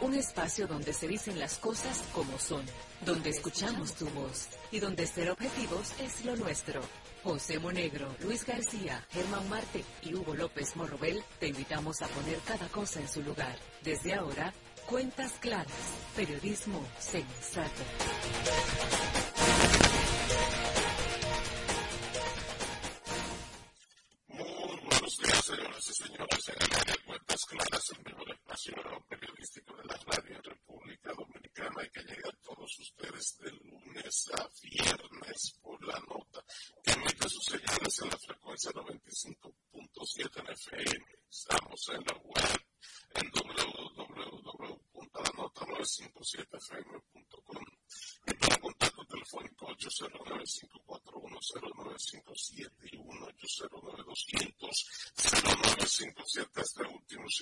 Un 0.00 0.14
espacio 0.14 0.66
donde 0.66 0.94
se 0.94 1.06
dicen 1.06 1.38
las 1.38 1.58
cosas 1.58 2.02
como 2.14 2.38
son, 2.38 2.64
donde 3.04 3.28
escuchamos 3.28 3.94
tu 3.94 4.08
voz 4.10 4.48
y 4.70 4.80
donde 4.80 5.06
ser 5.06 5.30
objetivos 5.30 5.92
es 6.00 6.24
lo 6.24 6.34
nuestro. 6.36 6.80
José 7.22 7.58
Monegro, 7.58 8.08
Luis 8.20 8.46
García, 8.46 9.06
Germán 9.10 9.46
Marte 9.50 9.84
y 10.02 10.14
Hugo 10.14 10.34
López 10.34 10.76
Morrobel 10.76 11.22
te 11.38 11.48
invitamos 11.48 12.00
a 12.00 12.06
poner 12.08 12.38
cada 12.46 12.68
cosa 12.68 13.00
en 13.00 13.08
su 13.08 13.20
lugar. 13.22 13.58
Desde 13.82 14.14
ahora, 14.14 14.54
cuentas 14.86 15.32
claras, 15.40 15.66
periodismo 16.16 16.82
sensato. 16.98 17.82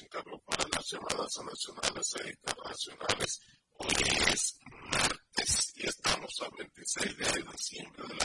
encargó 0.03 0.39
para 0.41 0.65
las 0.75 0.87
llamadas 0.91 1.39
nacionales 1.45 2.15
e 2.25 2.31
internacionales. 2.31 3.41
Hoy 3.81 3.95
es 4.33 4.59
martes 4.91 5.73
y 5.77 5.87
estamos 5.87 6.43
a 6.43 6.49
26 6.57 7.17
de 7.17 7.45
diciembre 7.53 8.05
del 8.09 8.18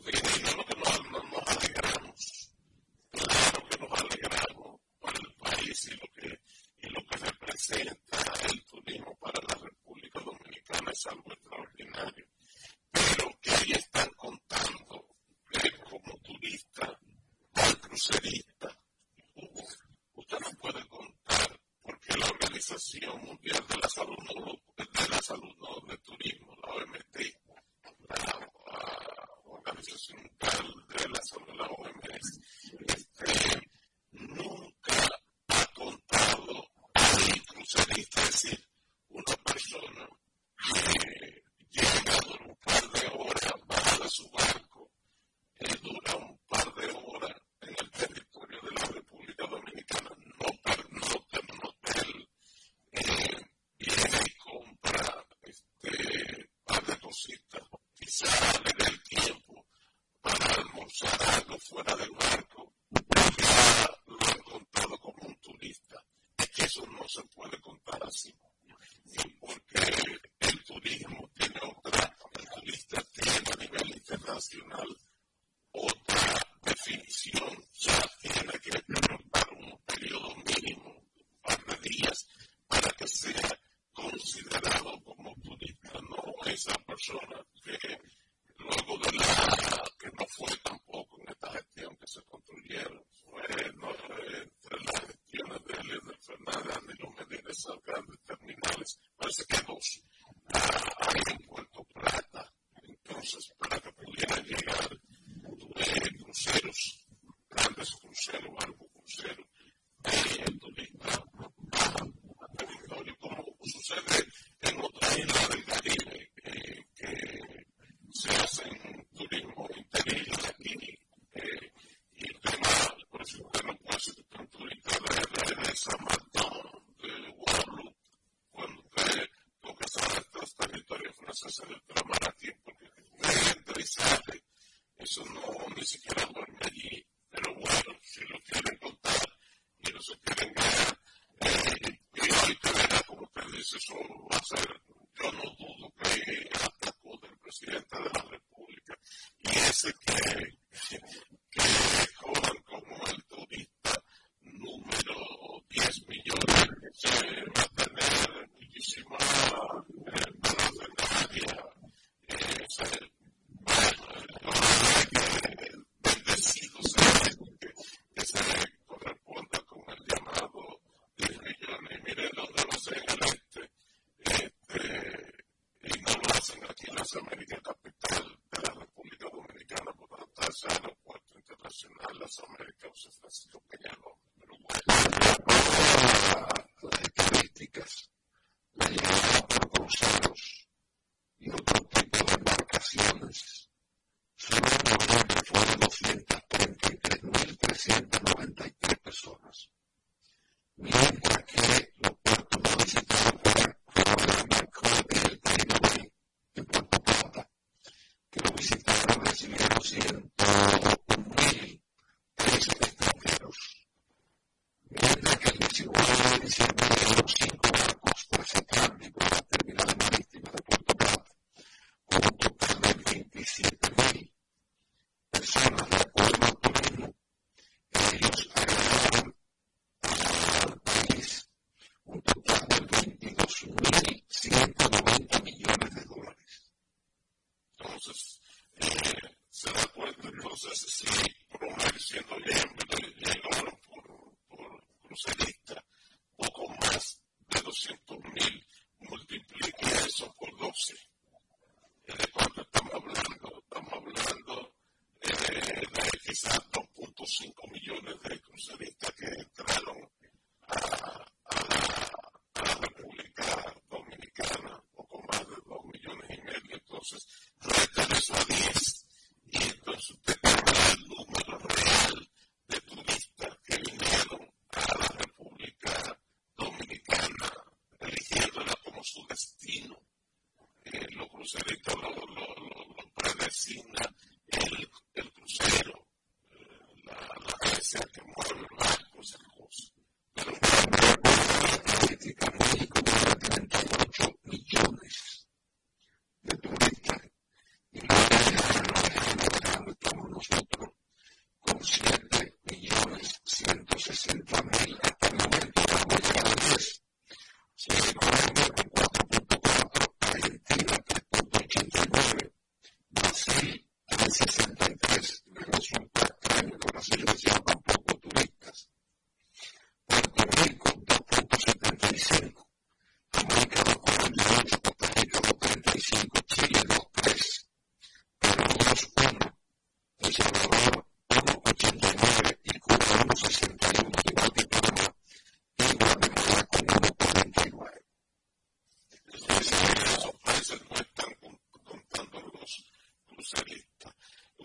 de 0.00 0.61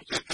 Okay. 0.01 0.26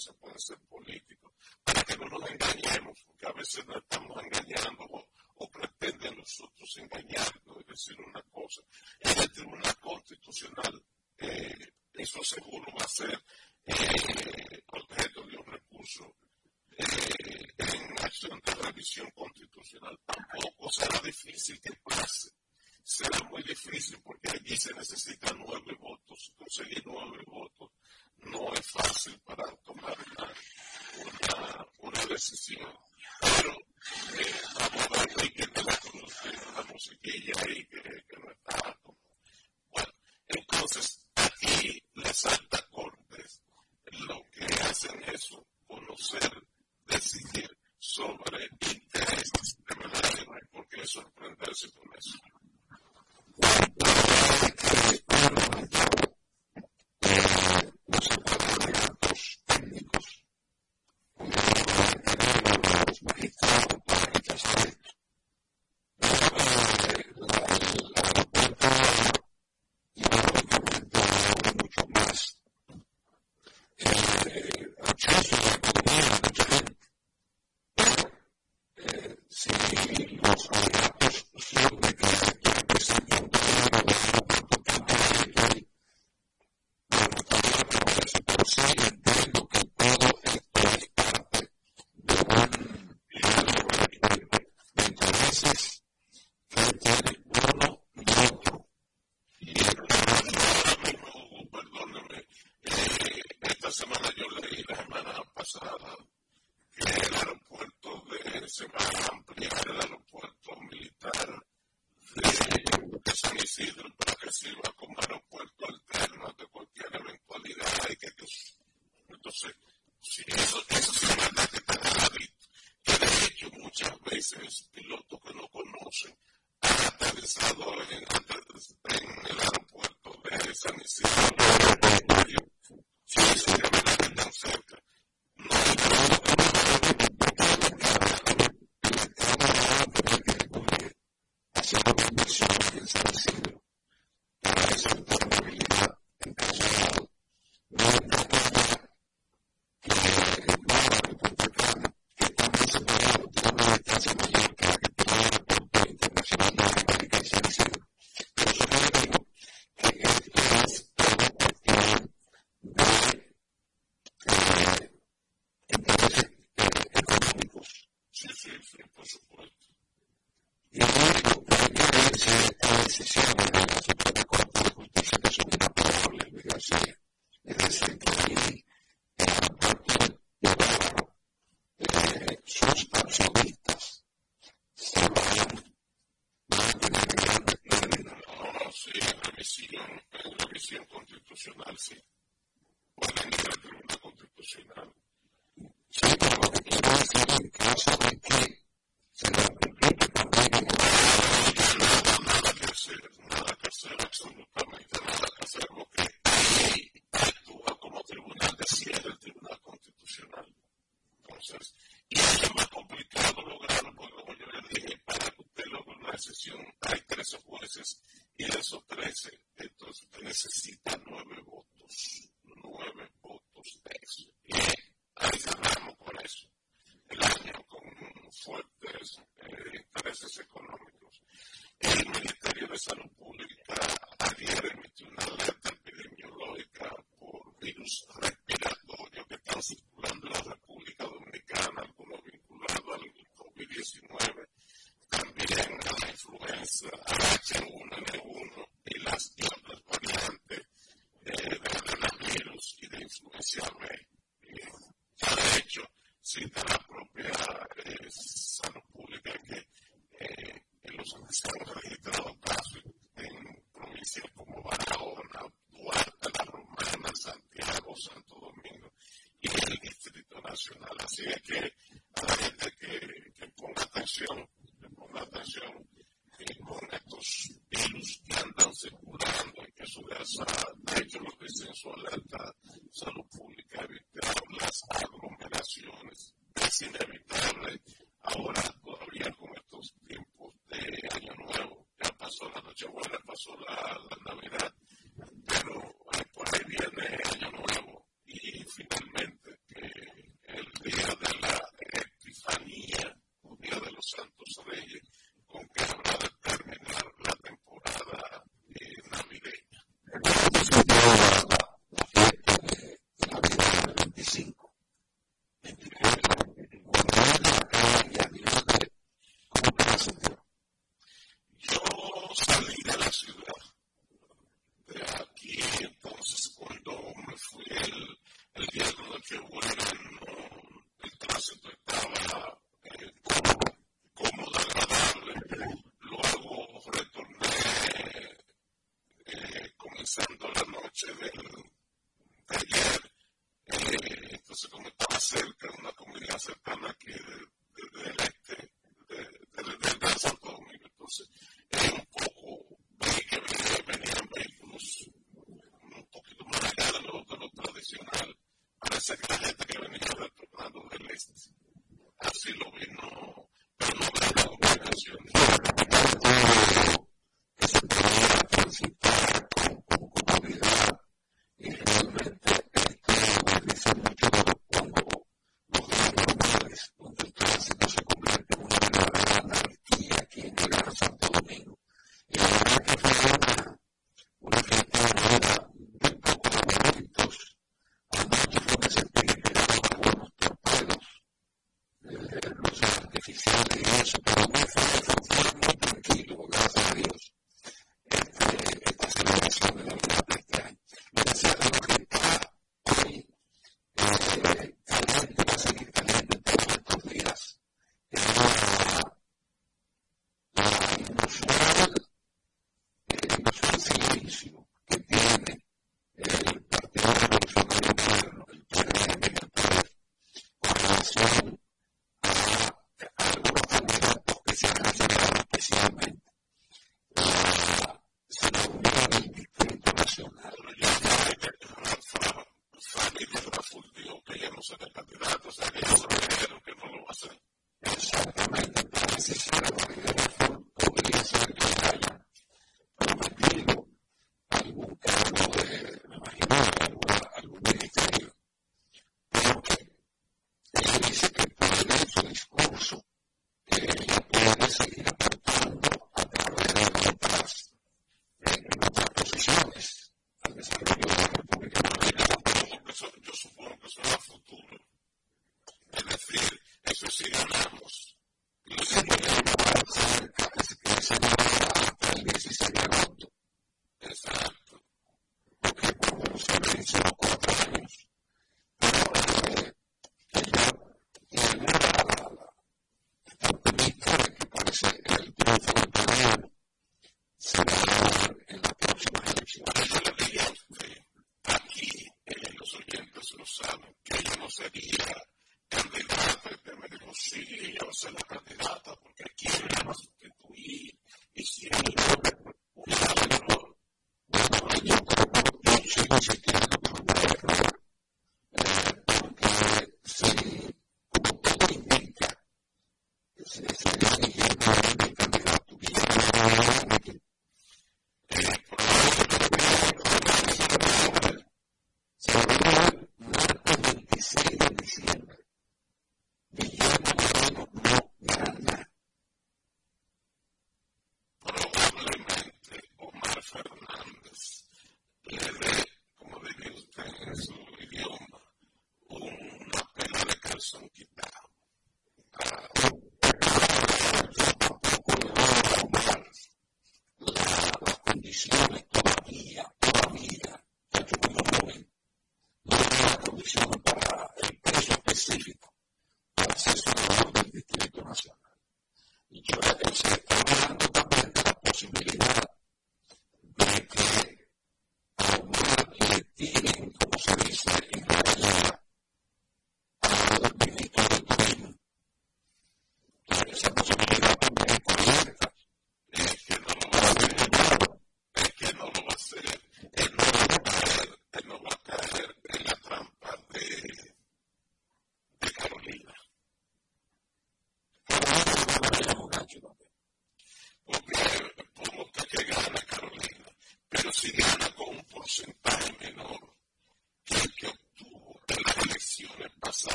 as 0.00 0.08
opposed 0.08 0.46
to 0.48 0.54
that's 80.48 80.79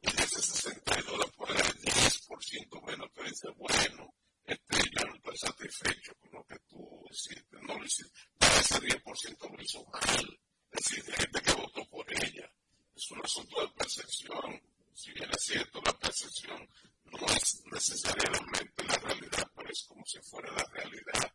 Y 0.00 0.12
de 0.16 0.22
ese 0.22 0.42
62 0.42 1.06
dólares 1.06 1.32
por 1.36 1.50
el 1.50 1.56
10% 1.56 2.86
menos, 2.86 3.12
tú 3.12 3.22
dices, 3.22 3.50
bueno, 3.56 4.14
este, 4.44 4.78
yo 4.92 5.06
no 5.06 5.14
estoy 5.14 5.36
satisfecho 5.36 6.14
con 6.20 6.32
lo 6.32 6.44
que 6.44 6.56
tú 6.68 7.04
hiciste. 7.10 7.56
No 7.62 7.78
lo 7.78 7.84
hiciste. 7.84 8.12
Para 8.38 8.60
ese 8.60 8.80
10% 8.80 9.56
lo 9.56 9.62
hizo 9.62 9.84
mal. 9.86 10.40
Es 10.70 10.84
decir, 10.84 11.04
de 11.04 11.12
gente 11.12 11.40
que 11.42 11.52
votó 11.52 11.84
por 11.88 12.06
ella. 12.24 12.50
Es 12.94 13.10
un 13.10 13.24
asunto 13.24 13.60
de 13.60 13.68
percepción. 13.68 14.62
Si 14.94 15.12
bien 15.12 15.30
es 15.30 15.44
cierto, 15.44 15.80
la 15.84 15.98
percepción 15.98 16.68
no 17.04 17.26
es 17.26 17.62
necesariamente 17.72 18.84
la 18.84 18.96
realidad, 18.96 19.50
pero 19.54 19.70
es 19.70 19.84
como 19.88 20.04
si 20.04 20.18
fuera 20.20 20.52
la 20.52 20.64
realidad. 20.72 21.27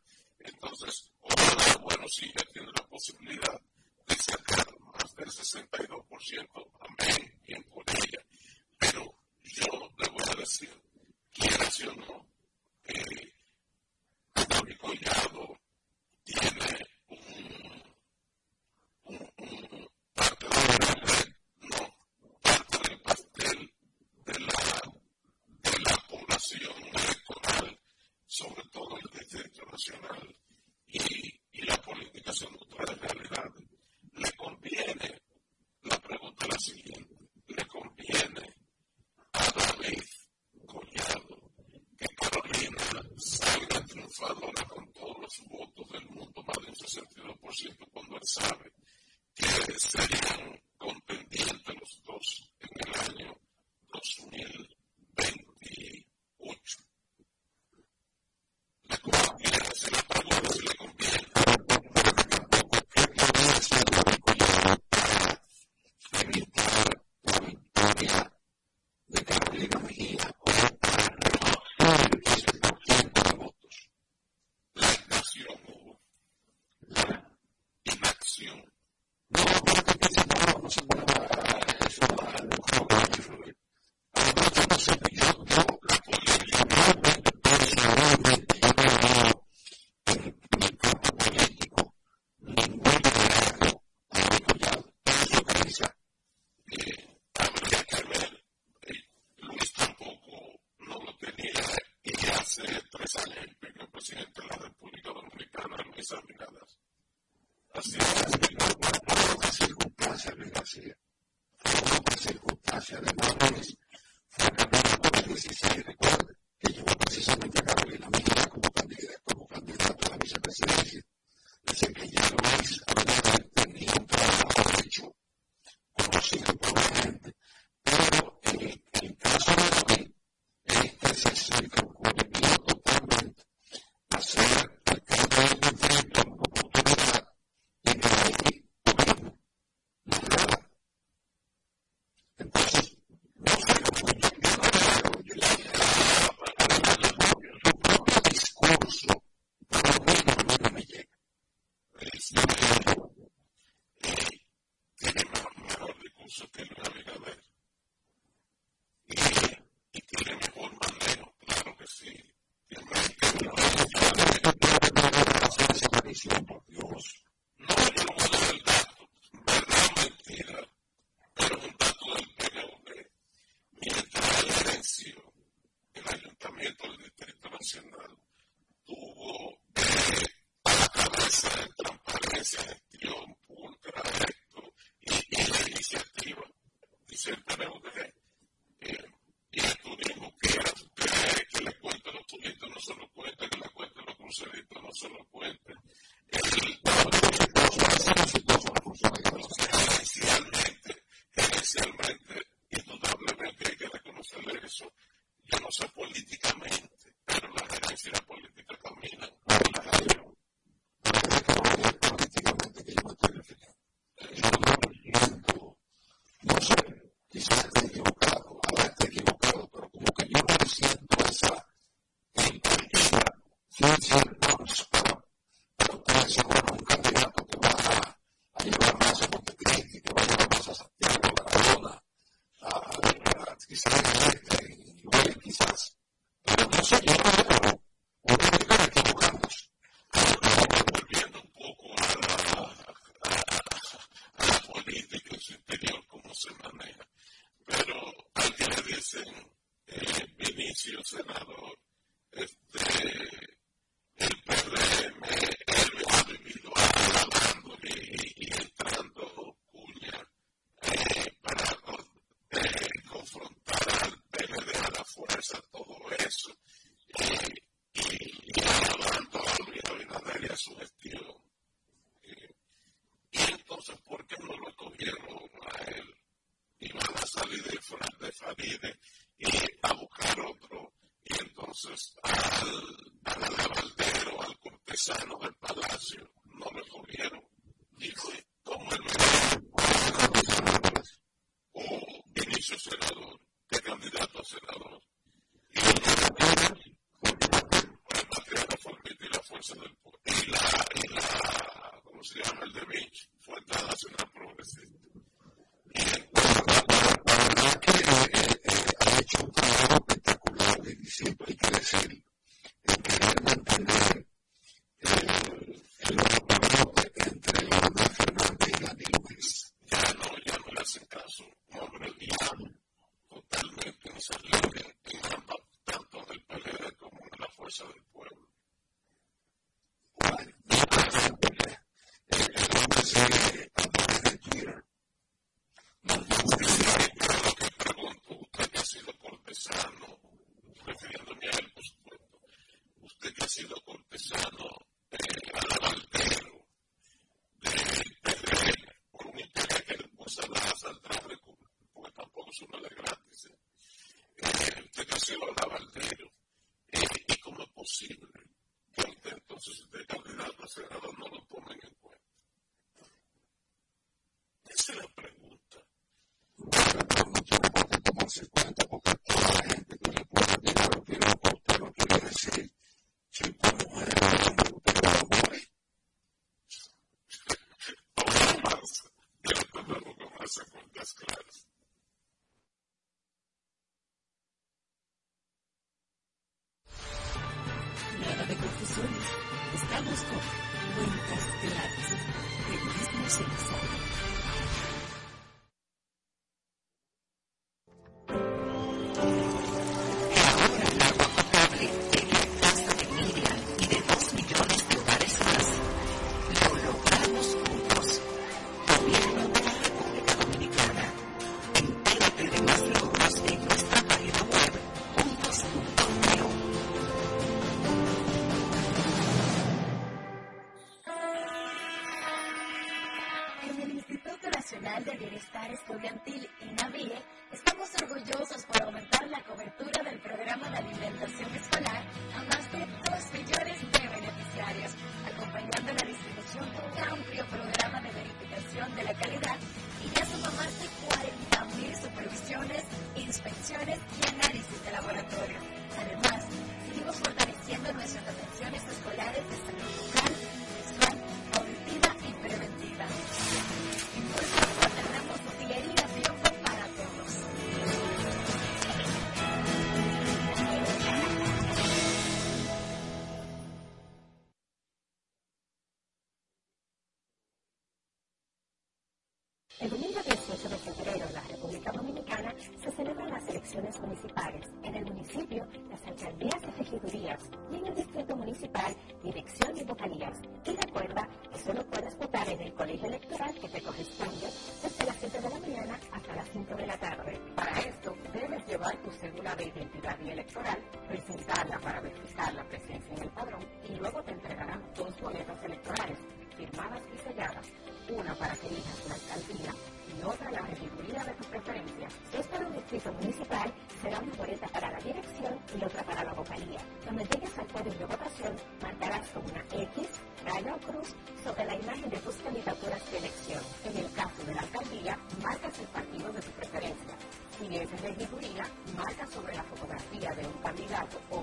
Para 498.53 498.61
que 498.61 498.67
elijas 498.67 499.07
la 499.07 499.15
alcaldía 499.15 499.73
y 500.13 500.23
otra 500.23 500.51
la 500.51 500.61
regiduría 500.61 501.23
de 501.23 501.33
tu 501.33 501.43
preferencia. 501.45 502.07
Esta 502.37 502.59
de 502.59 502.65
un 502.65 502.73
distrito 502.73 503.11
municipal 503.13 503.73
será 504.01 504.19
una 504.19 504.35
boleta 504.35 504.67
para 504.67 504.91
la 504.91 504.99
dirección 504.99 505.59
y 505.75 505.83
otra 505.83 506.03
para 506.03 506.23
la 506.23 506.33
vocalía. 506.33 506.79
Cuando 507.03 507.23
llegues 507.23 507.57
al 507.57 507.65
podio 507.65 507.93
de 507.93 508.05
votación, 508.05 508.53
marcarás 508.81 509.27
con 509.29 509.43
una 509.43 509.65
X, 509.73 510.07
raya 510.45 510.75
o 510.75 510.77
cruz 510.85 511.15
sobre 511.43 511.65
la 511.65 511.75
imagen 511.75 512.09
de 512.11 512.17
tus 512.17 512.35
candidaturas 512.35 513.11
de 513.11 513.17
elección. 513.17 513.63
En 513.85 513.97
el 513.97 514.11
caso 514.13 514.43
de 514.45 514.53
la 514.53 514.61
alcaldía, 514.61 515.17
marcas 515.41 515.79
el 515.79 515.87
partido 515.87 516.31
de 516.31 516.41
tu 516.41 516.51
preferencia. 516.51 517.13
Si 517.57 517.75
es 517.75 518.01
regiduría, 518.01 518.65
marca 518.95 519.25
sobre 519.27 519.55
la 519.55 519.63
fotografía 519.63 520.29
de 520.35 520.45
un 520.45 520.61
candidato 520.61 521.17
o 521.31 521.41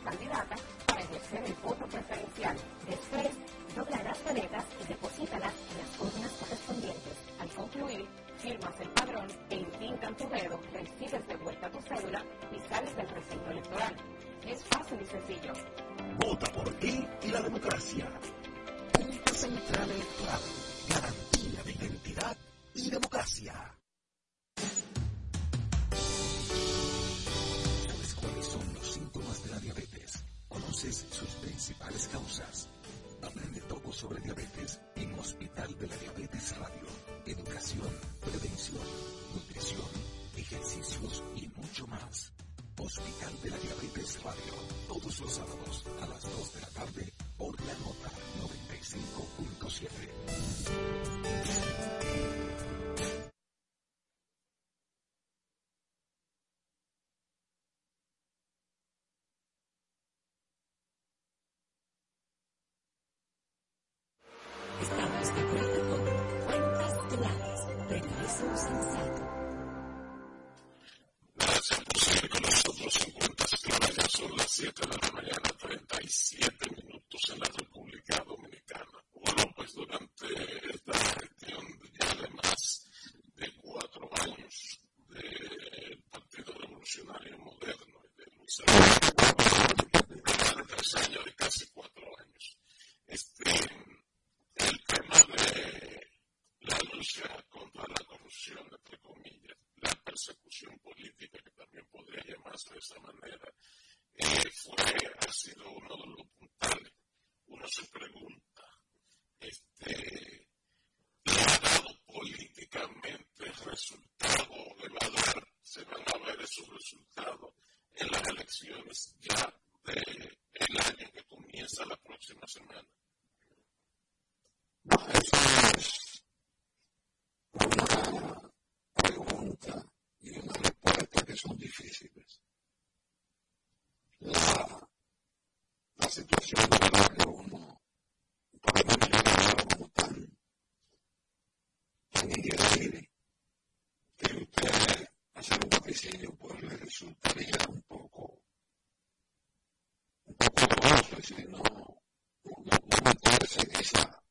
si 151.31 151.45
no, 151.45 151.59
no, 151.59 152.78
meterse 153.05 153.61
en, 153.62 153.81
esa, 153.81 154.24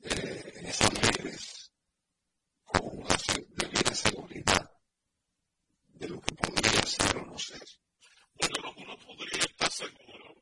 en 0.00 0.66
esas 0.66 0.90
redes 0.94 1.72
con 2.64 2.98
una 2.98 3.16
debida 3.50 3.94
seguridad 3.94 4.70
de 5.86 6.08
lo 6.08 6.20
que 6.20 6.34
podría 6.34 6.82
ser 6.82 7.16
o 7.18 7.26
no 7.26 7.38
ser. 7.38 7.62
Bueno, 8.34 8.56
lo 8.64 8.74
que 8.74 8.82
uno 8.82 8.98
podría 8.98 9.44
estar 9.44 9.70
seguro, 9.70 10.34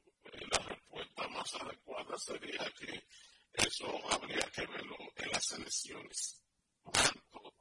la 0.50 0.58
respuesta 0.60 1.28
más 1.28 1.54
adecuada 1.56 2.18
sería 2.18 2.72
que 2.78 3.06
eso 3.52 3.86
habría 4.10 4.50
que 4.50 4.66
verlo 4.66 4.96
en 5.16 5.30
las 5.30 5.52
elecciones, 5.52 6.42
tanto, 6.90 7.54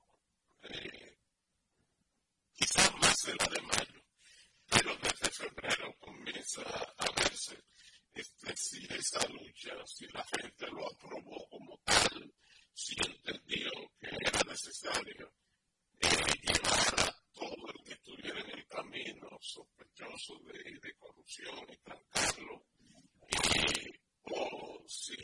quizás 2.54 2.96
más 2.96 3.28
en 3.28 3.36
la 3.38 3.48
de 3.48 3.62
mayo, 3.62 4.04
pero 4.70 4.96
desde 5.04 5.30
febrero 5.32 5.94
comienza 6.00 6.62
a 6.62 7.12
verse 7.18 7.73
este, 8.14 8.56
si 8.56 8.86
esa 8.94 9.28
lucha, 9.28 9.74
si 9.86 10.06
la 10.08 10.24
gente 10.26 10.68
lo 10.68 10.86
aprobó 10.92 11.48
como 11.50 11.80
tal, 11.84 12.34
si 12.74 12.96
entendió 13.06 13.72
que 14.00 14.08
era 14.08 14.42
necesario 14.48 15.34
eh, 16.00 16.10
llevar 16.42 17.10
a 17.10 17.16
todo 17.34 17.68
el 17.74 17.84
que 17.84 17.94
estuviera 17.94 18.40
en 18.40 18.60
el 18.60 18.68
camino 18.68 19.30
sospechoso 19.42 20.40
de, 20.40 20.94
corrupción 20.98 21.66
y 21.70 21.78
trancarlo, 21.78 22.66
eh, 23.30 24.00
o 24.24 24.84
si 24.88 25.16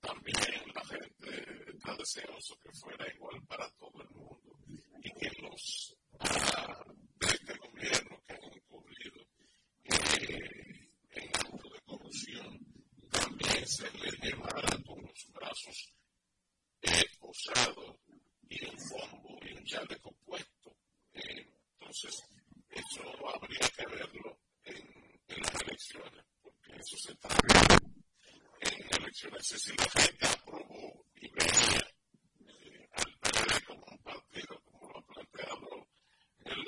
también 0.00 0.62
la 0.74 0.84
gente 0.84 1.70
está 1.70 1.96
deseoso 1.96 2.58
que 2.58 2.72
fuera 2.72 3.06
igual 3.14 3.40
para 3.46 3.70
todo 3.72 4.02
el 4.02 4.10
mundo 4.10 4.58
y 5.02 5.10
que 5.12 5.30
los 5.40 5.96
ah, 6.18 6.84
de 7.20 7.26
este 7.26 7.56
gobierno 7.56 8.22
que 8.26 8.32
han 8.34 8.54
incumplido. 8.54 9.26
Eh, 9.84 10.61
se 13.66 13.90
le 13.98 14.10
llevará 14.22 14.76
con 14.84 15.00
los 15.02 15.32
brazos 15.32 15.92
posados 17.18 17.96
y 18.48 18.64
un 18.66 18.78
fondo 18.78 19.38
y 19.46 19.52
un 19.56 19.64
chaleco 19.64 20.12
puesto. 20.24 20.76
Entonces, 21.12 22.22
eso 22.70 23.02
habría 23.28 23.68
que 23.76 23.86
verlo 23.86 24.38
en, 24.64 25.42
las 25.42 25.62
elecciones, 25.62 26.24
porque 26.42 26.72
eso 26.76 26.96
se 26.98 27.12
está 27.12 27.28
viendo 27.46 28.02
en 28.60 29.02
elecciones. 29.02 29.46
Si 29.46 29.76
la 29.76 29.88
gente 29.90 30.26
aprobó 30.26 31.06
y 31.16 31.28
veía 31.30 31.86
eh, 32.48 32.88
al 32.92 33.18
PRD 33.18 33.64
como 33.64 33.86
un 33.86 33.98
partido, 33.98 34.62
como 34.64 34.90
lo 34.90 34.98
ha 34.98 35.06
planteado 35.06 35.88
el, 36.44 36.64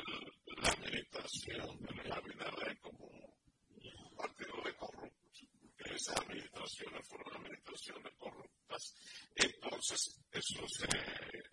la 0.62 0.68
administración 0.68 1.78
de 1.80 2.09
la 2.09 2.76
como 2.80 3.07
un 3.07 4.16
partido 4.16 4.62
de 4.64 4.76
corrupción 4.76 5.24
esas 5.93 6.16
administraciones 6.16 7.09
fueron 7.09 7.37
administraciones 7.37 8.12
corruptas. 8.18 8.95
Entonces, 9.35 10.20
eso 10.32 10.68
se 10.68 10.87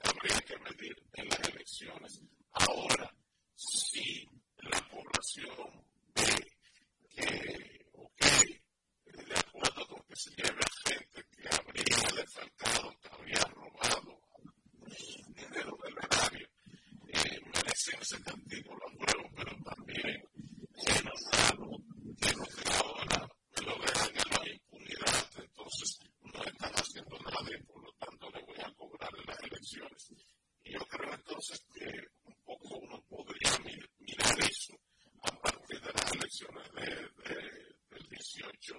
habría 0.04 0.40
que 0.42 0.58
medir 0.60 0.96
en 1.14 1.30
las 1.30 1.40
elecciones. 1.50 2.22
Ahora, 2.52 3.14
si 3.56 4.28
la 4.58 4.80
población 4.90 5.86
ve 6.16 6.52
que, 7.10 7.86
ok, 7.94 8.26
de 9.28 9.36
acuerdo 9.36 9.88
con 9.88 10.02
que 10.08 10.16
se 10.16 10.30
lleve 10.32 10.60
a 10.60 10.90
gente 10.90 11.24
que 11.32 11.48
habría 11.50 12.22
defalcado, 12.22 12.96
que 13.02 13.10
habría 13.10 13.44
robado 13.54 14.22
dinero 15.36 15.78
del 15.84 15.98
erario, 15.98 16.48
eh, 17.08 17.40
merecen 17.54 18.00
ese 18.02 18.22
castigo 18.22 18.76
los 18.76 18.94
nuevos, 18.94 19.32
pero 19.36 19.58
también 19.64 20.24
llenos 20.86 21.22
de 21.32 21.92
llenos 22.22 22.50
de 22.56 22.64
la 22.64 23.30
lo 23.66 23.78
vean 23.78 24.10
en 24.10 24.32
la 24.32 24.50
impunidad, 24.54 25.32
entonces 25.38 26.00
no 26.22 26.44
están 26.44 26.74
haciendo 26.74 27.18
nada 27.20 27.50
y 27.52 27.64
por 27.64 27.84
lo 27.84 27.92
tanto 27.94 28.30
le 28.32 28.42
voy 28.44 28.60
a 28.60 28.74
cobrar 28.74 29.12
en 29.18 29.26
las 29.28 29.40
elecciones. 29.44 30.14
Y 30.64 30.74
yo 30.74 30.80
creo 30.88 31.14
entonces 31.14 31.64
que 31.74 31.90
un 32.24 32.36
poco 32.44 32.78
uno 32.80 33.02
podría 33.08 33.52
mirar 34.00 34.40
eso 34.40 34.74
a 35.24 35.32
partir 35.40 35.80
de 35.80 35.94
las 35.94 36.12
elecciones 36.14 36.72
del 37.90 38.10
18 38.10 38.74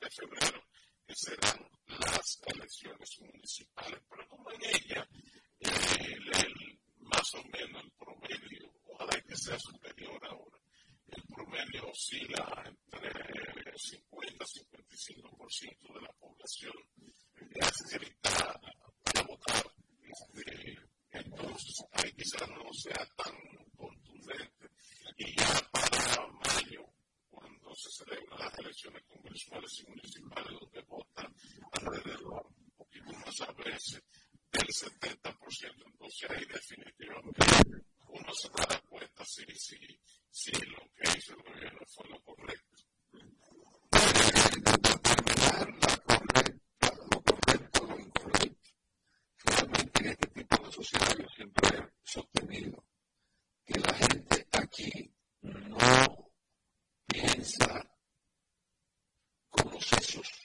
de 0.00 0.10
febrero, 0.10 0.62
que 1.06 1.14
serán 1.16 1.68
las 1.86 2.40
elecciones 2.46 3.20
municipales. 3.20 4.00
Pero 4.08 4.28
como 4.28 4.50
en 4.52 4.60
ella, 4.64 5.08
eh, 5.60 6.78
más 6.98 7.34
o 7.34 7.42
menos 7.44 7.82
el 7.82 7.92
promedio, 7.92 8.68
o 8.84 8.94
ojalá 8.94 9.20
que 9.20 9.36
sea 9.36 9.58
superior 9.58 10.20
ahora 10.26 10.63
el 11.08 11.22
promedio 11.34 11.88
oscila 11.90 12.64
entre 12.66 13.70
el 13.70 13.78
50 13.78 14.44
y 14.44 14.60
55% 14.60 15.94
de 15.94 16.00
la 16.00 16.12
población 16.14 16.72
que 17.34 17.64
se 17.64 18.16
para 18.20 19.26
votar. 19.26 19.64
Este, 20.02 20.78
entonces, 21.10 21.84
ahí 21.92 22.12
quizás 22.12 22.48
no 22.50 22.72
sea 22.72 23.06
tan 23.16 23.34
contundente. 23.76 24.70
Y 25.16 25.36
ya 25.38 25.70
para 25.70 26.26
mayo, 26.28 26.84
cuando 27.30 27.74
se 27.74 27.90
celebran 27.90 28.38
las 28.38 28.58
elecciones 28.58 29.02
congresuales 29.04 29.80
y 29.80 29.90
municipales, 29.90 30.60
donde 30.60 30.82
votan 30.82 31.34
alrededor, 31.72 32.46
un 32.46 32.70
poquito 32.76 33.12
más 33.12 33.40
a 33.42 33.52
veces, 33.52 34.02
del 34.52 34.66
70%. 34.66 35.84
Entonces, 35.86 36.30
ahí 36.30 36.44
definitivamente 36.46 37.93
uno 38.08 38.32
se 38.34 38.48
dará 38.50 38.80
cuenta 38.88 39.24
si, 39.24 39.44
si, 39.56 39.76
si 40.30 40.52
lo 40.52 40.78
que 40.94 41.18
hizo 41.18 41.34
el 41.34 41.42
gobierno 41.42 41.80
fue 41.86 42.08
lo 42.08 42.20
correcto. 42.22 42.76
Determinar 43.90 45.68
la 45.80 45.96
correcta, 45.98 46.92
lo 47.10 47.22
correcto, 47.22 47.86
lo 47.86 47.98
incorrecto. 48.00 48.70
Realmente 49.44 50.00
en 50.00 50.06
este 50.08 50.26
tipo 50.28 50.66
de 50.66 50.72
sociedad 50.72 51.16
yo 51.18 51.28
siempre 51.28 51.78
he 51.78 51.92
sostenido 52.02 52.84
que 53.64 53.80
la 53.80 53.94
gente 53.94 54.48
aquí 54.52 55.14
no 55.42 56.30
piensa 57.06 57.90
con 59.50 59.72
los 59.72 59.86
sesos 59.86 60.43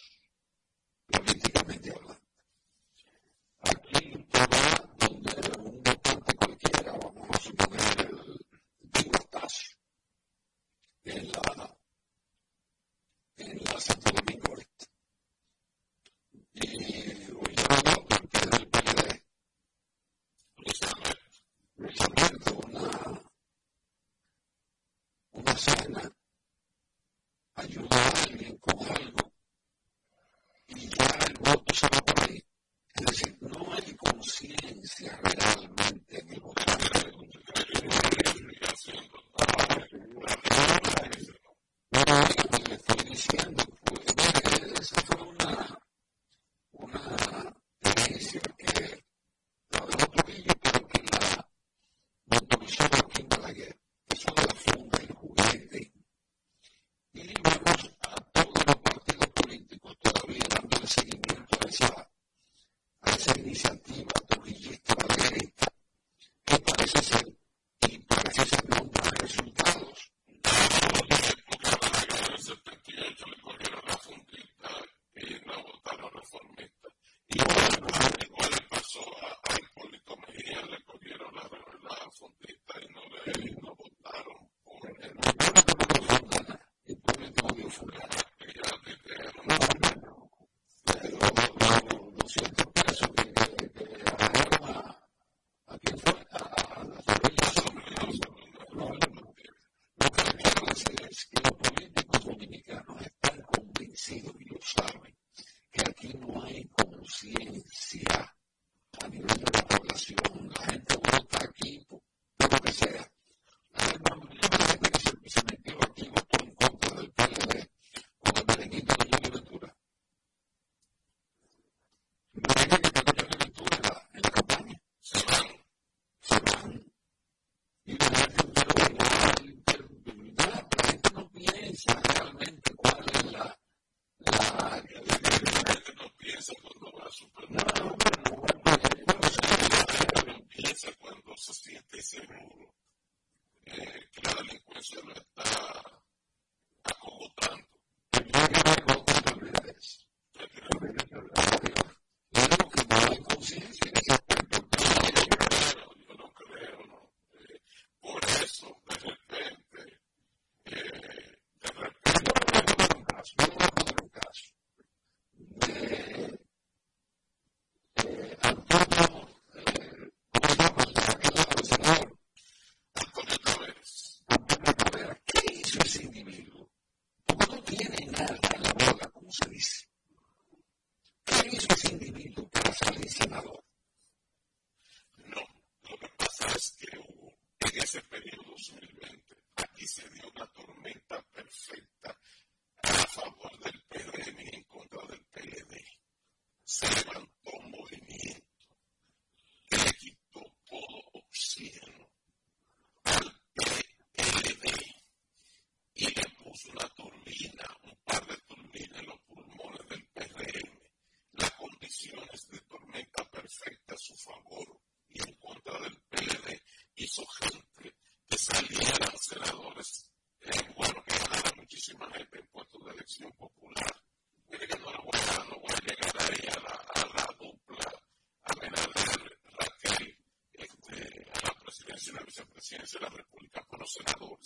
presidencia 232.80 233.00
de 233.00 233.06
la 233.06 233.24
República 233.24 233.62
con 233.68 233.80
los 233.80 233.92
senadores. 233.92 234.39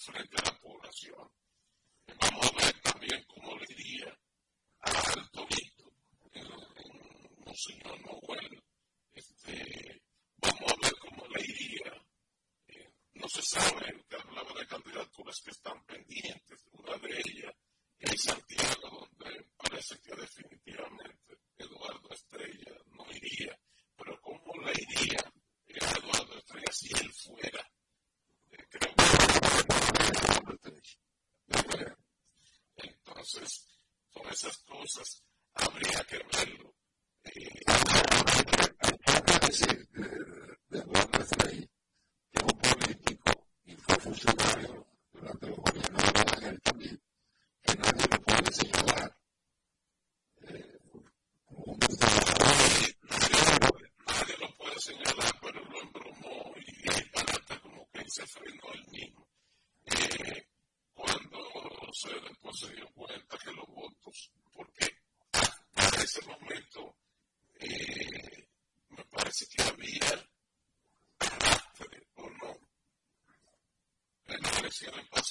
frente 0.00 0.36
a 0.38 0.50
la 0.50 0.58
población. 0.60 1.30
Vamos 2.20 2.46
a 2.46 2.64
ver 2.64 2.80
también 2.80 3.24
cómo 3.28 3.56
le 3.56 3.66
diría 3.66 4.18
al 4.80 4.96
Alto 4.96 5.46
el, 5.50 6.42
el, 6.42 6.48
Monseñor 7.44 8.00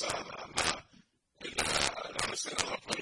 وسلم. 0.02 0.54
إلى 1.46 1.62
الأرسل 2.10 2.52
الغفور 2.52 2.99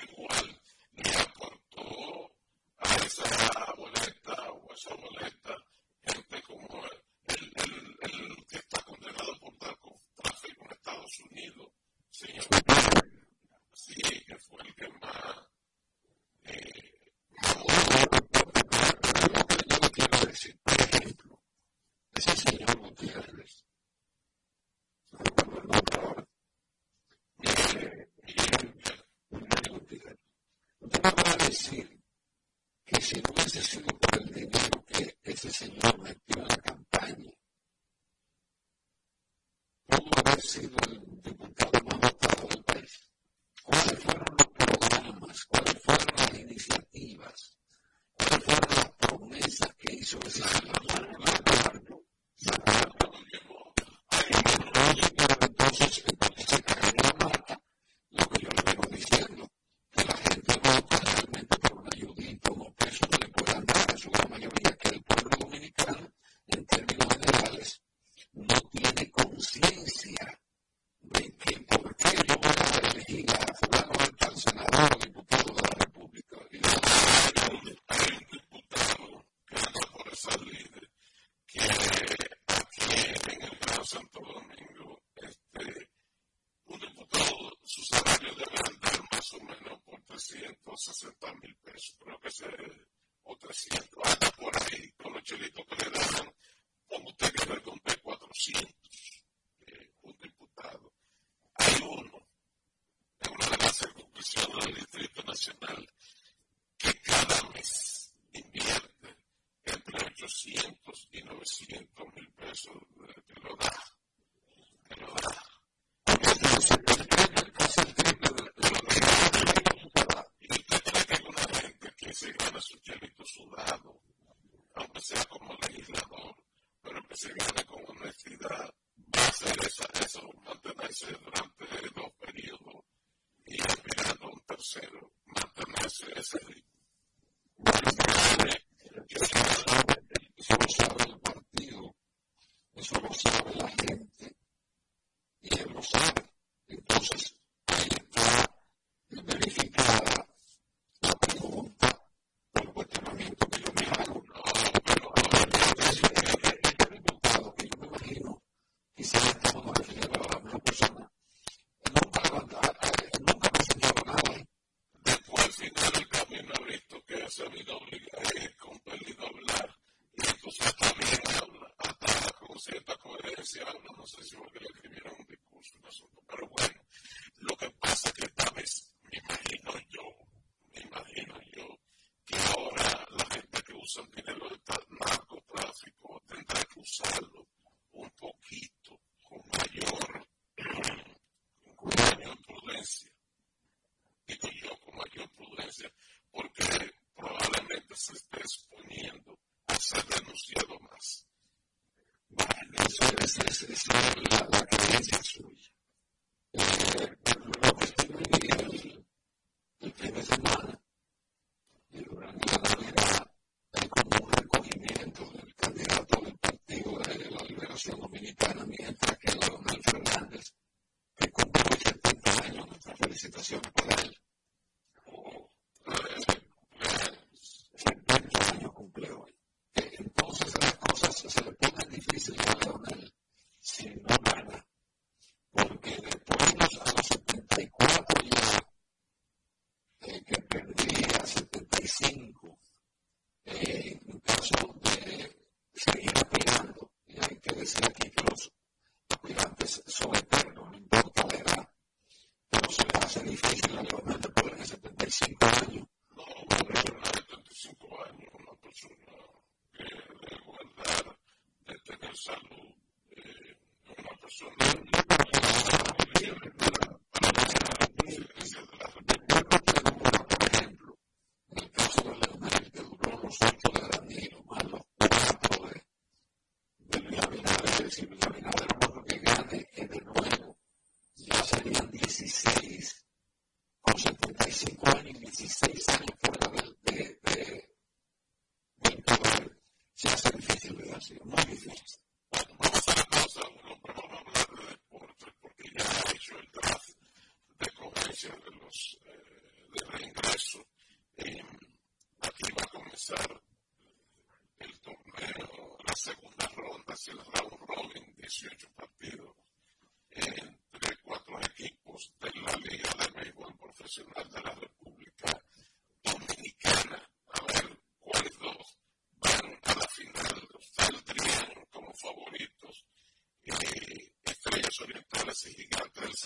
es, 203.45 203.63
es 203.63 203.83
la, 203.87 204.47
la, 204.51 204.65
creencia 204.65 205.19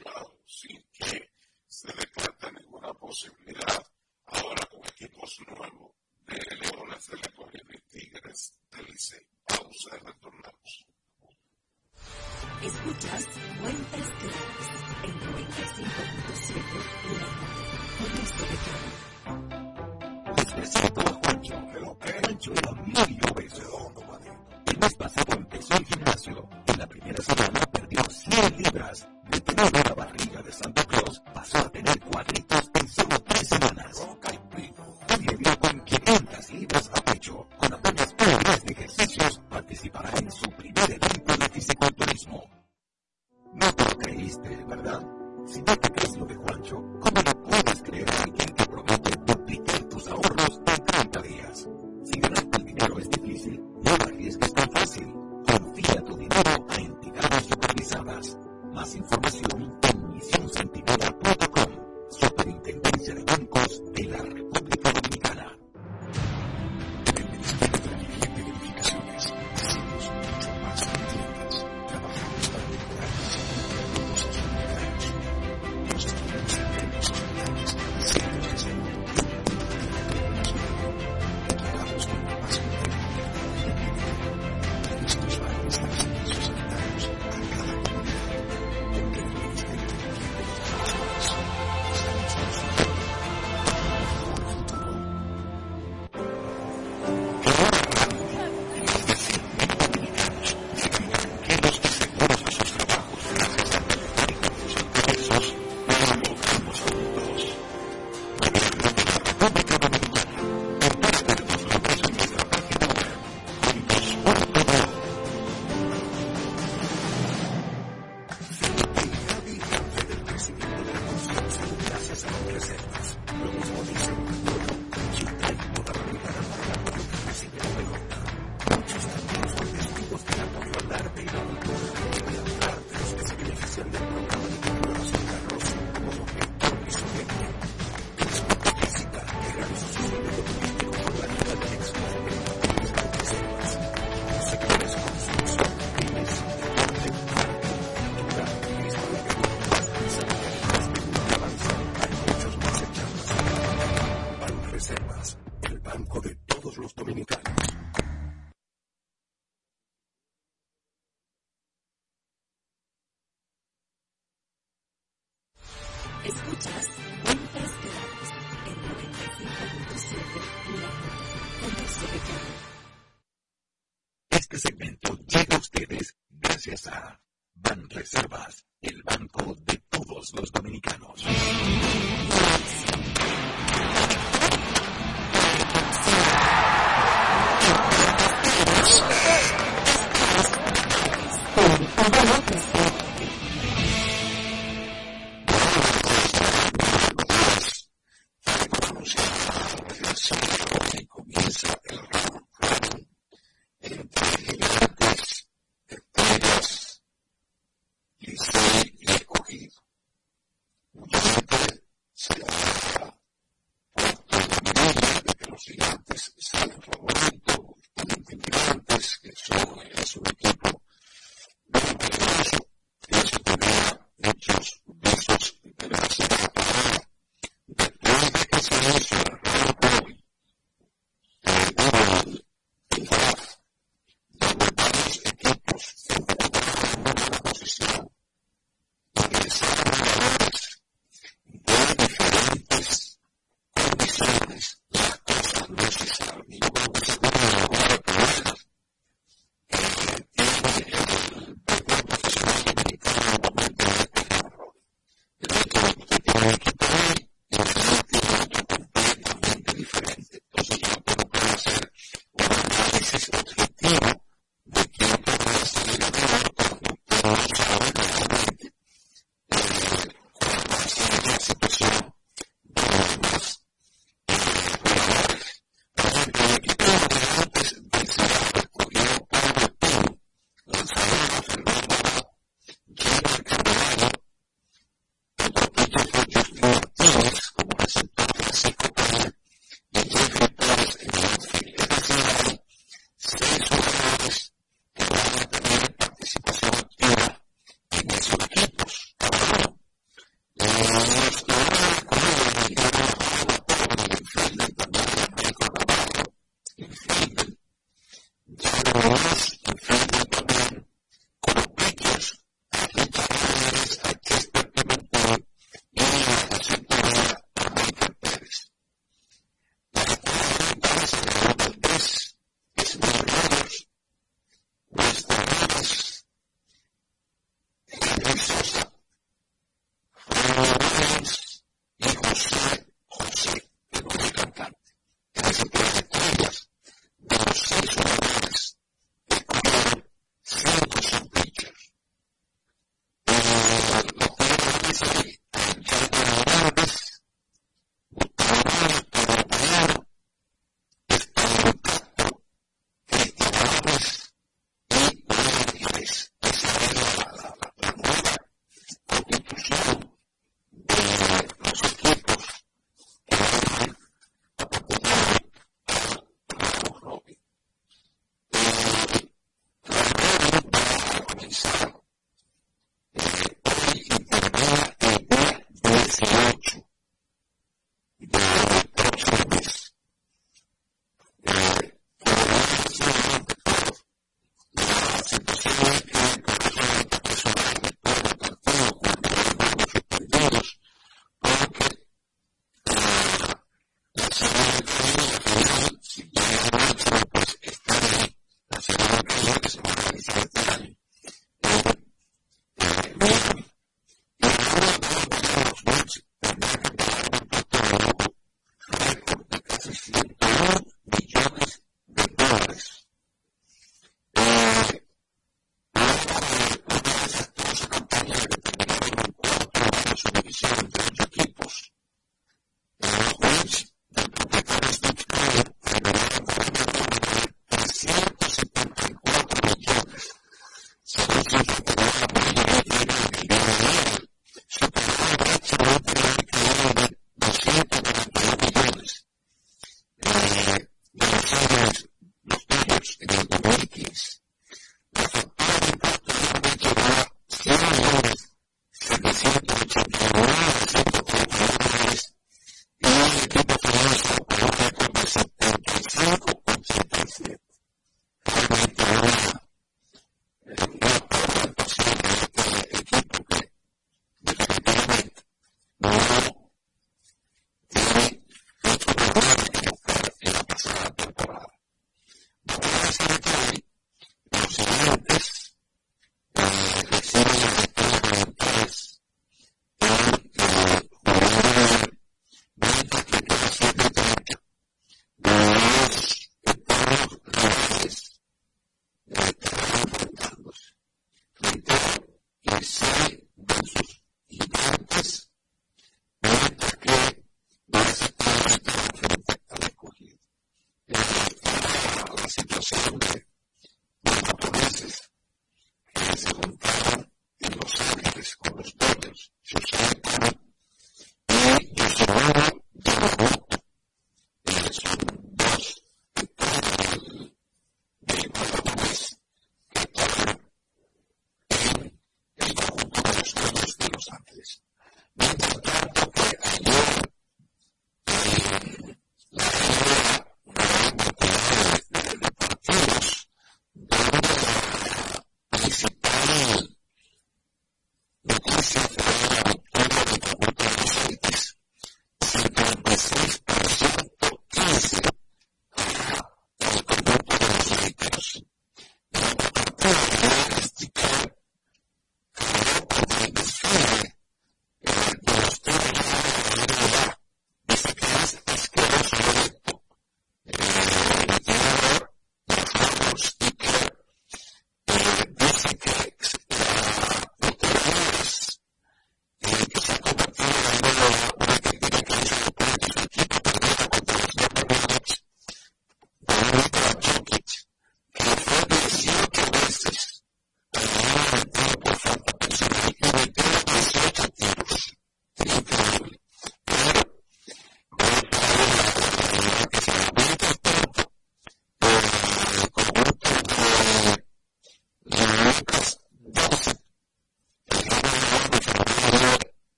Gracias 0.00 0.31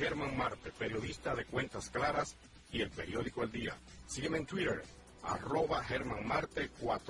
Germán 0.00 0.34
Marte, 0.34 0.72
periodista 0.72 1.34
de 1.34 1.44
Cuentas 1.44 1.90
Claras 1.90 2.34
y 2.72 2.80
el 2.80 2.88
periódico 2.88 3.42
El 3.42 3.52
Día. 3.52 3.76
Sígueme 4.06 4.38
en 4.38 4.46
Twitter, 4.46 4.82
arroba 5.22 5.84
Germán 5.84 6.26
Marte 6.26 6.70
4. 6.80 7.09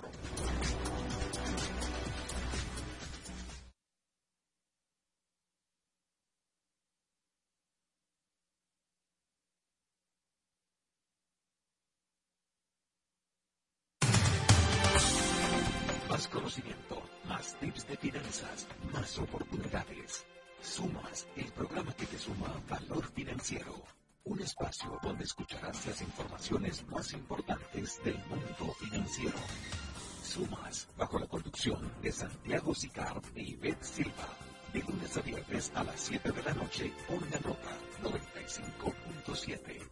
happy. 39.66 39.89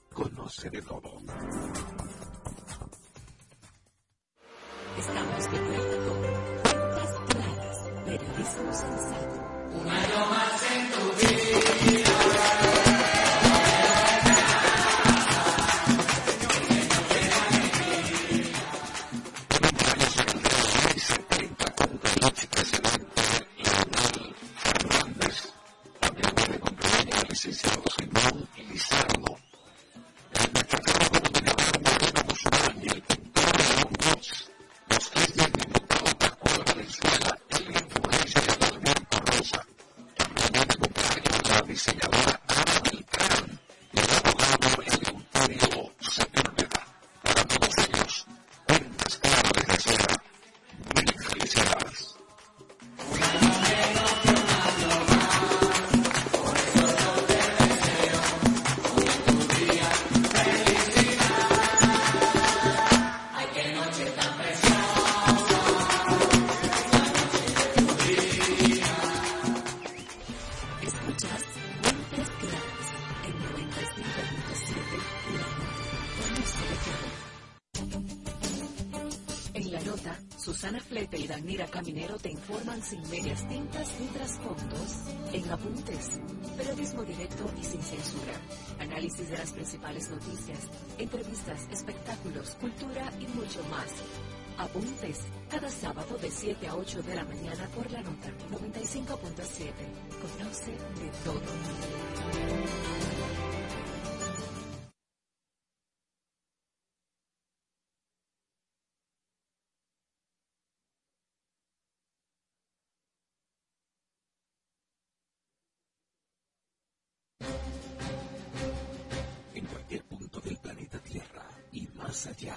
más 122.18 122.26
allá. 122.26 122.56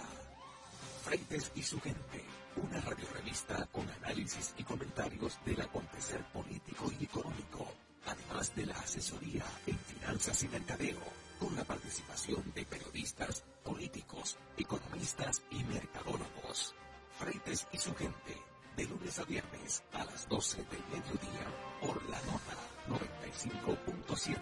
Freites 1.04 1.52
y 1.54 1.62
su 1.62 1.80
gente, 1.80 2.26
una 2.56 2.82
radiorevista 2.82 3.68
con 3.72 3.88
análisis 3.90 4.56
y 4.58 4.64
comentarios 4.64 5.38
del 5.46 5.62
acontecer 5.62 6.24
político 6.34 6.92
y 7.00 7.04
económico, 7.04 7.72
además 8.08 8.56
de 8.56 8.66
la 8.66 8.74
asesoría 8.74 9.46
en 9.68 9.78
finanzas 9.78 10.42
y 10.44 10.48
mercadeo, 10.48 11.00
con 11.40 11.56
la 11.56 11.64
participación 11.64 12.52
de 12.56 12.66
periodistas, 12.66 13.44
políticos, 13.64 14.36
economistas 14.58 15.44
y 15.52 15.64
mercadólogos. 15.64 16.74
Freites 17.20 17.68
y 17.72 17.78
su 17.78 17.94
gente, 17.94 18.36
de 18.76 18.86
lunes 18.86 19.20
a 19.20 19.26
viernes 19.26 19.84
a 19.94 20.06
las 20.06 20.28
12 20.28 20.58
del 20.58 20.84
mediodía, 20.92 21.46
por 21.82 22.02
la 22.10 22.20
nota 22.22 22.58
95.7. 22.90 24.38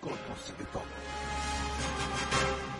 Conoce 0.00 0.54
de 0.54 0.64
todo. 0.64 2.71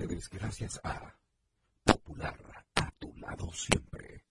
ustedes 0.00 0.30
gracias 0.30 0.80
a 0.82 1.14
Popular, 1.84 2.66
a 2.74 2.90
tu 2.92 3.14
lado 3.16 3.52
siempre. 3.52 4.24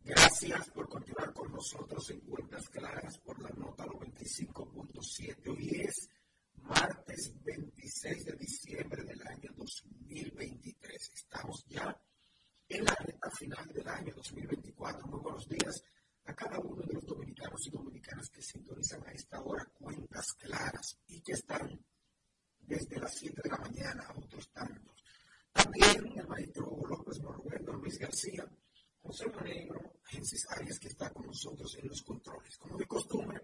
Gracias 0.00 0.70
por 0.70 0.88
continuar 0.88 1.32
con 1.32 1.52
nosotros 1.52 2.10
en 2.10 2.20
Cuentas 2.20 2.68
Claras 2.68 3.18
por 3.18 3.40
la 3.40 3.50
nota 3.50 3.84
95.7. 3.84 5.48
Hoy 5.48 5.82
es 5.86 6.08
martes 6.56 7.32
26 7.44 8.24
de 8.24 8.32
diciembre 8.32 9.04
del 9.04 9.22
año 9.22 9.50
2023. 9.56 11.10
Estamos 11.14 11.64
ya 11.68 11.96
en 12.68 12.84
la 12.84 12.94
recta 12.96 13.30
final 13.30 13.72
del 13.72 13.86
año 13.86 14.12
2024. 14.16 15.06
Muy 15.06 15.20
buenos 15.20 15.48
días 15.48 15.84
a 16.24 16.34
cada 16.34 16.58
uno 16.58 16.82
de 16.82 16.94
los 16.94 17.06
dominicanos 17.06 17.64
y 17.68 17.70
dominicanas 17.70 18.28
que 18.30 18.42
sintonizan 18.42 19.06
a 19.06 19.12
esta 19.12 19.40
hora 19.42 19.64
Cuentas 19.78 20.32
Claras 20.32 20.98
y 21.06 21.20
que 21.20 21.32
están 21.34 21.80
desde 22.62 22.98
las 23.00 23.14
7 23.14 23.40
de 23.42 23.50
la 23.50 23.58
mañana 23.58 24.02
a 24.04 24.18
otros 24.18 24.48
tantos. 24.52 25.04
También 25.52 26.18
el 26.18 26.26
maestro 26.26 26.78
López 26.88 27.20
Moruelo, 27.20 27.74
Luis 27.74 27.98
García, 27.98 28.44
José 29.02 29.26
Monegro, 29.28 29.98
Gensis 30.04 30.46
Arias, 30.50 30.78
que 30.78 30.88
está 30.88 31.10
con 31.10 31.26
nosotros 31.26 31.76
en 31.78 31.88
los 31.88 32.02
controles. 32.02 32.56
Como 32.56 32.78
de 32.78 32.86
costumbre, 32.86 33.40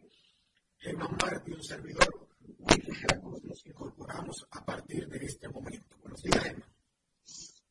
Germán 0.79 1.17
Martí, 1.21 1.53
un 1.53 1.63
servidor, 1.63 2.29
Willy 2.41 2.93
Cruz, 3.21 3.43
nos 3.45 3.67
incorporamos 3.67 4.47
a 4.51 4.65
partir 4.65 5.09
de 5.09 5.19
este 5.27 5.49
momento. 5.49 5.97
Buenos 6.01 6.23
días, 6.23 6.43
Germán. 6.43 6.71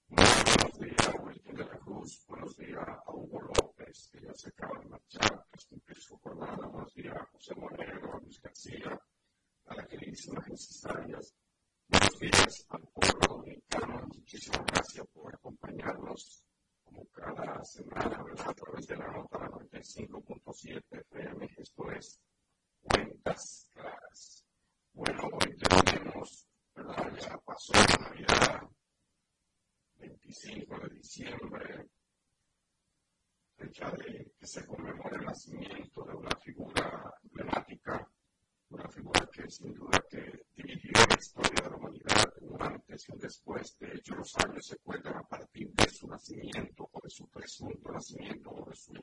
Buenos 0.10 0.80
días, 0.80 1.16
Wilkin 1.24 1.56
de 1.56 1.66
la 1.66 1.80
Cruz. 1.80 2.26
Buenos 2.28 2.56
días 2.58 2.88
a 2.88 3.12
Hugo 3.12 3.42
López, 3.42 4.10
que 4.12 4.22
ya 4.22 4.34
se 4.34 4.50
acaba 4.50 4.80
de 4.80 4.86
marchar, 4.88 5.46
que 5.52 5.66
cumplir 5.70 5.98
su 5.98 6.18
jornada. 6.18 6.68
Buenos 6.68 6.94
días 6.94 7.18
José 7.32 7.56
Monegro, 7.56 8.14
a 8.14 8.20
Luis 8.20 8.42
García, 8.42 9.02
de 18.88 18.96
la 18.96 19.08
nota 19.08 19.40
95.7 19.40 20.82
FM, 20.92 21.50
esto 21.58 21.92
es 21.92 22.22
Cuentas 22.82 23.70
Claras. 23.74 24.46
Bueno, 24.94 25.30
hoy 25.34 25.58
tenemos, 25.58 26.48
¿verdad? 26.74 27.14
Ya 27.20 27.38
pasó 27.40 27.74
la 27.74 28.10
Navidad, 28.10 28.62
25 29.98 30.80
de 30.80 30.90
diciembre, 30.96 31.90
fecha 33.58 33.92
de 33.92 34.32
que 34.40 34.48
se 34.48 34.66
conmemora 34.66 35.18
el 35.18 35.26
nacimiento 35.26 36.04
de 36.06 36.14
una 36.16 36.36
figura 36.38 37.14
emblemática, 37.24 38.10
una 38.70 38.90
figura 38.90 39.28
que 39.32 39.50
sin 39.50 39.74
duda 39.74 40.04
que 40.10 40.46
dirigió 40.56 40.92
la 40.94 41.16
historia 41.18 41.64
de 41.64 41.70
la 41.70 41.78
humanidad 41.78 42.34
un 42.42 42.62
antes 42.62 43.08
y 43.08 43.12
un 43.14 43.20
después. 43.20 43.78
De 43.80 43.94
hecho, 43.94 44.16
los 44.16 44.36
años 44.38 44.66
se 44.66 44.78
cuentan 44.78 45.18
a 45.18 45.24
partir 45.24 45.72
de 45.74 45.90
su 45.90 46.08
nacimiento 46.08 46.90
o 46.92 47.00
de 47.02 47.10
su 47.10 47.28
presunto 47.30 47.92
nacimiento 47.92 48.50
o 48.50 48.70
de, 48.70 48.76
su, 48.76 48.94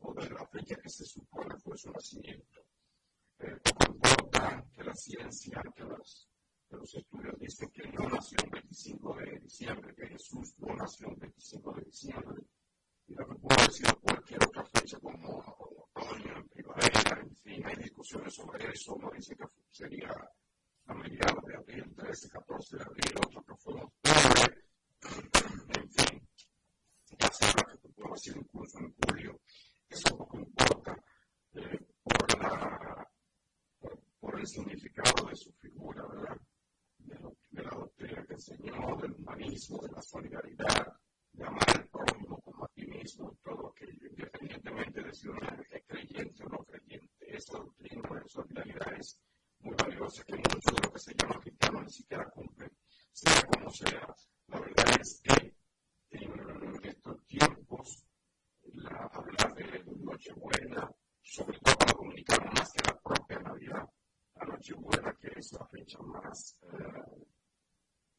o 0.00 0.14
de 0.14 0.30
la 0.30 0.46
fecha 0.46 0.76
que 0.76 0.88
se 0.88 1.04
supone 1.04 1.58
fue 1.58 1.76
su 1.76 1.90
nacimiento. 1.90 2.60
Eh, 3.40 3.56
importa 3.88 4.64
que 4.74 4.84
la 4.84 4.94
ciencia, 4.94 5.62
que 5.74 5.84
los, 5.84 6.28
que 6.68 6.76
los 6.76 6.94
estudios 6.94 7.38
dicen 7.38 7.70
que 7.70 7.88
no 7.92 8.08
nació 8.08 8.38
el 8.44 8.50
25 8.50 9.16
de 9.16 9.38
diciembre, 9.40 9.94
que 9.94 10.06
Jesús 10.08 10.54
no 10.58 10.74
nació 10.74 11.08
el 11.08 11.16
25 11.16 11.72
de 11.74 11.82
diciembre, 11.82 12.42
de 21.48 21.56
abril, 21.56 21.94
13, 21.96 22.28
14 22.30 22.76
de 22.76 22.82
abril, 22.82 23.12
otro 23.16 23.44
que 23.44 23.54
fue 23.56 23.74
en 23.74 23.80
octubre, 23.80 24.64
en 25.74 25.90
fin, 25.90 26.28
ya 27.18 27.30
será 27.32 27.76
que 27.80 27.88
puedo 27.88 28.14
decir 28.14 28.36
incluso 28.36 28.78
en 28.78 28.94
julio, 28.94 29.40
eso 29.88 30.16
poco 30.16 30.38
importa 30.38 30.96
eh, 31.54 31.78
por, 32.02 32.38
la, 32.38 33.08
por, 34.20 34.38
el 34.38 34.46
significado 34.46 35.28
de 35.28 35.36
su 35.36 35.52
figura, 35.52 36.06
¿verdad? 36.06 36.36
De, 36.98 37.18
lo, 37.20 37.36
de 37.50 37.62
la 37.62 37.70
doctrina 37.70 38.24
que 38.26 38.34
enseñó, 38.34 38.96
del 38.96 39.12
humanismo, 39.12 39.78
de 39.82 39.92
la 39.92 40.02
solidaridad, 40.02 40.96
de 41.32 41.44
amar 41.44 41.70
al 41.70 41.88
prójimo 41.88 42.40
como 42.40 42.64
a 42.64 42.68
ti 42.68 42.86
mismo, 42.86 43.36
todo 43.42 43.68
aquello, 43.68 44.08
independientemente 45.28 45.62
de 45.62 45.68
si 45.68 45.68
uno 45.68 45.68
es 45.70 45.84
creyente 45.86 46.44
o 46.44 46.48
no 46.48 46.58
creyente. 46.64 47.36
Esa 47.36 47.58
doctrina 47.58 48.08
de 48.10 48.28
solidaridad 48.28 48.92
es 48.98 49.20
muy 49.60 49.74
valiosa 49.74 50.24
que 50.24 50.36
muchos 50.36 50.74
de 50.74 50.82
lo 50.82 50.92
que 50.92 50.98
se 50.98 51.14
llama 51.14 51.40
cristiano 51.40 51.82
ni 51.82 51.90
siquiera 51.90 52.30
cumplen, 52.30 52.70
sea 53.12 53.42
como 53.42 53.70
sea. 53.70 54.14
La 54.48 54.60
verdad 54.60 55.00
es 55.00 55.20
que 55.22 55.54
en 56.10 56.84
estos 56.84 57.26
tiempos, 57.26 58.04
la, 58.72 59.10
hablar 59.12 59.54
de 59.54 59.84
Nochebuena, 59.98 60.90
sobre 61.22 61.58
todo 61.58 61.74
para 61.76 61.92
dominicanos, 61.92 62.54
más 62.54 62.72
que 62.72 62.82
la 62.82 62.98
propia 62.98 63.38
Navidad, 63.40 63.88
la 64.36 64.44
Nochebuena, 64.46 65.14
que 65.20 65.32
es 65.36 65.52
la 65.52 65.66
fecha 65.66 65.98
más, 66.00 66.56
eh, 66.62 67.26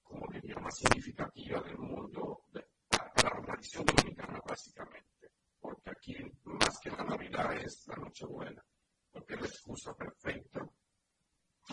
como 0.03 0.27
diría, 0.31 0.55
más 0.57 0.77
significativa 0.77 1.61
del 1.61 1.77
mundo, 1.77 2.43
de, 2.51 2.65
para 2.89 3.39
la 3.39 3.45
tradición 3.45 3.85
dominicana, 3.85 4.39
básicamente. 4.47 5.31
Porque 5.59 5.89
aquí, 5.89 6.15
más 6.43 6.79
que 6.79 6.91
la 6.91 7.03
Navidad, 7.03 7.57
es 7.57 7.87
la 7.87 7.95
Nochebuena, 7.95 8.63
porque 9.11 9.33
es 9.35 9.41
la 9.41 9.47
excusa 9.79 9.95
perfecta 9.95 10.69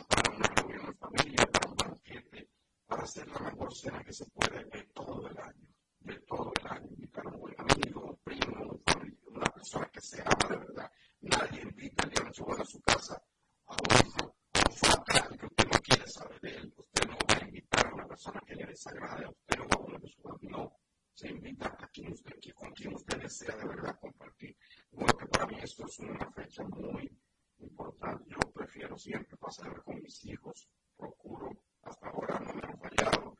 para 0.08 0.36
una 0.36 0.46
reunión 0.54 0.86
de 0.86 0.94
familia, 0.94 1.46
para 1.50 1.70
un 1.70 1.76
banquete, 1.76 2.48
para 2.86 3.02
hacer 3.02 3.26
la 3.28 3.50
mejor 3.50 3.74
cena 3.74 4.04
que 4.04 4.12
se 4.12 4.26
puede 4.26 4.64
de 4.64 4.84
todo 4.94 5.28
el 5.28 5.38
año, 5.38 5.66
de 6.00 6.20
todo 6.20 6.52
el 6.60 6.66
año, 6.68 6.86
invitar 6.90 7.26
a 7.26 7.30
un 7.30 7.40
buen 7.40 7.54
amigo, 7.58 8.04
un 8.04 8.16
primo, 8.18 8.62
un 8.62 8.82
familia, 8.84 9.18
una 9.26 9.46
persona 9.46 9.88
que 9.92 10.00
se 10.00 10.20
ama 10.20 10.48
de 10.48 10.56
verdad. 10.56 10.92
Nadie 11.20 11.62
invita 11.62 12.04
el 12.04 12.10
día 12.10 12.20
de 12.20 12.26
Nochebuena 12.26 12.62
a 12.62 12.66
su 12.66 12.80
casa 12.80 13.22
a 13.66 13.74
un, 13.74 14.20
a 14.20 14.68
un 14.68 14.76
fatal 14.76 15.38
que 15.38 15.46
usted 15.46 15.66
no 15.66 15.78
quiere 15.80 16.06
saber 16.06 16.40
de 16.40 16.50
él. 16.50 16.74
Usted 16.76 17.08
no 17.08 17.16
va 17.28 17.34
a 17.34 17.44
invitar 17.44 17.86
a 17.86 17.94
una 17.94 18.06
persona 18.06 18.40
que 18.46 18.54
le 18.54 18.66
desagrade 18.66 19.24
a 19.24 19.30
usted, 19.30 19.58
no 19.58 19.64
va 19.64 19.74
a 19.74 19.84
poner 19.84 20.00
su 20.08 20.38
no. 20.42 20.78
Se 21.12 21.28
invita 21.28 21.76
a 21.76 21.88
quien 21.88 22.12
usted, 22.12 22.36
con 22.54 22.70
quien 22.72 22.94
usted 22.94 23.18
desea 23.18 23.56
de 23.56 23.66
verdad 23.66 23.98
compartir. 23.98 24.56
Bueno, 24.92 25.16
que 25.16 25.26
para 25.26 25.46
mí 25.46 25.56
esto 25.60 25.86
es 25.86 25.98
una 25.98 26.30
fecha 26.30 26.62
muy 26.64 27.10
importante. 27.58 28.24
Yo 28.28 28.38
prefiero 28.52 28.96
siempre 28.98 29.36
pasar 29.36 29.82
con 29.82 30.00
mis 30.02 30.24
hijos, 30.26 30.68
procuro, 30.96 31.50
hasta 31.82 32.08
ahora 32.08 32.38
no 32.40 32.52
me 32.54 32.62
han 32.62 32.78
fallado, 32.78 33.36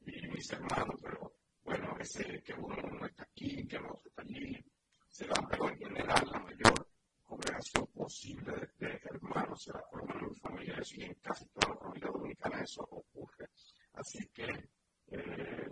y 0.00 0.28
mis 0.28 0.50
hermanos, 0.52 0.96
pero 1.02 1.32
bueno, 1.62 1.96
ese 1.98 2.42
que 2.42 2.54
uno 2.54 2.76
no 2.76 3.06
está 3.06 3.24
aquí, 3.24 3.66
que 3.66 3.76
el 3.76 3.86
otro 3.86 4.02
está 4.06 4.22
allí, 4.22 4.56
se 5.10 5.26
da, 5.26 5.46
pero 5.50 5.68
en 5.68 5.78
general 5.78 6.28
la 6.32 6.40
mayor 6.40 6.88
congregación 7.22 7.86
posible 7.88 8.52
de, 8.78 8.86
de 8.86 9.00
hermanos 9.04 9.62
será 9.62 9.82
por 9.90 10.00
lo 10.00 10.14
menos 10.14 10.30
en 10.30 10.36
familias 10.36 10.92
y 10.94 11.02
en 11.02 11.14
casi 11.14 11.46
toda 11.48 11.74
la 11.74 11.80
familia 11.80 12.10
dominicana 12.10 12.62
eso 12.62 12.82
ocurre. 12.90 13.48
Así 13.92 14.26
que 14.28 14.70
eh, 15.10 15.68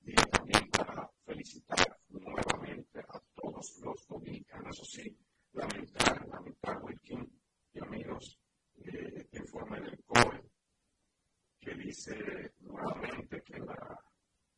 día 0.00 0.24
también 0.30 0.70
para 0.70 1.10
felicitar 1.24 1.98
nuevamente 2.08 3.00
a 3.00 3.20
todos 3.34 3.78
los 3.82 4.06
dominicanos, 4.06 4.76
eso 4.76 4.84
sí, 4.84 5.18
lamentar, 5.52 6.26
lamentar, 6.28 6.82
Wilkin 6.82 7.40
y 7.72 7.80
amigos, 7.80 8.38
eh, 8.76 9.12
este 9.16 9.38
informe 9.38 9.80
del 9.80 10.02
COE, 10.04 10.42
que 11.60 11.74
dice 11.74 12.14
nuevamente 12.60 13.42
que, 13.42 13.58
la, 13.58 13.98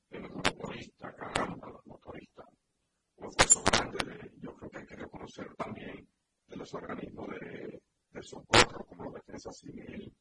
que 0.09 0.21
los 0.21 0.33
motoristas, 0.33 1.15
caramba, 1.15 1.71
los 1.71 1.87
motoristas, 1.87 2.47
un 3.17 3.29
esfuerzo 3.29 3.63
grande, 3.65 3.99
de, 4.05 4.33
yo 4.39 4.55
creo 4.55 4.71
que 4.71 4.79
hay 4.79 4.87
que 4.87 4.97
reconocer 4.97 5.55
también 5.57 6.09
de 6.71 6.71
los 6.71 6.75
organismos 6.75 7.29
de, 7.31 7.83
de 8.13 8.23
socorro, 8.23 8.87
como 8.87 9.07
la 9.07 9.19
Defensa 9.19 9.51
Civil, 9.53 10.15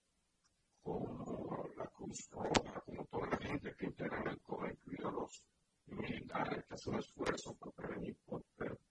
como 0.81 1.69
la 1.77 1.85
Cruz 1.88 2.27
Roja, 2.31 2.81
como 2.85 3.05
toda 3.05 3.27
la 3.27 3.38
gente 3.38 3.76
que 3.76 3.85
integra 3.85 4.31
el 4.31 4.41
COE, 4.41 4.71
incluidos 4.71 5.13
los 5.13 5.43
militares 5.85 6.65
que 6.65 6.73
hacen 6.73 6.93
un 6.93 6.99
esfuerzo 6.99 7.53
por 7.55 7.71
prevenir, 7.73 8.17
por 8.26 8.43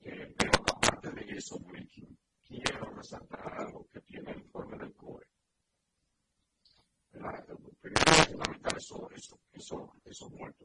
eh, 0.00 0.34
pero 0.36 0.52
aparte 0.74 1.10
de 1.10 1.36
eso, 1.36 1.58
quiero 2.42 2.90
resaltar 2.92 3.52
algo 3.60 3.86
que 3.92 4.00
tiene 4.00 4.30
el 4.32 4.40
informe 4.40 4.78
del 4.78 4.94
COE. 4.94 5.24
La, 7.12 7.44
primero, 7.80 8.10
es 8.12 8.28
fundamental 8.28 8.76
eso, 8.76 9.10
eso, 9.10 9.40
eso 9.52 9.92
is 10.10 10.22
a 10.22 10.26
one 10.26 10.57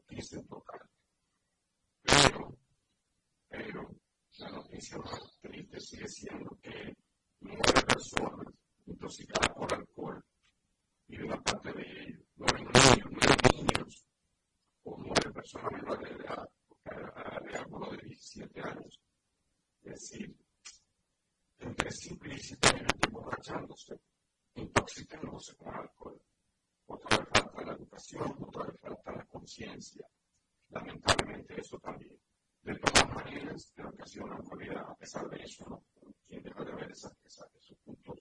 Lamentablemente 30.68 31.60
eso 31.60 31.78
también. 31.78 32.18
De 32.62 32.74
todas 32.78 33.14
maneras, 33.14 33.72
creo 33.74 33.92
que 33.92 34.02
ha 34.02 34.06
sido 34.06 34.24
una 34.24 34.38
realidad, 34.38 34.84
a 34.88 34.94
pesar 34.96 35.28
de 35.28 35.42
eso, 35.42 35.64
¿no? 35.68 35.84
quien 36.26 36.42
deja 36.42 36.64
de 36.64 36.74
ver 36.74 36.90
esas, 36.90 37.12
esas, 37.24 37.54
esos 37.54 37.76
puntos 37.78 38.18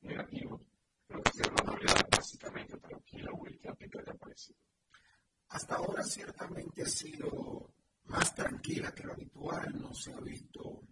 negativos, 0.00 0.62
creo 1.06 1.22
que 1.22 1.28
ha 1.28 1.32
sido 1.32 1.50
una 1.50 1.72
realidad 1.72 2.08
básicamente 2.10 2.78
tranquila, 2.78 3.30
Will, 3.32 3.58
que 3.58 3.68
a 3.68 3.74
ti 3.74 3.88
te 3.88 3.98
haya 4.00 4.14
parecido. 4.14 4.58
Hasta 5.48 5.76
ahora 5.76 6.02
ciertamente 6.04 6.82
ha 6.82 6.88
sido 6.88 7.74
más 8.04 8.34
tranquila 8.34 8.92
que 8.92 9.04
lo 9.04 9.12
habitual, 9.12 9.80
no 9.80 9.92
se 9.94 10.12
ha 10.12 10.20
visto 10.20 10.82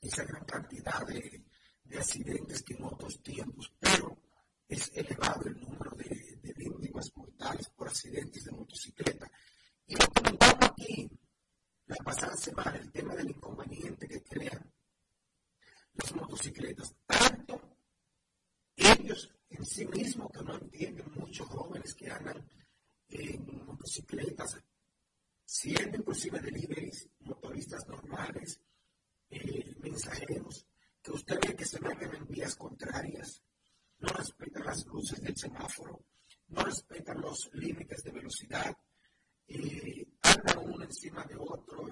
esa 0.00 0.24
gran 0.24 0.44
cantidad 0.44 1.06
de, 1.06 1.44
de 1.84 1.98
accidentes 1.98 2.62
que 2.62 2.74
en 2.74 2.84
otros 2.84 3.22
tiempos, 3.22 3.72
pero 3.78 4.16
es 4.68 4.90
elevado 4.94 5.46
el 5.46 5.56
víctimas 6.94 7.16
mortales 7.16 7.68
por 7.70 7.88
accidentes 7.88 8.44
de 8.44 8.52
motocicleta. 8.52 9.30
Y 9.86 9.94
lo 9.94 10.06
comentamos 10.08 10.70
aquí 10.70 11.10
la 11.86 11.96
pasada 11.96 12.36
semana, 12.36 12.76
el 12.76 12.90
tema 12.92 13.14
del 13.14 13.30
inconveniente 13.30 14.06
que 14.08 14.22
crean 14.22 14.72
las 15.94 16.14
motocicletas, 16.14 16.94
tanto 17.06 17.78
ellos 18.76 19.30
en 19.50 19.64
sí 19.64 19.86
mismos 19.86 20.30
que 20.32 20.42
no 20.42 20.56
entienden, 20.56 21.12
muchos 21.14 21.46
jóvenes 21.48 21.94
que 21.94 22.10
andan 22.10 22.48
en 23.08 23.66
motocicletas, 23.66 24.56
siendo 25.44 25.98
inclusive 25.98 26.40
deliveries, 26.40 27.08
motoristas 27.20 27.86
normales, 27.86 28.60
eh, 29.30 29.74
mensajeros, 29.80 30.66
que 31.02 31.12
usted 31.12 31.38
ve 31.46 31.54
que 31.54 31.66
se 31.66 31.80
mueven 31.80 32.14
en 32.14 32.26
vías 32.26 32.56
contrarias, 32.56 33.42
no 33.98 34.08
respetan 34.08 34.64
las 34.64 34.84
luces 34.86 35.20
del 35.20 35.36
semáforo, 35.36 36.02
no 36.54 36.64
respetan 36.64 37.20
los 37.20 37.50
límites 37.54 38.02
de 38.02 38.12
velocidad, 38.12 38.76
eh, 39.48 40.06
andan 40.22 40.58
uno 40.58 40.84
encima 40.84 41.24
de 41.24 41.36
otro. 41.36 41.88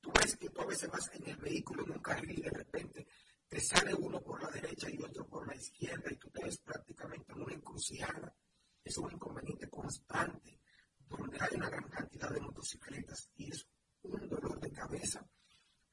tú 0.00 0.12
ves 0.12 0.36
que 0.36 0.50
tú 0.50 0.60
a 0.60 0.66
veces 0.66 0.90
vas 0.90 1.10
en 1.14 1.28
el 1.28 1.36
vehículo 1.36 1.84
en 1.84 1.92
un 1.92 2.02
carril 2.02 2.38
y 2.38 2.42
de 2.42 2.50
repente 2.50 3.06
te 3.48 3.60
sale 3.60 3.94
uno 3.94 4.20
por 4.20 4.42
la 4.42 4.50
derecha 4.50 4.88
y 4.90 5.02
otro 5.02 5.26
por 5.26 5.46
la 5.46 5.56
izquierda 5.56 6.12
y 6.12 6.16
tú 6.16 6.28
te 6.30 6.44
ves 6.44 6.58
prácticamente 6.58 7.32
en 7.32 7.42
una 7.42 7.54
encrucijada. 7.54 8.34
Es 8.84 8.96
un 8.98 9.10
inconveniente 9.10 9.68
constante 9.68 10.60
donde 11.08 11.38
hay 11.40 11.56
una 11.56 11.70
gran 11.70 11.88
cantidad 11.88 12.30
de 12.30 12.40
motocicletas 12.40 13.30
y 13.36 13.50
es 13.50 13.66
un 14.02 14.28
dolor 14.28 14.60
de 14.60 14.70
cabeza 14.70 15.26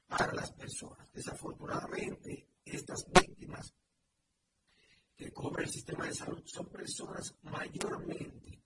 para 0.08 0.34
las 0.34 0.52
personas. 0.52 1.12
Desafortunadamente, 1.14 2.50
estas 2.66 3.06
víctimas 3.12 3.74
que 5.16 5.32
cobra 5.32 5.64
el 5.64 5.70
sistema 5.70 6.06
de 6.06 6.14
salud 6.14 6.44
son 6.46 6.68
personas 6.70 7.34
mayormente 7.44 8.62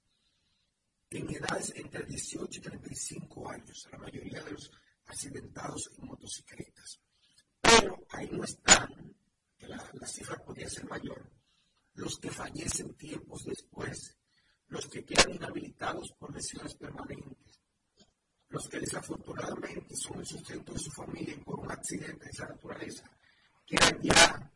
en 1.12 1.30
edades 1.30 1.74
entre 1.76 2.06
18 2.06 2.60
y 2.60 2.62
35 2.62 3.50
años, 3.50 3.88
la 3.92 3.98
mayoría 3.98 4.44
de 4.44 4.52
los 4.52 4.72
accidentados 5.06 5.92
en 5.98 6.06
motocicletas. 6.06 7.00
Pero 7.62 8.06
ahí 8.12 8.30
no 8.32 8.44
están, 8.44 9.16
que 9.58 9.68
la, 9.68 9.90
la 9.94 10.08
cifra 10.08 10.38
podría 10.38 10.70
ser 10.70 10.86
mayor, 10.86 11.32
los 11.94 12.20
que 12.20 12.30
fallecen 12.30 12.94
tiempos 12.94 13.44
después, 13.46 14.18
los 14.68 14.86
que 14.88 15.04
quedan 15.04 15.34
inhabilitados 15.34 16.12
por 16.14 16.34
lesiones 16.34 16.76
permanentes, 16.76 17.60
los 18.50 18.68
que 18.70 18.80
desafortunadamente 18.80 19.96
son 19.96 20.20
el 20.20 20.26
sustento 20.26 20.74
de 20.74 20.80
su 20.80 20.92
familia 20.92 21.36
por 21.44 21.60
un 21.60 21.72
accidente 21.72 22.26
de 22.26 22.32
esa 22.32 22.48
naturaleza, 22.48 23.10
quedan 23.66 24.00
ya 24.02 24.52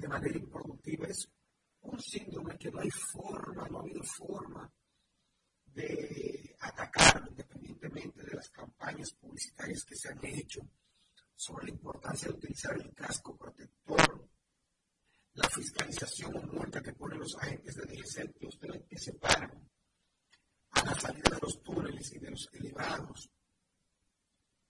de 0.00 0.08
manera 0.08 0.38
improductiva. 0.38 1.06
Es 1.06 1.28
un 1.82 2.00
síndrome 2.00 2.56
que 2.58 2.70
no 2.70 2.80
hay 2.80 2.90
forma, 2.90 3.68
no 3.68 3.78
ha 3.78 3.82
habido 3.82 4.02
forma 4.02 4.72
de 5.66 6.56
atacarlo, 6.60 7.28
independientemente 7.30 8.22
de 8.22 8.34
las 8.34 8.48
campañas 8.50 9.12
publicitarias 9.12 9.84
que 9.84 9.96
se 9.96 10.08
han 10.08 10.24
hecho 10.24 10.60
sobre 11.34 11.66
la 11.66 11.72
importancia 11.72 12.28
de 12.28 12.34
utilizar 12.34 12.76
el 12.76 12.94
casco 12.94 13.36
protector, 13.36 14.28
la 15.34 15.48
fiscalización 15.48 16.36
o 16.36 16.42
multa 16.42 16.80
que 16.80 16.92
ponen 16.92 17.18
los 17.18 17.36
agentes 17.36 17.74
de 17.74 17.86
DGC 17.86 18.38
que 18.38 18.46
ustedes 18.46 18.84
que 18.88 18.98
se 18.98 19.14
paran 19.14 19.68
a 20.70 20.84
la 20.84 20.94
salida 20.94 21.30
de 21.30 21.40
los 21.42 21.62
túneles 21.62 22.12
y 22.12 22.18
de 22.18 22.30
los 22.30 22.48
elevados, 22.52 23.30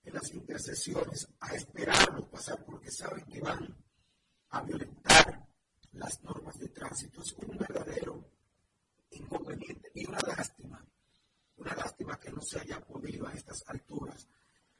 en 0.02 0.14
las 0.14 0.32
intercesiones, 0.32 1.28
a 1.40 1.55
esperarlos 1.55 2.28
pasar 2.28 2.64
porque 2.64 2.90
saben 2.90 3.24
que 3.26 3.40
van 3.40 3.76
a 4.55 4.62
violentar 4.62 5.48
las 5.93 6.22
normas 6.22 6.56
de 6.59 6.68
tránsito. 6.68 7.20
Es 7.20 7.32
un 7.32 7.59
verdadero 7.59 8.24
inconveniente 9.10 9.90
y 9.94 10.06
una 10.06 10.20
lástima, 10.20 10.85
una 11.56 11.74
lástima 11.74 12.18
que 12.20 12.31
no 12.31 12.40
se 12.40 12.60
haya 12.60 12.81
podido 12.81 13.26
a 13.26 13.32
estas 13.32 13.62
alturas 13.66 14.28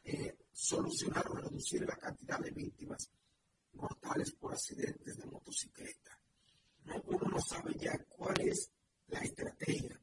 eh, 0.05 0.37
solucionar 0.53 1.29
o 1.29 1.35
reducir 1.35 1.85
la 1.85 1.97
cantidad 1.97 2.39
de 2.39 2.53
víctimas 2.53 3.11
mortales 3.73 4.33
por 4.33 4.53
accidentes 4.53 5.17
de 5.17 5.27
motocicleta. 5.27 6.21
No, 6.85 7.03
uno 7.07 7.29
no 7.33 7.41
sabe 7.41 7.75
ya 7.75 7.99
cuál 8.09 8.41
es 8.43 8.71
la 9.09 9.21
estrategia 9.21 10.01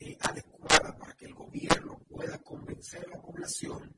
eh, 0.00 0.16
adecuada 0.20 0.96
para 0.98 1.14
que 1.14 1.26
el 1.26 1.34
gobierno 1.34 2.00
pueda 2.08 2.38
convencer 2.38 3.04
a 3.06 3.16
la 3.16 3.22
población 3.22 3.96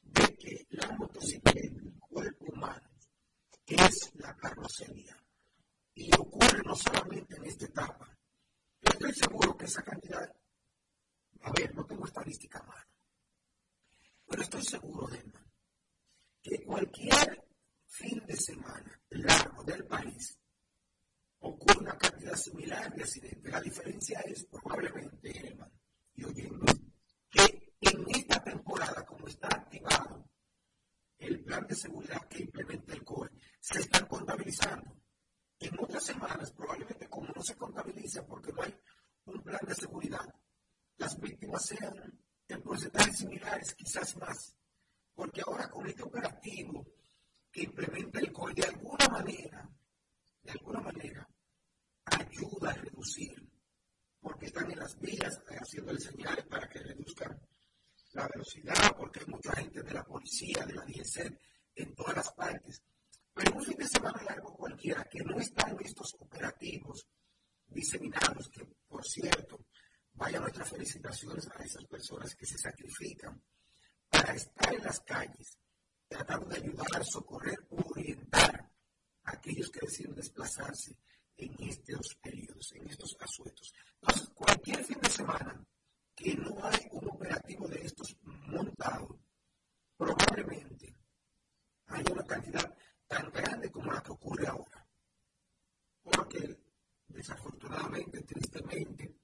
de 0.00 0.34
que 0.36 0.66
la 0.70 0.92
motocicleta, 0.92 1.60
el 1.60 1.98
cuerpo 1.98 2.46
humano, 2.46 2.93
es 3.66 4.12
la 4.14 4.34
carrocería. 4.36 5.16
Y 5.94 6.10
ocurre 6.16 6.60
no 6.64 6.74
solamente 6.74 7.36
en 7.36 7.44
esta 7.44 7.66
etapa. 7.66 8.16
Yo 8.80 8.90
estoy 8.92 9.14
seguro 9.14 9.56
que 9.56 9.66
esa 9.66 9.82
cantidad, 9.82 10.34
a 11.42 11.52
ver, 11.52 11.74
no 11.74 11.86
tengo 11.86 12.04
estadística 12.04 12.58
a 12.58 12.84
pero 14.26 14.42
estoy 14.42 14.62
seguro, 14.62 15.06
de 15.06 15.22
que 16.42 16.64
cualquier 16.64 17.44
fin 17.86 18.20
de 18.26 18.36
semana 18.36 19.00
largo 19.10 19.62
del 19.62 19.86
país 19.86 20.38
ocurre 21.38 21.80
una 21.80 21.96
cantidad 21.96 22.34
similar 22.34 22.92
de 22.94 23.02
accidentes. 23.02 23.52
La 23.52 23.60
diferencia 23.60 24.20
es 24.20 24.44
probablemente, 24.46 25.46
Herman, 25.46 25.70
y 26.14 26.24
oyendo, 26.24 26.64
que 27.30 27.74
en 27.80 28.04
esta 28.08 28.42
temporada, 28.42 29.04
como 29.06 29.28
está 29.28 29.48
activado 29.48 30.28
el 31.26 31.42
plan 31.42 31.66
de 31.66 31.74
seguridad 31.74 32.26
que 32.28 32.42
implementa 32.42 32.94
el 32.94 33.04
COE, 33.04 33.30
se 33.60 33.80
están 33.80 34.06
contabilizando. 34.06 34.96
En 35.58 35.78
otras 35.78 36.04
semanas, 36.04 36.52
probablemente 36.52 37.08
como 37.08 37.28
no 37.34 37.42
se 37.42 37.56
contabiliza 37.56 38.26
porque 38.26 38.52
no 38.52 38.62
hay 38.62 38.74
un 39.26 39.42
plan 39.42 39.60
de 39.66 39.74
seguridad, 39.74 40.34
las 40.96 41.18
víctimas 41.18 41.64
sean 41.64 41.94
en 42.48 42.62
porcentajes 42.62 43.18
similares, 43.18 43.74
quizás 43.74 44.16
más. 44.16 44.56
Porque 45.14 45.42
ahora 45.46 45.70
con 45.70 45.86
este 45.86 46.02
operativo 46.02 46.86
que 47.50 47.62
implementa 47.62 48.18
el 48.18 48.32
COE, 48.32 48.54
de 48.54 48.64
alguna 48.64 49.08
manera, 49.08 49.70
de 50.42 50.50
alguna 50.50 50.80
manera, 50.80 51.28
ayuda 52.04 52.70
a 52.70 52.74
reducir, 52.74 53.50
porque 54.20 54.46
están 54.46 54.70
en 54.70 54.78
las 54.78 54.98
vías 54.98 55.40
haciendo 55.60 55.96
señales 55.96 56.44
para 56.46 56.68
que 56.68 56.80
reduzcan 56.80 57.40
la 58.14 58.28
velocidad, 58.28 58.96
porque 58.96 59.20
hay 59.20 59.26
mucha 59.26 59.52
gente 59.52 59.82
de 59.82 59.92
la 59.92 60.04
policía, 60.04 60.64
de 60.64 60.74
la 60.74 60.84
DGC, 60.84 61.38
en 61.74 61.94
todas 61.94 62.16
las 62.16 62.32
partes. 62.32 62.82
Pero 63.34 63.56
un 63.56 63.64
fin 63.64 63.76
de 63.76 63.88
semana 63.88 64.22
largo 64.22 64.54
cualquiera 64.54 65.04
que 65.04 65.22
no 65.24 65.38
está 65.38 65.68
en 65.68 65.78
estos 65.84 66.14
operativos 66.20 67.06
diseminados, 67.66 68.48
que 68.48 68.64
por 68.88 69.04
cierto, 69.04 69.66
vaya 70.12 70.38
nuestras 70.38 70.70
felicitaciones 70.70 71.48
a 71.48 71.62
esas 71.64 71.84
personas 71.86 72.34
que 72.36 72.46
se 72.46 72.56
sacrifican 72.56 73.42
para 74.08 74.34
estar 74.34 74.72
en 74.72 74.84
las 74.84 75.00
calles, 75.00 75.58
tratando 76.06 76.46
de 76.46 76.58
ayudar, 76.58 77.04
socorrer, 77.04 77.66
orientar 77.70 78.70
a 79.24 79.32
aquellos 79.32 79.70
que 79.70 79.80
deciden 79.80 80.14
desplazarse 80.14 80.96
en 81.36 81.56
estos 81.68 82.14
periodos, 82.22 82.72
en 82.74 82.88
estos 82.88 83.16
asuetos. 83.18 83.72
Entonces, 84.00 84.28
cualquier 84.32 84.84
fin 84.84 85.00
de 85.00 85.10
semana 85.10 85.66
que 86.14 86.34
no 86.36 86.56
hay 86.62 86.88
un 86.92 87.08
operativo 87.08 87.68
de 87.68 87.84
estos 87.84 88.16
montado, 88.22 89.18
probablemente 89.96 90.96
haya 91.86 92.12
una 92.12 92.24
cantidad 92.24 92.74
tan 93.06 93.30
grande 93.30 93.70
como 93.70 93.92
la 93.92 94.02
que 94.02 94.12
ocurre 94.12 94.46
ahora. 94.46 94.86
Porque 96.02 96.58
desafortunadamente, 97.08 98.22
tristemente, 98.22 99.16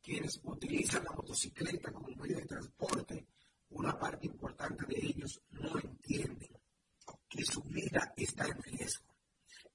quienes 0.00 0.40
utilizan 0.42 1.04
la 1.04 1.12
motocicleta 1.12 1.92
como 1.92 2.08
medio 2.16 2.38
de 2.38 2.46
transporte, 2.46 3.26
una 3.70 3.98
parte 3.98 4.26
importante 4.26 4.84
de 4.86 5.06
ellos 5.06 5.40
no 5.50 5.78
entienden 5.78 6.50
que 7.28 7.44
su 7.44 7.62
vida 7.62 8.12
está 8.16 8.46
en 8.46 8.62
riesgo. 8.62 9.14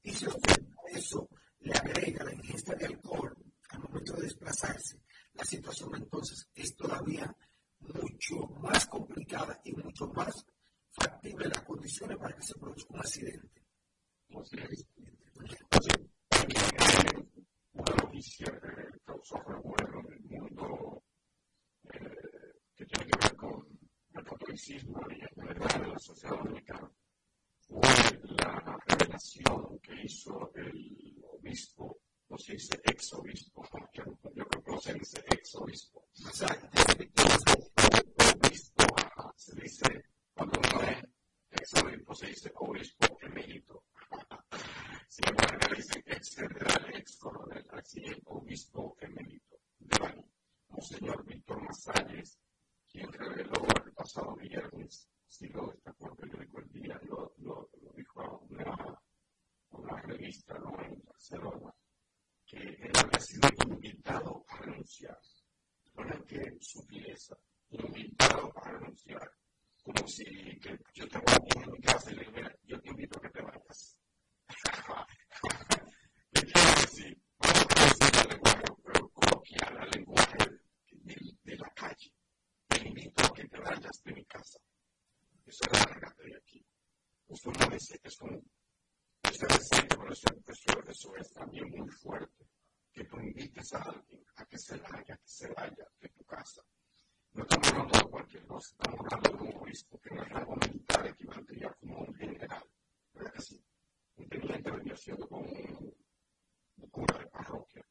Y 0.04 0.14
si 0.14 0.28
usted 0.28 0.64
eso 0.90 1.28
le 1.60 1.74
agrega 1.74 2.24
la 2.24 2.34
ingesta 2.34 2.76
de 2.76 2.86
alcohol 2.86 3.36
al 3.70 3.80
momento 3.80 4.14
de 4.14 4.24
desplazarse, 4.24 5.02
la 5.38 5.46
situación 5.46 5.96
entonces 5.96 6.50
es 6.56 6.76
todavía 6.76 7.34
mucho 7.80 8.48
más 8.62 8.88
complicada 8.88 9.60
y 9.64 9.72
mucho 9.74 10.08
más 10.08 10.46
factible 10.92 11.48
las 11.48 11.62
condiciones 11.62 12.18
para 12.18 12.36
que 12.36 12.42
se 12.42 12.56
produzca 12.56 12.94
un 12.94 13.00
accidente. 13.00 13.64
una 17.74 17.96
noticia 18.04 18.46
que 18.46 19.00
causó 19.06 19.38
revuelo 19.44 20.00
en 20.00 20.14
el 20.14 20.42
mundo 20.42 21.04
eh, 21.94 22.00
que 22.76 22.86
tiene 22.86 23.06
que 23.12 23.20
ver 23.20 23.36
con 23.36 23.68
el 24.14 24.24
catolicismo 24.24 25.00
y 25.10 25.22
en 25.22 25.48
general 25.48 25.82
de 25.82 25.88
la 25.88 26.00
sociedad 26.00 26.38
dominicana 26.38 26.92
fue 27.68 27.82
la 28.24 28.80
revelación 28.88 29.80
que 29.80 30.04
hizo 30.04 30.52
el 30.56 31.24
obispo, 31.32 32.00
no 32.30 32.38
se 32.38 32.54
dice 32.54 32.80
ex 32.84 33.14
obispo, 33.14 33.64
yo 33.94 34.46
creo 34.46 34.64
que 34.64 34.72
no 34.72 34.80
se 34.80 34.94
dice 34.94 35.24
ex 35.32 35.56
obispo, 35.56 36.08
obispo 38.34 38.96
se 39.36 39.62
dice 39.62 40.04
cuando 40.34 40.60
uno 40.60 40.82
es 40.84 41.04
ex 41.52 41.74
obispo 41.76 42.16
se 42.16 42.28
dice 42.28 42.52
obispo 42.56 43.18
emérito. 43.22 43.84
Sin 45.08 45.30
embargo, 45.30 45.58
le 45.70 45.78
dicen 45.78 46.04
ex 46.06 46.36
general, 46.36 46.96
ex 46.96 47.18
coronel, 47.18 47.66
así 47.72 48.04
es 48.04 48.18
obispo 48.26 48.98
emérito. 49.00 49.58
Bani, 49.80 50.26
Monseñor 50.70 51.26
Víctor 51.26 51.62
Masalles, 51.62 52.38
quien 52.92 53.12
reveló 53.14 53.66
el 53.86 53.94
pasado 53.94 54.36
viernes 54.36 55.10
si 55.28 55.48
lo 55.50 55.68
destacó 55.68 56.10
el 56.10 56.16
periódico 56.16 56.60
El 56.60 56.72
Día, 56.72 57.00
lo, 57.04 57.34
lo, 57.38 57.70
lo 57.82 57.92
dijo 57.94 58.22
a 58.22 58.38
una, 58.38 59.02
una 59.72 60.02
revista 60.02 60.56
en 60.56 61.04
Barcelona, 61.04 61.74
que 62.48 62.58
él 62.58 62.92
había 62.98 63.20
sido 63.20 63.50
invitado 63.68 64.46
a 64.48 64.58
renunciar. 64.58 65.20
Bueno, 65.94 66.24
qué 66.26 66.58
sutileza, 66.60 67.38
invitado 67.70 68.52
a 68.58 68.72
renunciar. 68.72 69.32
Como 69.84 70.08
si 70.08 70.24
que 70.60 70.78
yo 70.94 71.08
te 71.08 71.18
voy 71.20 71.34
a 71.36 71.64
en 71.64 71.72
mi 71.72 71.80
casa 71.82 72.12
y 72.12 72.16
le 72.16 72.26
digo, 72.26 72.50
yo 72.64 72.82
te 72.82 72.90
invito 72.90 73.20
a 73.20 73.22
que 73.22 73.30
te 73.30 73.42
vayas. 73.42 73.98
¿Qué 76.34 76.42
quiero 76.42 76.82
decir? 76.82 77.22
Vamos 77.38 77.66
a 77.70 77.84
decir 77.84 78.22
el 78.24 78.30
lenguaje 78.30 78.64
coloquial, 79.14 79.78
el 79.84 79.90
lenguaje 79.92 80.38
de, 80.92 81.16
de 81.44 81.56
la 81.58 81.70
calle. 81.76 82.14
Te 82.68 82.88
invito 82.88 83.24
a 83.24 83.34
que 83.34 83.48
te 83.48 83.60
vayas 83.60 84.04
de 84.04 84.14
mi 84.14 84.26
casa 84.26 84.60
eso 85.48 85.64
es 85.72 86.18
de 86.18 86.38
aquí. 86.38 86.66
Eso 87.30 87.52
no 87.52 87.76
es, 87.76 88.00
es 88.04 88.22
un, 88.22 88.52
siendo 104.98 105.28
como 105.28 105.42
un, 105.42 105.96
un 106.78 106.90
cura 106.90 107.20
de 107.20 107.28
parroquia, 107.28 107.86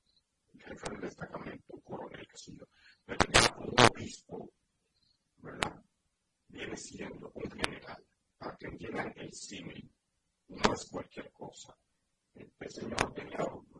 un 0.52 0.60
jefe 0.60 0.90
del 0.90 1.00
destacamento, 1.00 1.64
un 1.68 1.80
coronel, 1.80 2.26
que 2.28 2.52
yo. 2.52 2.66
Pero 3.04 3.18
como 3.54 3.70
un 3.70 3.74
obispo, 3.80 4.52
¿verdad? 5.38 5.82
viene 6.48 6.76
siendo 6.76 7.30
un 7.32 7.50
general. 7.50 8.04
Para 8.38 8.56
que 8.56 8.66
entiendan 8.66 9.12
el 9.16 9.32
símil, 9.32 9.90
no 10.48 10.72
es 10.72 10.88
cualquier 10.90 11.32
cosa. 11.32 11.76
Este 12.34 12.68
señor 12.68 13.12
tenía 13.14 13.38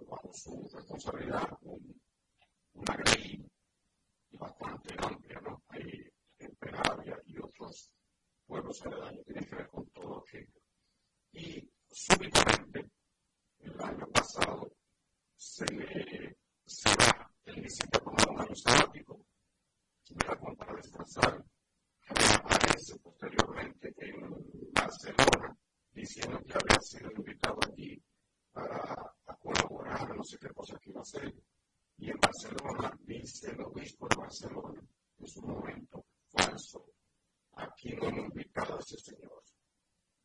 bajo 0.09 0.33
su 0.33 0.69
responsabilidad 0.73 1.49
un, 1.63 2.01
una 2.75 2.97
grey 2.97 3.47
bastante 4.33 4.95
amplia, 4.99 5.41
¿no? 5.41 5.63
Hay 5.69 6.13
en 6.39 6.57
Peravia 6.57 7.21
y 7.27 7.39
otros 7.39 7.93
pueblos 8.47 8.81
aledaños, 8.85 9.25
tiene 9.25 9.47
que 9.47 9.57
ver 9.57 9.69
con 9.69 9.87
todo 9.91 10.19
aquello. 10.19 10.61
Y 11.33 11.71
súbitamente, 11.91 12.91
el 13.61 13.81
año 13.81 14.07
pasado, 14.09 14.71
se 15.37 15.65
le 15.67 16.37
se 16.65 16.89
va, 16.97 17.31
él 17.45 17.63
necesita 17.63 18.01
tomar 18.01 18.29
un 18.29 18.41
año 18.41 18.55
sabático, 18.55 19.21
para 20.57 20.75
descansar 20.75 21.45
aparece 22.09 22.99
posteriormente 23.01 23.93
en 23.99 24.73
Barcelona 24.73 25.57
diciendo 25.97 26.39
que 26.45 26.53
había 26.53 26.81
sido 26.81 27.11
invitado 27.11 27.59
allí 27.67 28.03
para 28.53 29.15
colaborar, 29.41 30.15
no 30.15 30.23
sé 30.23 30.37
qué 30.39 30.49
cosa 30.51 30.79
que 30.79 30.91
iba 30.91 31.01
a 31.01 31.03
hacer. 31.03 31.35
Y 31.97 32.11
en 32.11 32.19
Barcelona 32.19 32.95
dice 33.01 33.51
el 33.51 33.63
obispo 33.63 34.07
de 34.09 34.17
Barcelona 34.17 34.83
en 35.19 35.27
su 35.27 35.41
momento 35.41 36.05
falso. 36.31 36.85
Aquí 37.53 37.97
no 37.97 38.09
hemos 38.09 38.27
invitado 38.27 38.77
a 38.77 38.81
ese 38.81 38.99
señor. 38.99 39.43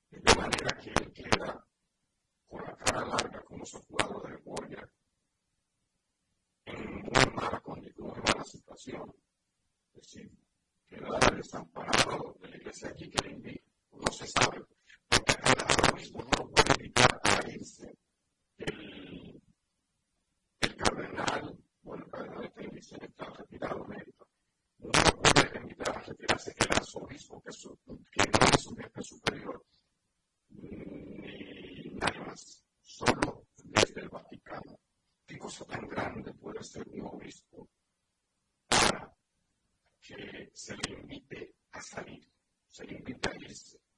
De 0.10 0.36
manera 0.36 0.78
que 0.78 0.90
él 0.90 1.14
queda 1.14 1.66
con 2.46 2.62
la 2.62 2.76
cara 2.76 3.08
larga 3.08 3.42
como 3.44 3.66
su 3.66 3.80
jugador 3.84 4.30
de 4.30 4.44
Goya 4.44 4.92
en 6.66 6.96
muy 6.96 7.34
mala 7.34 7.62
condición, 7.62 8.08
muy 8.10 8.20
mala 8.20 8.44
situación. 8.44 9.16
Es 9.94 10.02
decir, 10.02 10.32
queda 10.90 11.18
desamparado 11.34 12.36
de 12.42 12.50
la 12.50 12.58
iglesia 12.58 12.90
aquí 12.90 13.10
que 13.10 13.26
le 13.26 13.36
invita. 13.36 13.72
No 13.94 14.12
se 14.12 14.28
sabe, 14.28 14.66
se 40.54 40.74
le 40.74 40.96
invite 40.96 41.56
a 41.72 41.82
salir, 41.82 42.24
se 42.68 42.84
le 42.86 42.98
invite 42.98 43.28
a 43.28 43.34
irse. 43.40 43.91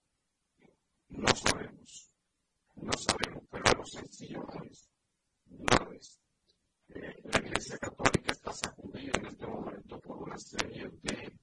No 1.15 1.27
sabemos, 1.35 2.11
no 2.75 2.91
sabemos, 2.93 3.43
pero 3.49 3.63
lo 3.77 3.85
sencillo 3.85 4.43
no 4.53 4.63
es. 4.63 4.89
No 5.47 5.91
es. 5.93 6.19
Eh, 6.89 7.15
la 7.23 7.39
Iglesia 7.39 7.77
Católica 7.77 8.31
está 8.31 8.51
sacudida 8.51 9.11
en 9.19 9.25
este 9.27 9.47
momento 9.47 9.99
por 9.99 10.17
una 10.17 10.37
serie 10.37 10.89
de 11.01 11.39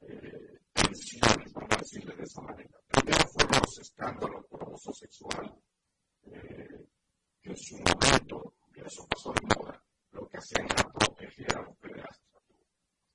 eh, 0.00 0.60
tensiones, 0.72 1.52
a 1.56 1.76
decirle 1.78 2.14
de 2.16 2.22
esa 2.22 2.40
manera. 2.42 2.78
Primero 2.86 3.28
fueron 3.28 3.60
los 3.60 3.78
escándalos 3.78 4.46
por 4.46 4.62
abuso 4.62 4.92
sexual, 4.92 5.54
eh, 6.24 6.86
que 7.42 7.50
en 7.50 7.56
su 7.56 7.76
momento, 7.76 8.54
y 8.74 8.80
eso 8.80 9.06
pasó 9.08 9.32
de 9.32 9.56
moda, 9.56 9.84
lo 10.12 10.28
que 10.28 10.38
hacían 10.38 10.66
era 10.66 10.88
proteger 10.90 11.56
a 11.56 11.62
los 11.62 11.76
pederastas 11.78 12.26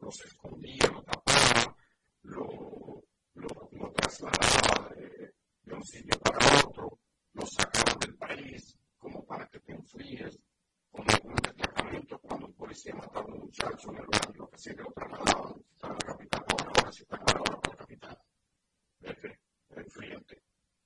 los 0.01 0.25
escondía, 0.25 0.87
lo 0.91 1.03
tapaba, 1.03 1.75
lo, 2.23 3.03
lo, 3.35 3.69
lo 3.71 3.91
trasladaba 3.91 4.89
de, 4.95 5.33
de, 5.63 5.73
un 5.73 5.83
sitio 5.83 6.19
para 6.19 6.37
otro, 6.65 6.99
lo 7.33 7.45
sacaba 7.45 7.97
del 7.99 8.15
país 8.15 8.77
como 8.97 9.23
para 9.25 9.47
que 9.47 9.59
te 9.59 9.73
enfríes, 9.73 10.37
como 10.91 11.07
un 11.23 11.35
destacamento 11.35 12.19
cuando 12.19 12.47
un 12.47 12.53
policía 12.53 12.93
mataba 12.95 13.21
a 13.21 13.33
un 13.33 13.39
muchacho 13.39 13.91
en 13.91 13.97
el 13.97 14.05
barrio, 14.07 14.49
que 14.49 14.57
se 14.57 14.75
lo 14.75 14.91
trasladaban, 14.91 15.53
en 15.83 15.89
la 15.89 15.97
capital 15.97 16.45
ahora, 16.49 16.71
ahora 16.75 16.91
si 16.91 17.03
está 17.03 17.15
ahora 17.17 17.43
por 17.43 17.69
la 17.69 17.75
capital. 17.75 18.17
Vete, 18.99 19.39
enfríate. 19.69 20.41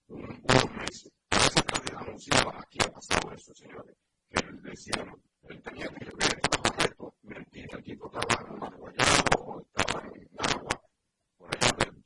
Un, 0.08 0.24
unos 0.24 0.72
meses. 0.72 1.12
A 1.32 1.38
veces 1.38 1.64
que 1.64 1.76
aquí 2.58 2.80
ha 2.82 2.92
pasado 2.92 3.34
eso, 3.34 3.54
señores, 3.54 3.96
que 4.30 4.42
decían, 4.64 5.12
él 5.44 5.62
tenía 5.62 5.88
que 5.88 6.06
ver 6.06 6.42
bajo 6.50 6.76
reto, 6.78 7.16
mentira, 7.24 7.78
el 7.78 7.84
tipo 7.84 8.06
estaba 8.08 8.42
en 8.42 8.56
una 8.56 8.70
guayabo, 8.70 9.62
estaba 9.62 10.02
en 10.08 10.30
agua, 10.38 10.70
por 10.70 10.85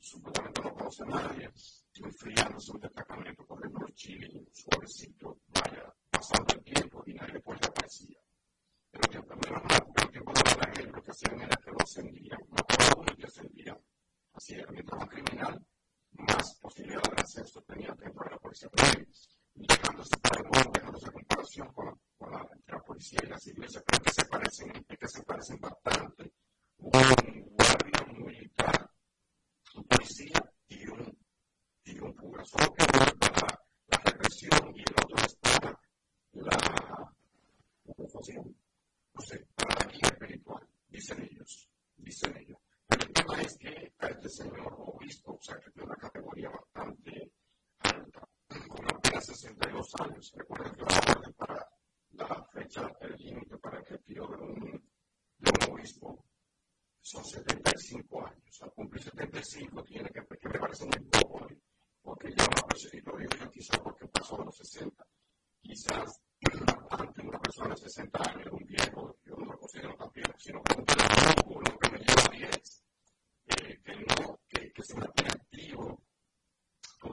suplemento 0.00 0.62
la 0.62 0.74
pausa 0.74 1.04
en 1.04 1.12
área, 1.12 1.52
enfriándose 1.94 2.72
un 2.72 2.80
destacamento 2.80 3.44
por 3.46 3.64
el 3.64 3.72
norchile 3.72 4.26
y 4.32 4.48
suavecito, 4.52 5.38
vaya 5.48 5.94
pasando 6.10 6.54
el 6.54 6.64
tiempo 6.64 7.02
y 7.06 7.14
nadie 7.14 7.34
después 7.34 7.60
le. 7.60 8.18
Pero 8.90 9.10
que 9.10 9.28
también 9.28 9.52
era 9.52 9.62
más, 9.62 9.80
porque 9.80 10.02
el 10.02 10.10
tiempo 10.10 10.32
de 10.32 10.56
la 10.56 10.72
guerra 10.72 10.96
lo 10.96 11.02
que 11.02 11.10
hacían 11.10 11.40
era 11.40 11.56
que 11.56 11.70
lo 11.70 11.78
ascendían, 11.80 12.40
no 12.48 12.56
todo 12.56 13.04
que 13.16 13.26
ascendían. 13.26 13.78
Así 14.32 14.54
era, 14.54 14.72
mientras 14.72 14.98
más 15.00 15.08
criminal, 15.08 15.66
más 16.12 16.54
posibilidad 16.60 17.02
de 17.02 17.22
ascenso 17.22 17.62
tenía 17.62 17.94
dentro 17.98 18.24
de 18.24 18.30
la 18.30 18.38
policía 18.38 18.68
penal. 18.70 19.08
Y 19.54 19.66
dejándose 19.66 20.16
para 20.18 20.40
en 20.40 21.12
comparación 21.12 21.68
con 21.72 22.32
la, 22.32 22.80
policía 22.86 23.20
y 23.22 23.28
las 23.28 23.46
iglesias, 23.46 23.84
creo 23.86 24.02
que 24.02 24.12
se 24.12 24.24
parecen, 24.24 24.72
es 24.88 24.98
que 24.98 25.08
se 25.08 25.22
parecen 25.22 25.60
bastante. 25.60 26.32
Un 26.78 26.90
guardia 27.50 28.06
militar 28.16 28.90
su 29.72 29.84
poesía 29.84 30.52
y 30.68 30.86
un, 30.88 31.18
y 31.84 31.98
un 32.00 32.14
fuga. 32.14 32.44
Solo 32.44 32.74
que 32.74 32.84
uno 32.92 33.04
está 33.04 33.30
la, 33.30 33.60
la 33.86 33.98
represión 34.10 34.74
y 34.74 34.80
el 34.80 34.94
otro 35.04 35.16
está 35.24 35.80
la, 36.32 36.56
la 37.84 37.94
confusión. 37.94 38.56
No 39.14 39.20
sé, 39.20 39.46
para 39.54 39.74
la 39.74 39.92
guía 39.92 40.08
espiritual, 40.08 40.68
dicen 40.88 41.22
ellos, 41.22 41.68
dicen 41.96 42.36
ellos. 42.36 42.58
Pero 42.88 43.06
el 43.06 43.12
tema 43.12 43.40
es 43.42 43.56
que 43.58 43.92
a 43.98 44.06
este 44.08 44.28
señor 44.28 44.74
obispo, 44.78 45.34
o 45.34 45.42
sea, 45.42 45.56
que 45.60 45.70
tiene 45.70 45.86
una 45.86 45.96
categoría 45.96 46.50
bastante 46.50 47.32
alta, 47.78 48.28
con 48.68 48.84
apenas 48.92 49.26
62 49.26 49.94
años, 50.00 50.32
recuerda 50.34 50.72
que 50.72 50.82
la 50.82 51.32
para 51.36 51.68
la 52.12 52.44
fecha, 52.52 52.90
el 53.00 53.16
límite 53.16 53.56
para 53.58 53.82
que 53.84 53.98
pido 53.98 54.26
de 54.26 54.36
un, 54.36 54.90
de 55.38 55.50
un 55.50 55.72
obispo 55.72 56.24
son 57.02 57.24
75 57.24 58.26
años. 58.26 58.62
Al 58.62 58.72
cumplir 58.72 59.02
75 59.02 59.82
tiene 59.84 60.10
que, 60.10 60.20
que 60.36 60.48
me 60.48 60.58
parece 60.58 60.84
muy 60.84 61.04
poco 61.10 61.44
hoy, 61.44 61.52
¿eh? 61.52 61.60
porque 62.02 62.30
ya 62.36 62.44
una 62.44 62.62
persona, 62.68 62.94
y 62.94 63.00
lo 63.00 63.16
digo 63.16 63.30
yo 63.38 63.50
quizás 63.50 63.78
porque 63.80 64.06
pasó 64.08 64.36
de 64.38 64.44
los 64.44 64.56
60, 64.56 65.06
quizás 65.60 66.20
antes 66.90 67.24
una 67.24 67.38
persona 67.38 67.74
de 67.74 67.80
60 67.80 68.30
años, 68.30 68.52
un 68.52 68.64
viejo, 68.66 69.16
yo 69.24 69.36
no 69.36 69.52
lo 69.52 69.58
considero 69.58 69.94
tan 69.96 70.10
viejo, 70.12 70.32
sino 70.38 70.62
que 70.62 70.78
un 70.78 70.84
viejo, 70.84 71.60
lo 71.60 71.78
que 71.78 71.90
me 71.90 71.98
lleva 71.98 72.50
10, 72.50 72.84
eh, 73.46 73.80
que, 73.84 73.96
no, 73.96 74.40
que, 74.48 74.72
que 74.72 74.82
se 74.82 74.94
mantiene 74.96 75.30
activo, 75.30 76.02
con 76.98 77.12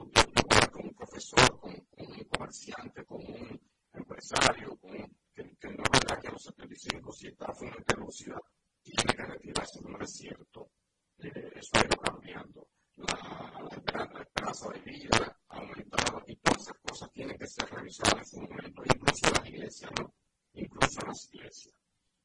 un 0.84 0.94
profesor, 0.94 1.60
con, 1.60 1.72
un 1.72 2.24
comerciante, 2.24 3.04
con 3.04 3.18
un 3.18 3.60
empresario, 3.92 4.78
que, 4.80 5.56
que 5.56 5.68
no 5.68 5.82
es 5.82 5.90
verdad 5.90 6.20
que 6.20 6.28
a 6.28 6.32
los 6.32 6.42
75 6.42 7.12
si 7.12 7.28
está 7.28 7.46
a 7.46 7.54
full 7.54 7.68
velocidad 7.86 8.40
y 8.88 8.96
tiene 8.96 9.14
que 9.14 9.24
retirarse, 9.24 9.80
no 9.82 9.98
es 10.00 10.12
cierto. 10.12 10.70
Eh, 11.18 11.52
eso 11.56 11.70
ha 11.74 11.84
ido 11.84 11.96
cambiando. 11.98 12.68
La, 12.96 13.14
la, 13.14 14.04
la 14.12 14.20
esperanza 14.22 14.68
de 14.70 14.80
vida 14.80 15.38
ha 15.48 15.56
aumentado 15.56 16.22
y 16.26 16.36
todas 16.36 16.62
esas 16.62 16.78
cosas 16.82 17.12
tienen 17.12 17.38
que 17.38 17.46
ser 17.46 17.68
revisadas 17.70 18.18
en 18.18 18.26
su 18.26 18.40
momento, 18.40 18.82
incluso 18.84 19.30
las 19.30 19.46
iglesias, 19.48 19.90
¿no? 19.98 20.14
Incluso 20.54 21.00
las 21.06 21.28
iglesias. 21.32 21.74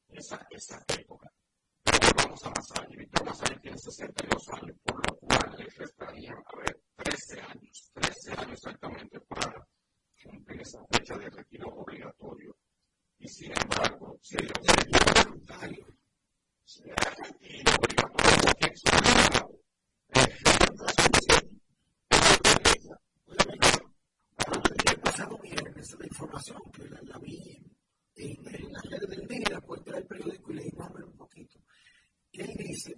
Esa, 0.08 0.46
esa 0.50 0.84
época. 0.98 1.30
Pero 1.82 2.08
vamos 2.16 2.44
a 2.44 2.50
Masay. 2.50 2.96
Víctor 2.96 3.24
Masay 3.26 3.60
tiene 3.60 3.78
62 3.78 4.48
años, 4.48 4.76
por 4.84 5.10
lo 5.10 5.16
cual 5.18 5.54
le 5.58 5.64
restarían, 5.66 6.36
a 6.36 6.56
ver, 6.58 6.80
13 6.96 7.40
años, 7.40 7.90
13 7.94 8.32
años 8.32 8.52
exactamente 8.52 9.20
para 9.20 9.66
cumplir 10.22 10.60
esa 10.62 10.80
fecha 10.90 11.16
de 11.18 11.30
retiro 11.30 11.68
obligatorio. 11.68 12.56
Y 13.18 13.28
sin 13.28 13.52
embargo, 13.52 14.18
si 14.20 14.36
el 14.36 14.52
voluntario. 15.24 15.86
Cuando 24.36 24.70
el 24.70 24.76
día 24.76 25.00
pasado 25.02 25.38
vienen 25.42 25.74
la 25.74 26.06
información 26.06 26.62
que 26.72 26.88
la 26.88 27.18
vi 27.18 27.62
en 28.16 28.72
las 28.72 28.82
redes 28.84 29.10
del 29.10 29.28
día 29.28 29.60
pues 29.60 29.80
entrar 29.80 29.98
el 29.98 30.06
periódico 30.06 30.52
y 30.52 30.54
leímos 30.54 30.90
un 30.90 31.16
poquito. 31.18 31.60
Él 32.32 32.54
dice 32.56 32.96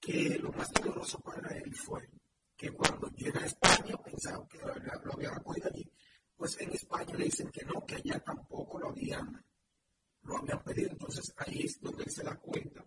que 0.00 0.36
lo 0.40 0.50
más 0.50 0.72
doloroso 0.72 1.20
para 1.20 1.56
él 1.56 1.72
fue 1.76 2.10
que 2.56 2.72
cuando 2.72 3.08
llega 3.10 3.40
a 3.40 3.46
España 3.46 3.96
pensaron 4.04 4.48
que 4.48 4.58
lo 4.58 5.12
había 5.12 5.30
recogido 5.30 5.68
allí, 5.68 5.88
pues 6.36 6.60
en 6.60 6.72
España 6.72 7.14
le 7.16 7.26
dicen 7.26 7.50
que 7.52 7.64
no, 7.64 7.86
que 7.86 7.94
allá 7.94 8.18
tampoco 8.18 8.80
lo 8.80 8.88
había 8.88 9.20
lo 10.22 10.38
habían 10.38 10.62
pedido. 10.62 10.90
Entonces 10.90 11.32
ahí 11.36 11.62
es 11.64 11.80
donde 11.80 12.04
él 12.04 12.10
se 12.10 12.22
da 12.22 12.36
cuenta 12.36 12.84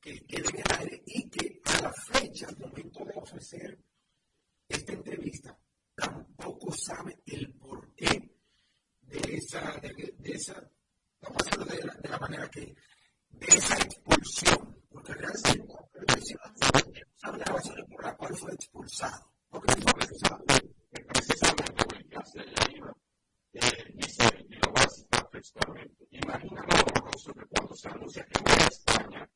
que 0.00 0.24
queda 0.26 0.48
en 0.50 0.56
el 0.56 0.78
aire 0.78 1.02
y 1.06 1.28
que 1.28 1.60
a 1.64 1.82
la 1.82 1.92
fecha, 1.92 2.48
al 2.48 2.58
momento 2.58 3.04
de 3.04 3.12
ofrecer 3.14 3.78
esta 4.68 4.92
entrevista, 4.92 5.58
tampoco 5.94 6.72
sabe 6.72 7.20
el 7.26 7.52
porqué 7.54 8.30
de 9.02 9.36
esa, 9.36 9.78
de, 9.80 10.14
esa 10.24 10.70
vamos 11.20 11.42
a 11.52 11.64
de 11.64 11.84
la, 11.84 11.94
de 11.94 12.08
la 12.08 12.18
manera 12.18 12.48
que, 12.48 12.74
de 13.30 13.46
esa 13.46 13.76
expulsión, 13.76 14.84
porque 14.88 15.14
realmente 15.14 15.70
sabe 17.16 17.38
la 17.38 17.44
razón 17.44 17.86
por 17.90 18.04
la 18.04 18.16
cual 18.16 18.36
fue 18.36 18.52
expulsado. 18.54 19.30
Porque 19.50 19.74
dijo 19.74 19.92
que 20.92 21.04
precisamente 21.04 21.84
obligaste 21.84 22.40
a 22.40 22.42
ella 22.44 22.76
iba, 22.76 22.96
dice, 23.94 24.46
y 24.48 24.54
lo 24.54 24.72
vas 24.72 24.86
a 24.86 24.90
citar 24.90 25.28
textualmente, 25.30 26.06
los 27.70 27.86
anuncia 27.86 28.26
que 28.26 28.52
España. 28.68 29.30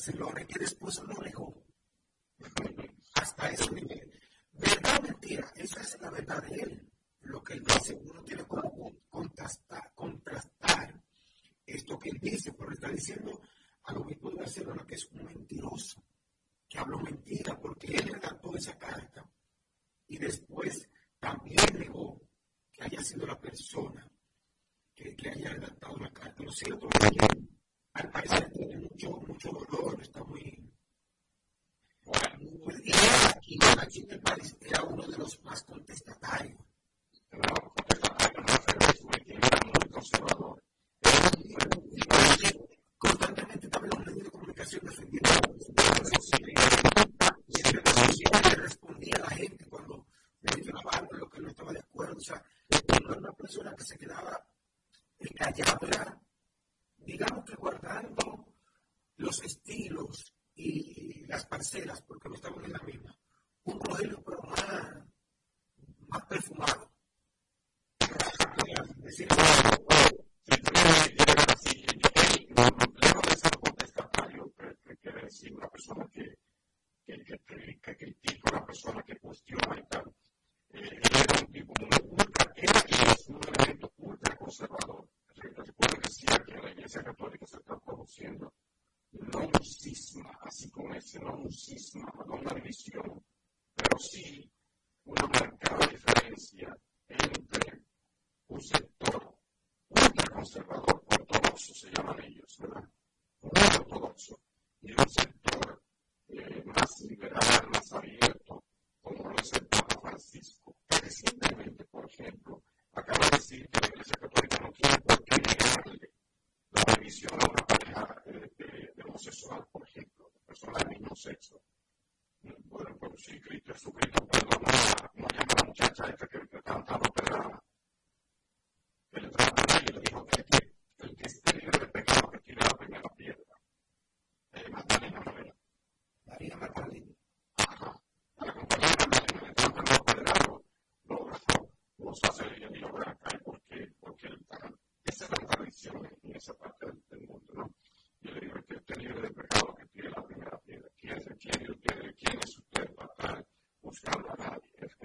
Barcelona 0.00 0.40
y 0.40 0.46
que 0.46 0.58
después 0.58 0.98
lo 1.02 1.22
dejó. 1.22 1.54
Hasta 3.16 3.50
ese 3.50 3.70
nivel. 3.72 4.10
¿Verdad 4.52 4.98
o 4.98 5.02
mentira? 5.02 5.52
Esa 5.54 5.80
es 5.82 6.00
la 6.00 6.10
verdad 6.10 6.42
de 6.42 6.56
él. 6.56 6.79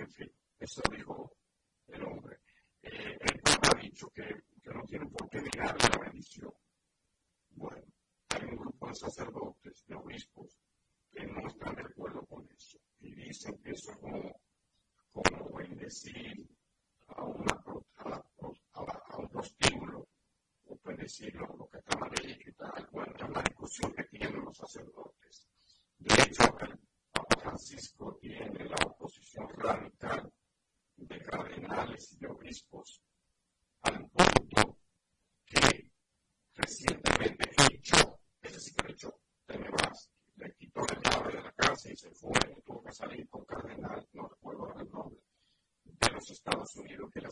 en 0.05 0.11
fin, 0.11 0.31
eso 0.59 0.81
dijo 0.91 1.35
el 1.87 2.03
hombre. 2.03 2.37
Eh, 2.83 3.17
el 3.19 3.41
Papa 3.41 3.69
ha 3.73 3.81
dicho 3.81 4.07
que, 4.09 4.23
que 4.61 4.69
no 4.71 4.83
tienen 4.83 5.09
por 5.09 5.27
qué 5.29 5.41
negarle 5.41 5.89
la 5.89 5.97
bendición. 5.97 6.53
Bueno, 7.49 7.87
hay 8.29 8.43
un 8.43 8.55
grupo 8.57 8.87
de 8.87 8.95
sacerdotes, 8.95 9.83
de 9.87 9.95
obispos, 9.95 10.59
que 11.11 11.25
no 11.25 11.47
están 11.47 11.75
de 11.75 11.81
acuerdo 11.81 12.23
con 12.27 12.47
eso 12.51 12.77
y 12.99 13.15
dicen 13.15 13.57
que 13.63 13.71
eso 13.71 13.91
es 13.91 13.97
como, 13.97 14.39
como 15.11 15.57
bendecir 15.57 16.47
a, 17.07 17.23
una, 17.23 17.63
a, 17.97 18.09
la, 18.09 18.25
a, 18.73 19.17
un 19.17 19.29
prostíbulo 19.29 20.07
o 20.65 20.79
bendecir 20.83 21.33
lo, 21.35 21.47
lo 21.57 21.67
que 21.67 21.79
está 21.79 21.97
mal 21.97 22.11
y 22.23 22.51
tal. 22.51 22.87
Bueno, 22.91 23.13
es 23.15 23.23
una 23.23 23.41
discusión 23.41 23.93
que 23.93 24.03
tienen 24.03 24.45
los 24.45 24.55
sacerdotes. 24.55 25.47
De 25.97 26.13
hecho, 26.21 26.43
el 26.59 26.79
Papa 27.11 27.39
Francisco 27.41 27.94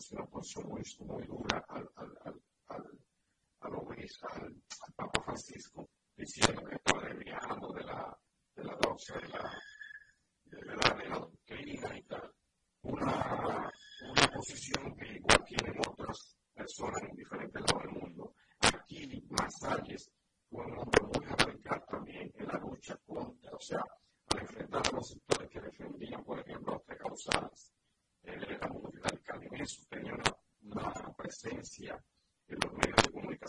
es 0.04 0.12
una 0.12 0.26
posición 0.26 0.68
muy, 0.68 0.82
muy 1.06 1.26
dura 1.26 1.64
al, 1.68 1.88
al, 1.96 2.18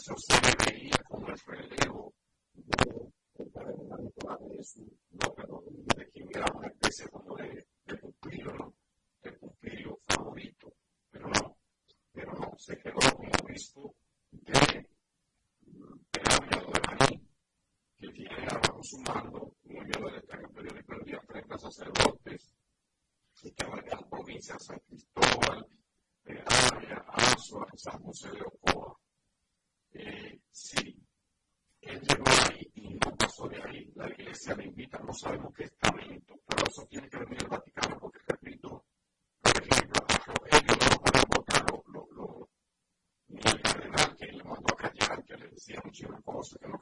eso 0.06 0.16
se 0.18 0.72
veía 0.72 0.94
como 1.08 1.28
el 1.30 1.40
relevo 1.48 2.14
de 3.34 4.64
su 4.64 4.86
de 5.96 6.10
quien 6.12 6.30
era 6.30 6.46
una 6.54 6.68
especie 6.68 7.08
como 7.10 7.36
de, 7.36 7.66
de 7.86 7.98
pupilo, 7.98 8.54
¿no? 8.54 8.76
Favorito. 10.08 10.74
Pero 11.10 11.28
no, 11.30 11.58
pero 12.14 12.34
no, 12.34 12.54
se 12.58 12.78
quedó 12.78 13.00
como 13.16 13.32
visto 13.48 13.96
de 14.32 14.88
cambio 16.12 16.60
de 16.60 16.80
la 16.80 16.96
Marín, 17.00 17.28
que 17.98 18.10
tiene 18.10 18.48
abajo 18.48 18.84
su 18.84 19.00
mando, 19.00 19.56
como 19.64 19.84
yo 19.86 20.00
lo 20.02 20.12
destaco, 20.12 20.52
pero 20.54 20.68
yo 20.68 20.76
le 20.76 21.16
a 21.16 21.20
30 21.22 21.58
sacerdotes, 21.58 22.54
y 23.42 23.52
que 23.52 23.66
abarcan 23.66 24.10
provincias 24.10 24.64
San 24.66 24.80
Cristóbal, 24.88 25.68
Ávila, 26.26 27.06
Azua, 27.08 27.68
San 27.76 28.04
José 28.04 28.30
de 28.30 28.42
Ocu. 28.42 28.55
se 34.46 34.56
le 34.56 34.66
invita, 34.66 35.00
no 35.00 35.12
sabemos 35.12 35.52
qué 35.56 35.64
es 35.64 35.76
talento, 35.78 36.36
pero 36.46 36.68
eso 36.68 36.86
tiene 36.88 37.10
que 37.10 37.18
venir 37.18 37.42
el 37.42 37.48
Vaticano, 37.48 37.98
porque 37.98 38.20
repito, 38.28 38.86
por 39.42 39.58
ejemplo, 39.58 40.06
no 40.08 40.86
lo 40.86 41.02
pueden 41.02 41.24
votar 41.36 41.66
lo, 41.72 41.84
lo, 41.88 42.08
lo, 42.12 42.50
ni 43.30 43.42
el 43.42 43.62
cardenal 43.64 44.16
que 44.16 44.26
le 44.28 44.44
mandó 44.44 44.72
a 44.72 44.78
callar, 44.78 45.24
que 45.24 45.36
le 45.36 45.48
decía 45.48 45.82
muchas 45.84 46.22
cosas, 46.24 46.60
que 46.60 46.68
no 46.68 46.75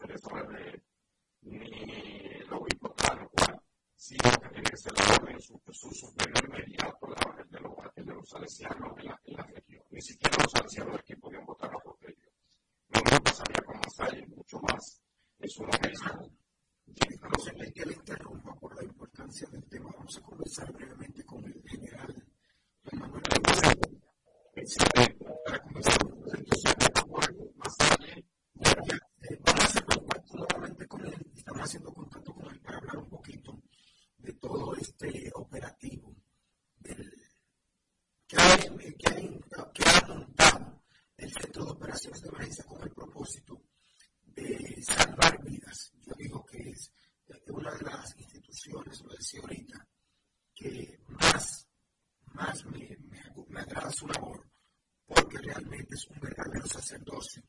sacerdocio, 56.73 57.43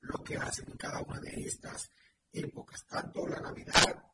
lo 0.00 0.22
que 0.24 0.36
hacen 0.36 0.76
cada 0.76 1.00
una 1.02 1.20
de 1.20 1.30
estas 1.44 1.90
épocas, 2.32 2.84
tanto 2.86 3.26
la 3.26 3.40
Navidad 3.40 4.09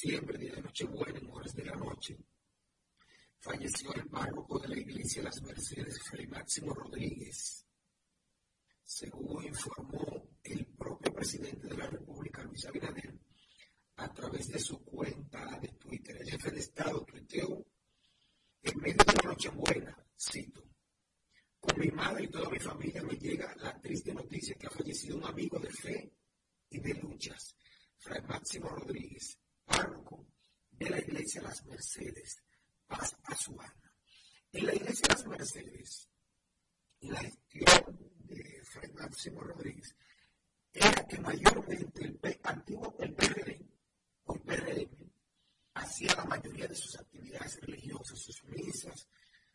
diciembre, 0.00 0.38
día 0.38 0.54
de 0.54 0.62
Nochebuena, 0.62 1.18
en 1.18 1.30
horas 1.30 1.54
de 1.54 1.64
la 1.64 1.74
noche, 1.74 2.16
falleció 3.38 3.92
el 3.92 4.08
párroco 4.08 4.58
de 4.58 4.68
la 4.68 4.78
iglesia 4.78 5.22
Las 5.22 5.42
Mercedes, 5.42 6.00
Fray 6.02 6.26
Máximo 6.26 6.72
Rodríguez. 6.72 7.66
Según 8.82 9.44
informó 9.44 10.38
el 10.42 10.66
propio 10.68 11.12
presidente 11.12 11.68
de 11.68 11.76
la 11.76 11.86
República, 11.86 12.42
Luis 12.44 12.64
Abinader, 12.64 13.20
a 13.96 14.10
través 14.14 14.48
de 14.48 14.58
su 14.58 14.82
cuenta 14.82 15.58
de 15.60 15.68
Twitter, 15.68 16.16
el 16.16 16.30
jefe 16.30 16.50
de 16.50 16.60
Estado 16.60 17.04
tuiteó 17.04 17.62
en 18.62 18.78
medio 18.78 19.04
de 19.04 19.12
una 19.20 19.32
noche 19.32 19.50
buena, 19.50 20.06
cito, 20.18 20.64
con 21.60 21.78
mi 21.78 21.90
madre 21.90 22.24
y 22.24 22.28
toda 22.28 22.48
mi 22.48 22.58
familia 22.58 23.02
me 23.02 23.16
llega 23.16 23.54
la 23.56 23.78
triste 23.78 24.14
noticia 24.14 24.54
que 24.54 24.66
ha 24.66 24.70
fallecido 24.70 25.18
un 25.18 25.26
amigo 25.26 25.58
de 25.58 25.70
fe 25.70 26.10
y 26.70 26.80
de 26.80 26.94
luchas, 26.94 27.54
Fray 27.98 28.22
Máximo 28.22 28.70
Rodríguez, 28.70 29.38
párroco 29.70 30.26
de 30.72 30.90
la 30.90 30.98
iglesia 30.98 31.42
Las 31.42 31.64
Mercedes, 31.64 32.42
paz 32.86 33.16
a 33.24 33.36
su 33.36 33.52
alma. 33.52 33.94
En 34.52 34.66
la 34.66 34.74
iglesia 34.74 35.06
Las 35.08 35.26
Mercedes, 35.26 36.08
la 37.00 37.20
gestión 37.20 38.12
de 38.24 38.62
Fray 38.64 38.92
Máximo 38.92 39.40
Rodríguez 39.40 39.94
era 40.72 41.06
que 41.06 41.18
mayormente 41.18 42.04
el 42.04 42.40
antiguo 42.44 42.96
el 42.98 43.14
PRD 43.14 43.66
o 44.24 44.34
el 44.34 44.40
PRM 44.42 45.12
hacía 45.74 46.14
la 46.14 46.24
mayoría 46.24 46.68
de 46.68 46.74
sus 46.74 46.96
actividades 46.96 47.60
religiosas, 47.60 48.18
sus 48.18 48.44
misas, 48.44 49.08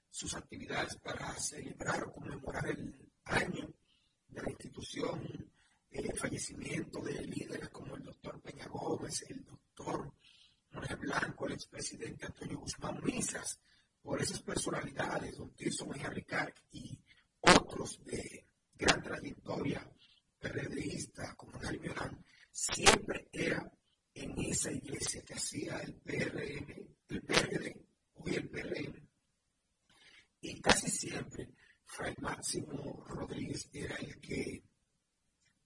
sus 0.10 0.34
actividades 0.34 0.96
para 0.98 1.38
celebrar 1.56 2.04
o 2.04 2.12
conmemorar 2.12 2.68
el 2.68 2.94
año 3.26 3.74
de 4.28 4.42
la 4.42 4.50
institución, 4.50 5.50
el 5.90 6.18
fallecimiento 6.18 7.00
de 7.02 7.14
líderes 7.26 7.70
como 7.70 7.96
el 7.96 8.04
doctor 8.04 8.42
Peña 8.42 8.68
Gómez, 8.68 9.24
el 9.30 9.44
doctor 9.46 10.14
Jorge 10.74 10.96
Blanco, 10.96 11.48
el 11.48 11.54
expresidente 11.54 12.26
Antonio 12.26 12.60
Guzmán, 12.60 13.02
misas 13.04 13.60
por 14.02 14.22
esas 14.22 14.42
personalidades, 14.42 15.38
don 15.38 15.52
Tirso 15.56 15.86
Mejía 15.86 16.10
Ricard 16.10 16.54
y 16.72 17.00
otros 17.40 18.04
de 18.04 18.46
gran 18.76 19.02
trayectoria 19.02 19.90
periodista 20.40 21.34
como 21.36 21.58
Jaime 21.60 21.92
siempre 22.52 23.30
era 23.32 23.72
en 24.14 24.40
esa 24.40 24.72
iglesia 24.72 25.24
que 25.24 25.34
hacía 25.34 25.78
el 25.80 25.94
PRM, 25.96 26.88
el 27.10 27.22
PRD, 27.22 27.86
hoy 28.16 28.36
el 28.36 28.50
PRM. 28.50 29.06
Y 30.42 30.62
casi 30.62 30.90
siempre 30.90 31.35
Fray 32.06 32.16
Máximo 32.22 33.04
Rodríguez 33.08 33.68
era 33.74 33.96
el 33.96 34.22
que 34.22 34.62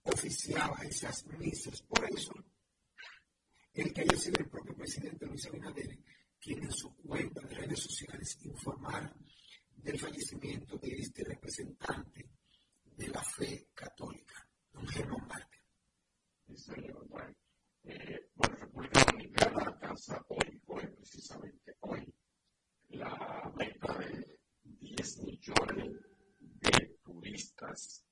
oficiaba 0.03 0.77
esas 0.83 1.25
misas. 1.37 1.81
Por 1.81 2.05
eso, 2.09 2.33
el 3.73 3.91
que 3.91 4.01
haya 4.01 4.15
sido 4.15 4.39
el 4.39 4.49
propio 4.49 4.73
presidente 4.73 5.25
Luis 5.25 5.45
Abinader, 5.47 5.99
quien 6.39 6.63
en 6.63 6.71
su 6.71 6.95
cuenta 6.95 7.41
de 7.41 7.55
redes 7.55 7.79
sociales 7.79 8.37
informara 8.43 9.13
del 9.75 9.99
fallecimiento 9.99 10.77
de 10.77 10.99
este 10.99 11.25
representante 11.25 12.29
de 12.85 13.07
la 13.09 13.21
fe 13.21 13.67
católica, 13.73 14.47
don 14.71 14.87
Germán 14.87 15.27
Márquez. 15.27 15.61
Eh, 17.83 18.29
bueno, 18.35 18.55
República 18.55 19.03
Dominicana 19.11 19.63
alcanza 19.65 20.25
hoy, 20.29 20.61
hoy 20.67 20.87
precisamente 20.87 21.75
hoy, 21.81 22.13
la 22.91 23.51
meta 23.57 23.97
de 23.97 24.39
10 24.63 25.17
millones 25.23 26.08
de 26.61 26.97
turistas. 27.03 28.05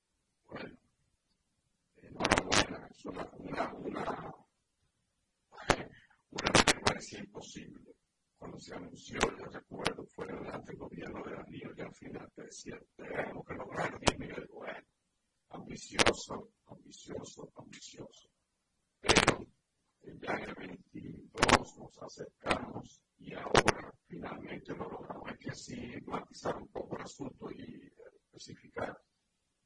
Bueno, 0.46 0.78
enhorabuena, 1.96 2.88
es 2.90 3.04
una, 3.04 3.30
una, 3.38 3.74
una, 3.74 4.34
una 6.30 6.52
parecía 6.84 7.20
imposible. 7.20 7.94
Cuando 8.36 8.58
se 8.60 8.74
anunció, 8.74 9.18
yo 9.20 9.44
recuerdo, 9.46 10.06
fue 10.06 10.26
durante 10.26 10.72
el 10.72 10.78
gobierno 10.78 11.22
de 11.24 11.34
Danilo 11.34 11.72
y 11.76 11.80
al 11.80 11.94
final 11.94 12.30
te 12.34 12.42
decía, 12.44 12.78
tenemos 12.96 13.44
que 13.46 13.54
lograr 13.54 13.98
10 13.98 14.18
millones. 14.18 14.48
Bueno, 14.52 14.86
ambicioso, 15.50 16.50
ambicioso, 16.66 17.52
ambicioso. 17.56 18.28
Pero 19.00 19.46
ya 20.02 20.32
en 20.34 20.48
el 20.48 20.54
22 20.54 21.78
nos 21.78 22.02
acercamos 22.02 23.02
y 23.18 23.34
ahora 23.34 23.92
finalmente 24.06 24.74
lo 24.74 24.88
logramos. 24.88 25.28
Hay 25.30 25.38
que 25.38 25.50
así 25.50 26.00
matizar 26.06 26.56
un 26.56 26.68
poco 26.68 26.96
el 26.96 27.02
asunto 27.02 27.50
y 27.50 27.92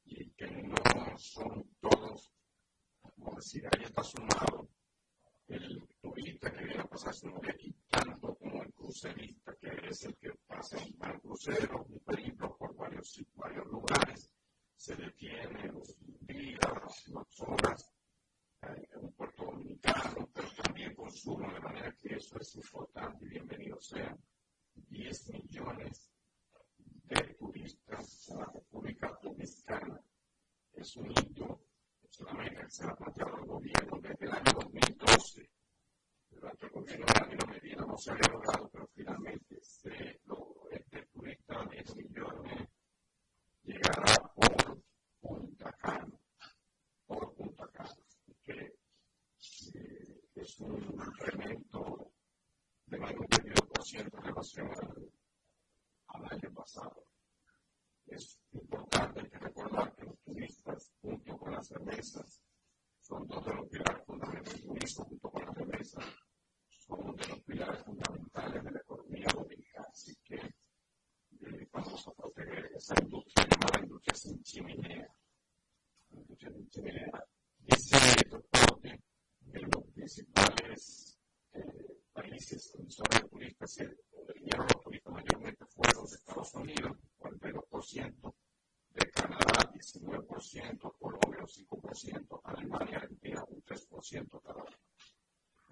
y 0.05 0.31
que 0.31 0.47
no 0.47 0.75
son 1.17 1.63
todos, 1.79 2.31
como 3.01 3.35
decir, 3.35 3.67
ahí 3.67 3.83
está 3.83 4.03
sumado 4.03 4.67
el 5.47 5.87
turista 6.01 6.51
que 6.51 6.65
viene 6.65 6.81
a 6.81 6.87
pasar 6.87 7.13
su 7.13 7.29
noche 7.29 7.51
aquí, 7.51 7.75
tanto 7.87 8.33
como 8.35 8.63
el 8.63 8.73
crucerista, 8.73 9.55
que 9.57 9.69
es 9.87 10.05
el 10.05 10.15
que 10.15 10.31
pasa 10.47 10.77
un 10.77 11.19
crucero, 11.19 11.85
un 11.87 11.99
periplo 11.99 12.57
por 12.57 12.75
varios, 12.75 13.23
varios 13.35 13.67
lugares, 13.67 14.31
se 14.75 14.95
detiene 14.95 15.71
los 15.71 15.95
días, 16.21 17.07
las 17.09 17.39
horas 17.41 17.91
eh, 18.63 18.89
en 18.91 19.05
un 19.05 19.13
puerto 19.13 19.45
dominicano, 19.45 20.27
pero 20.33 20.49
también 20.63 20.95
consumo, 20.95 21.53
de 21.53 21.59
manera 21.59 21.95
que 22.01 22.15
eso 22.15 22.39
es 22.39 22.55
importante 22.55 23.25
y 23.25 23.29
bienvenido 23.29 23.79
sean 23.79 24.17
10 24.73 25.29
millones 25.29 26.12
de 27.13 27.33
turistas 27.35 28.31
a 28.31 28.37
la 28.39 28.45
República 28.45 29.19
Dominicana. 29.21 30.01
Es 30.73 30.95
un 30.95 31.11
hito, 31.11 31.61
es 32.03 32.19
una 32.21 32.33
meta 32.33 32.61
que 32.63 32.69
se 32.71 32.85
ha 32.85 32.95
planteado 32.95 33.37
el 33.37 33.45
gobierno 33.45 33.99
desde 33.99 34.25
el 34.25 34.31
año 34.31 34.51
2012. 34.53 35.49
Durante 36.31 36.65
el 36.65 36.71
gobierno 36.71 37.05
de 37.05 37.19
Danilo 37.19 37.47
Medina 37.47 37.85
no 37.85 37.97
se 37.97 38.11
había 38.11 38.31
logrado, 38.31 38.69
pero 38.69 38.87
finalmente 38.95 39.59
se 39.61 40.19
logró. 40.25 40.69
Este 40.71 41.05
turista 41.13 41.63
de 41.65 41.77
este 41.77 42.03
millones 42.03 42.67
llegará 43.63 44.15
por 44.35 44.81
Punta 45.21 45.71
Cana. 45.73 46.19
Por 47.05 47.33
Punta 47.35 47.67
Cana. 47.67 47.95
Que 48.43 48.75
eh, 49.75 50.21
es 50.35 50.59
un 50.59 50.81
incremento 50.81 52.11
de 52.87 52.97
más 52.97 53.11
de 53.11 53.19
un 53.19 53.27
22% 53.27 54.17
en 54.17 54.23
relación 54.23 54.67
al 54.71 55.13
al 56.13 56.25
año 56.25 56.53
pasado. 56.53 57.05
Es 58.05 58.39
importante 58.51 59.29
que 59.29 59.37
recordar 59.39 59.95
que 59.95 60.05
los 60.05 60.19
turistas, 60.21 60.91
junto 61.01 61.37
con 61.37 61.51
las 61.51 61.69
remesas, 61.69 62.41
son 63.01 63.27
dos 63.27 63.45
de 63.45 63.53
los 63.53 63.67
pilares 63.69 64.05
fundamentales. 64.05 64.53
El 64.55 64.63
turismo, 64.63 65.05
junto 65.05 65.29
con 65.29 65.45
las 65.45 65.55
remesas, 65.55 66.05
son 66.69 66.99
uno 67.01 67.13
de 67.13 67.27
los 67.27 67.39
pilares 67.43 67.83
fundamentales 67.83 68.63
de 68.63 68.71
la 68.71 68.79
economía 68.79 69.27
dominicana. 69.33 69.87
Así 69.89 70.15
que 70.23 70.35
eh, 70.35 71.67
vamos 71.71 72.07
a 72.07 72.11
proteger 72.11 72.71
esa 72.75 72.95
industria 73.01 73.47
llamada 73.49 73.83
industria 73.83 74.15
sin 74.15 74.43
chimenea. 74.43 75.07
La 76.09 76.19
industria 76.19 76.51
sin 76.51 76.69
chimenea. 76.69 77.23
Dice 77.59 77.97
el 78.23 78.29
doctor 78.29 78.81
que 78.81 79.59
los 79.59 79.85
principales 79.93 81.17
eh, 81.53 81.92
países 82.13 82.71
sobre 82.87 83.27
turistas, 83.27 83.77
el 83.79 83.97
vinieron 84.35 84.67
los 84.71 84.83
turistas 84.83 85.13
mayormente 85.13 85.65
fueron 85.65 86.05
de 86.05 86.15
Estados 86.15 86.53
Unidos, 86.53 86.97
42%, 87.19 88.35
de 88.91 89.11
Canadá, 89.11 89.71
19%, 89.73 90.97
Colombia, 90.99 91.43
5%, 91.43 92.41
Alemania, 92.43 92.97
Argentina, 92.97 93.43
un 93.49 93.63
3% 93.63 94.41
cada 94.41 94.63
uno. 94.63 94.77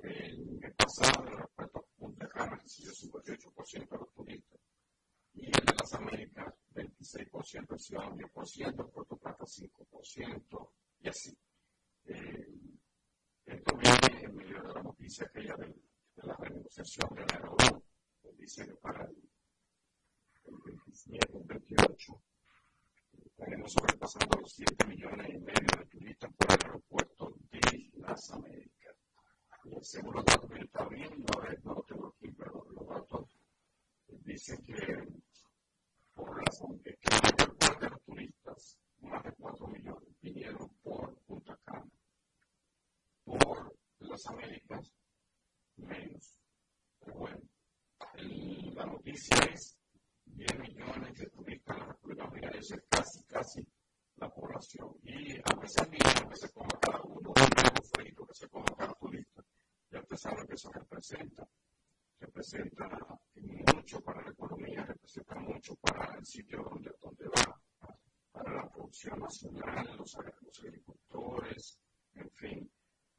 En 0.03 0.63
el 0.63 0.73
pasado, 0.73 1.23
respecto 1.25 1.79
a 1.79 1.99
Punta 1.99 2.27
Cana, 2.29 2.55
recibió 2.55 2.91
58% 2.91 3.89
de 3.89 3.97
los 3.97 4.13
turistas. 4.13 4.59
Y 5.33 5.45
en 5.45 5.51
las 5.79 5.93
Américas, 5.93 6.53
26%, 6.73 7.77
Ciudad 7.77 8.11
10%, 8.11 8.91
Puerto 8.91 9.17
Plata 9.17 9.45
5%, 9.45 10.69
y 11.01 11.07
así. 11.07 11.37
Eh, 12.05 12.47
esto 13.45 13.77
viene 13.77 14.23
en 14.23 14.35
medio 14.35 14.61
de 14.61 14.73
la 14.73 14.81
noticia 14.81 15.25
aquella 15.27 15.55
de, 15.55 15.75
de 16.15 16.27
la 16.27 16.35
renegociación 16.35 17.09
de 17.15 17.25
la 17.25 17.47
Euro, 17.47 17.83
dice 18.37 18.65
que 18.65 18.75
para 18.75 19.05
el, 19.05 19.17
el 20.45 20.57
27, 20.65 21.41
28, 21.45 22.23
estaremos 23.25 23.71
sobrepasando 23.71 24.39
los 24.39 24.53
7 24.53 24.87
millones 24.87 25.29
y 25.29 25.37
medio 25.39 25.79
de 25.79 25.85
turistas 25.85 26.33
por 26.33 26.51
el 26.51 26.65
aeropuerto 26.65 27.33
de 27.51 27.91
las 27.95 28.31
Américas. 28.31 28.95
Y 29.63 29.83
según 29.83 30.15
los 30.15 30.25
datos 30.25 30.49
que 30.49 30.59
está 30.61 30.85
viendo, 30.87 31.33
no 31.63 31.83
tengo 31.83 32.07
aquí, 32.07 32.31
pero 32.31 32.65
los 32.71 32.87
datos 32.87 33.37
dicen 34.07 34.57
que 34.63 35.07
por 36.13 36.45
razón 36.45 36.79
que 36.79 36.97
la 37.09 37.19
mayor 37.21 37.57
parte 37.57 37.85
de 37.85 37.91
los 37.91 38.01
turistas, 38.03 38.77
más 38.99 39.23
de 39.23 39.31
4 39.33 39.67
millones, 39.67 40.09
vinieron 40.21 40.69
por 40.83 41.15
Punta 41.27 41.57
Cana. 41.63 41.89
Por 43.23 43.75
las 43.99 44.25
Américas, 44.27 44.91
menos. 45.77 46.35
Pero 46.99 47.17
bueno, 47.17 47.41
el, 48.15 48.73
la 48.75 48.85
noticia 48.85 49.37
es 49.53 49.77
10 50.25 50.59
millones 50.59 51.17
de 51.17 51.25
turistas 51.27 51.77
en 51.77 51.81
la 51.81 51.87
República 51.93 52.25
Dominicana, 52.25 52.59
es 52.59 52.75
casi, 52.89 53.23
casi 53.25 53.67
la 54.15 54.29
población. 54.29 54.89
Y 55.03 55.37
a 55.37 55.59
veces 55.59 55.89
dinero 55.89 56.29
que 56.29 56.35
se 56.35 56.51
coma 56.51 56.79
cada 56.79 57.01
uno, 57.03 57.29
un 57.29 57.35
huevo 57.35 57.83
frito 57.93 58.25
que 58.25 58.33
se 58.33 58.49
coma 58.49 58.75
cada 58.77 58.93
turista, 58.93 59.43
ya 59.89 59.99
usted 59.99 60.17
sabe 60.17 60.47
que 60.47 60.53
eso 60.53 60.71
representa. 60.71 61.47
Representa 62.19 62.87
mucho 63.73 63.99
para 64.01 64.21
la 64.21 64.29
economía, 64.29 64.85
representa 64.85 65.35
mucho 65.39 65.75
para 65.77 66.15
el 66.17 66.25
sitio 66.25 66.61
donde, 66.61 66.91
donde 67.01 67.25
va, 67.29 67.59
para 68.31 68.53
la 68.53 68.69
producción 68.69 69.19
nacional, 69.19 69.97
los, 69.97 70.15
los 70.41 70.59
agricultores, 70.59 71.79
en 72.13 72.29
fin 72.31 72.71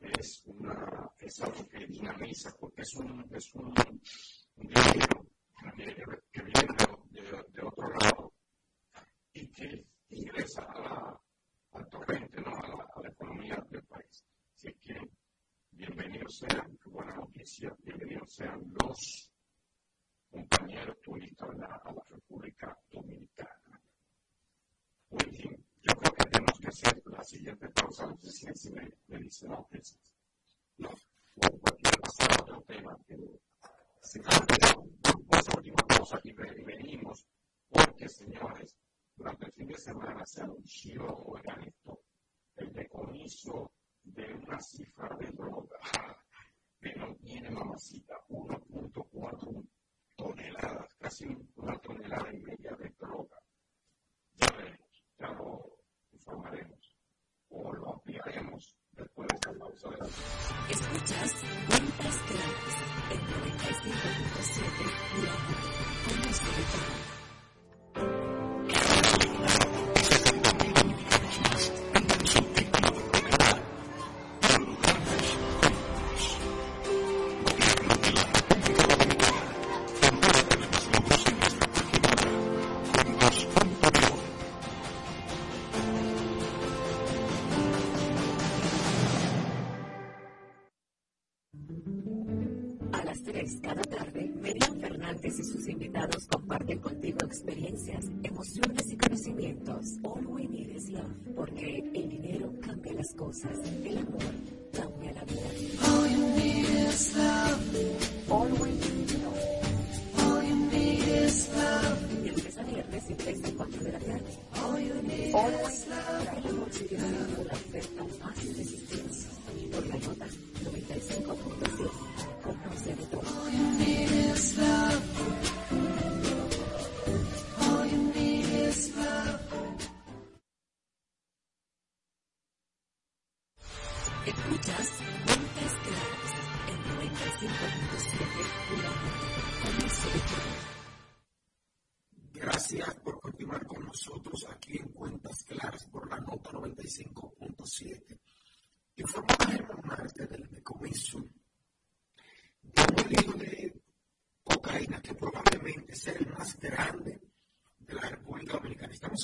es, 0.03 0.43
una, 0.47 1.11
es 1.19 1.41
algo 1.41 1.67
que 1.69 1.87
dinamiza, 1.87 2.55
porque 2.59 2.72
es 2.83 2.95
un, 2.97 3.25
es 3.33 3.55
un, 3.55 3.73
dinero 4.57 5.29
que 6.33 6.43
viene 6.43 6.67
de, 7.53 7.63
otro 7.63 7.89
lado 7.89 8.33
y 9.33 9.49
que 9.53 9.87
ingresa 10.11 10.63
a 10.63 10.81
la, 10.81 11.21
al 11.75 11.89
torrente, 11.89 12.41
¿no? 12.41 12.51
a, 12.51 12.69
la, 12.69 12.89
la 13.03 13.09
economía 13.09 13.65
del 13.71 13.85
país. 13.85 14.25
Así 14.57 14.75
que 14.81 14.97
bienvenidos 15.71 16.39
sean, 16.39 16.77
buena 16.87 17.15
noticia, 17.15 17.73
bienvenidos 17.85 18.35
sean 18.35 18.61
los 18.83 19.31
compañeros 20.29 21.01
turistas 21.03 21.51
a 21.51 21.55
la, 21.55 21.69
la 21.69 22.05
República 22.11 22.77
Dominicana. 22.91 23.81
Muy 25.11 25.31
bien 25.31 25.65
yo 25.83 25.95
creo 25.95 26.15
que 26.15 26.25
tenemos 26.31 26.59
que 26.59 26.69
hacer 26.69 27.03
la 27.07 27.23
siguiente 27.23 27.69
pausa. 27.69 28.07
No 28.07 28.17
sé 28.19 28.55
si, 28.55 28.73
me, 28.73 28.91
me 29.07 29.19
dice, 29.19 29.47
piensas. 29.71 30.15
No, 30.79 30.91
o 31.37 31.59
cualquier 31.59 32.01
pasar 32.01 32.31
a 32.33 32.43
otro 32.43 32.63
tema. 32.63 32.99
Pero, 33.07 33.27
si 34.03 34.21
esa 34.21 35.57
última 35.57 35.83
pausa 35.89 36.21
y 36.25 36.33
venimos, 36.33 37.27
porque, 37.71 38.09
señores, 38.09 38.77
durante 39.17 39.47
el 39.47 39.53
fin 39.53 39.67
de 39.69 39.79
semana 40.43 40.55
se 40.65 40.93
anunció, 40.93 41.22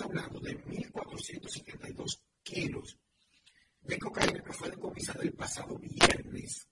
hablando 0.02 0.38
de 0.40 0.62
1.472 0.64 1.94
kilos 1.94 2.22
kilos 2.42 2.98
de 3.80 3.98
cocaína 3.98 4.42
que 4.42 4.52
fue 4.52 4.70
decomisada 4.70 5.22
el 5.22 5.32
pasado 5.32 5.78
viernes 5.78 6.68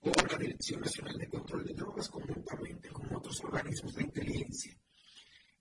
por 0.00 0.32
la 0.32 0.38
Dirección 0.38 0.80
Nacional 0.80 1.18
de 1.18 1.28
Control 1.28 1.64
de 1.64 1.74
Drogas 1.74 2.08
conjuntamente 2.08 2.88
con 2.90 3.14
otros 3.14 3.40
organismos 3.44 3.94
de 3.94 4.02
inteligencia. 4.02 4.76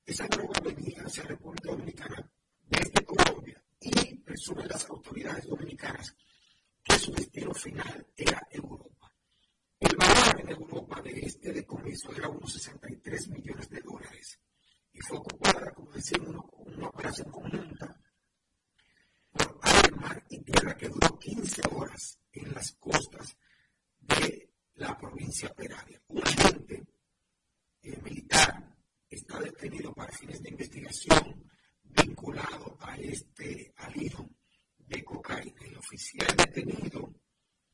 Esa 0.05 0.27
droga 0.27 0.59
venía 0.61 1.03
hacia 1.03 1.23
República 1.23 1.71
Dominicana 1.71 2.31
desde 2.67 3.05
Colombia 3.05 3.63
y 3.79 4.15
presumen 4.15 4.67
las 4.67 4.89
autoridades 4.89 5.45
dominicanas 5.45 6.15
que 6.83 6.97
su 6.97 7.11
destino 7.13 7.53
final 7.53 8.07
era 8.15 8.47
Europa. 8.51 9.11
El 9.79 9.95
valor 9.95 10.41
en 10.41 10.49
Europa 10.49 11.01
de 11.01 11.19
este 11.19 11.53
decomiso 11.53 12.11
era 12.11 12.27
unos 12.27 12.53
63 12.53 13.27
millones 13.29 13.69
de 13.69 13.81
dólares 13.81 14.39
y 14.93 14.99
fue 15.01 15.17
ocupada, 15.17 15.71
como 15.73 15.91
decimos, 15.91 16.45
una 16.53 16.87
operación 16.87 17.31
conjunta 17.31 17.99
por 19.31 19.59
aire, 19.61 19.91
mar 19.95 20.23
y 20.29 20.39
tierra 20.39 20.75
que 20.75 20.89
duró 20.89 21.17
15 21.17 21.61
horas 21.71 22.19
en 22.31 22.53
las 22.53 22.71
costas 22.73 23.37
de 23.99 24.49
la 24.75 24.97
provincia 24.97 25.53
Peravia. 25.53 26.01
Un 26.07 26.23
agente 26.23 26.87
eh, 27.83 28.01
militar 28.01 28.75
está 29.59 29.67
detenido 29.67 29.93
para 29.93 30.11
fines 30.13 30.41
de 30.41 30.49
investigación 30.49 31.43
vinculado 31.83 32.77
a 32.79 32.95
este 32.95 33.73
alijo 33.77 34.29
de 34.87 35.03
cocaína. 35.03 35.61
El 35.65 35.77
oficial 35.77 36.35
detenido, 36.37 37.13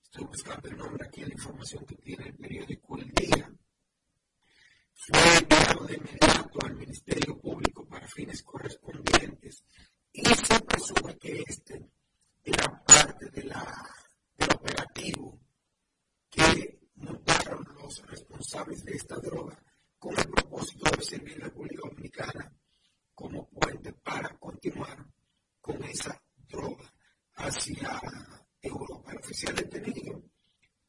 estoy 0.01 0.25
buscando 0.25 0.67
el 0.69 0.77
nombre 0.77 1.05
aquí 1.05 1.21
la 1.21 1.33
información 1.33 1.85
que 1.85 1.95
tiene 1.95 2.27
el 2.27 2.35
periódico 2.35 2.97
El 2.97 3.11
Día, 3.11 3.51
fue 4.93 5.37
enviado 5.37 5.85
de 5.85 5.95
inmediato 5.97 6.59
al 6.65 6.75
Ministerio 6.75 7.39
Público 7.39 7.85
para 7.85 8.07
fines 8.07 8.41
correspondientes 8.41 9.63
y 10.11 10.25
se 10.25 10.59
presume 10.61 11.17
que 11.17 11.43
este 11.45 11.91
era 12.43 12.83
parte 12.83 13.29
de 13.29 13.43
la, 13.43 13.63
del 14.37 14.49
operativo 14.55 15.39
que 16.29 16.79
montaron 16.95 17.63
los 17.75 18.01
responsables 18.07 18.83
de 18.83 18.93
esta 18.93 19.17
droga 19.17 19.61
con 20.05 20.19
el 20.19 20.29
propósito 20.29 20.91
de 20.95 21.03
servir 21.03 21.33
a 21.33 21.39
la 21.39 21.45
República 21.45 21.89
Dominicana 21.89 22.53
como 23.15 23.49
puente 23.49 23.91
para 23.91 24.37
continuar 24.37 25.03
con 25.59 25.83
esa 25.83 26.21
droga 26.47 26.93
hacia 27.33 27.99
Europa. 28.61 29.11
El 29.13 29.17
oficial 29.17 29.55
detenido 29.55 30.21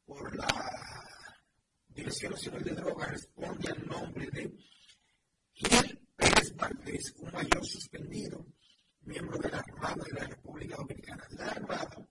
por 0.05 0.35
la 0.35 0.47
Dirección 1.87 2.33
Nacional 2.33 2.63
de 2.63 2.75
Drogas 2.75 3.09
responde 3.09 3.71
al 3.71 3.87
nombre 3.87 4.29
de 4.29 4.55
Gil 5.53 5.99
Pérez 6.15 6.55
Valdés, 6.55 7.15
un 7.17 7.31
mayor 7.31 7.65
suspendido, 7.65 8.45
miembro 9.01 9.39
de 9.39 9.49
la 9.49 9.57
Armada 9.61 10.03
de 10.11 10.19
la 10.19 10.27
República 10.27 10.75
Dominicana. 10.75 11.25
La 11.31 11.47
Armada 11.47 12.07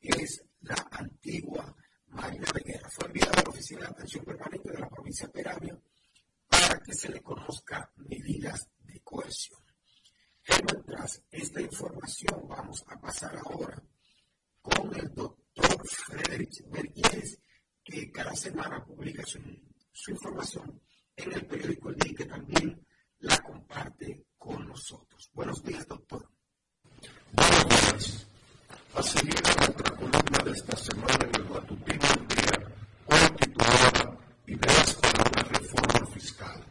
es 0.00 0.44
la 0.60 0.76
antigua 0.92 1.74
Marina 2.06 2.46
de 2.54 2.60
Guerra. 2.60 2.88
Fue 2.88 3.06
enviado 3.06 3.32
a 3.32 3.42
la 3.42 3.50
Oficina 3.50 3.80
de 3.80 3.86
Atención 3.88 4.24
Permanente 4.24 4.70
de 4.70 4.78
la 4.78 4.88
provincia 4.88 5.26
de 5.26 5.32
Peravia 5.32 5.76
para 6.60 6.80
que 6.80 6.94
se 6.94 7.08
le 7.10 7.20
conozca 7.22 7.90
medidas 7.96 8.68
de 8.80 9.00
cohesión. 9.00 9.60
Germán, 10.42 10.84
tras 10.84 11.22
esta 11.30 11.60
información 11.60 12.46
vamos 12.48 12.84
a 12.88 13.00
pasar 13.00 13.36
ahora 13.36 13.82
con 14.62 14.94
el 14.94 15.12
doctor 15.12 15.88
Frederick 15.88 16.70
Bergués, 16.70 17.38
que 17.82 18.10
cada 18.10 18.34
semana 18.34 18.84
publica 18.84 19.24
su, 19.24 19.40
información 20.10 20.80
en 21.16 21.32
el 21.32 21.46
periódico 21.46 21.90
El 21.90 21.96
Día 21.96 22.14
que 22.16 22.24
también 22.26 22.86
la 23.20 23.38
comparte 23.42 24.26
con 24.36 24.66
nosotros. 24.66 25.30
Buenos 25.32 25.62
días, 25.62 25.86
doctor. 25.86 26.28
Buenos 27.32 27.64
días. 27.68 28.26
A 28.94 29.02
seguir 29.02 29.34
a 29.44 29.54
nuestra 29.56 29.96
columna 29.96 30.38
de 30.44 30.50
esta 30.52 30.76
semana 30.76 31.24
en 31.24 31.34
el 31.34 31.44
matutino 31.50 32.06
del 32.06 32.28
día, 32.28 32.74
hoy 33.06 33.36
titulada 33.40 34.18
Ideas 34.46 34.85
reforma 35.66 36.06
fiscal. 36.12 36.64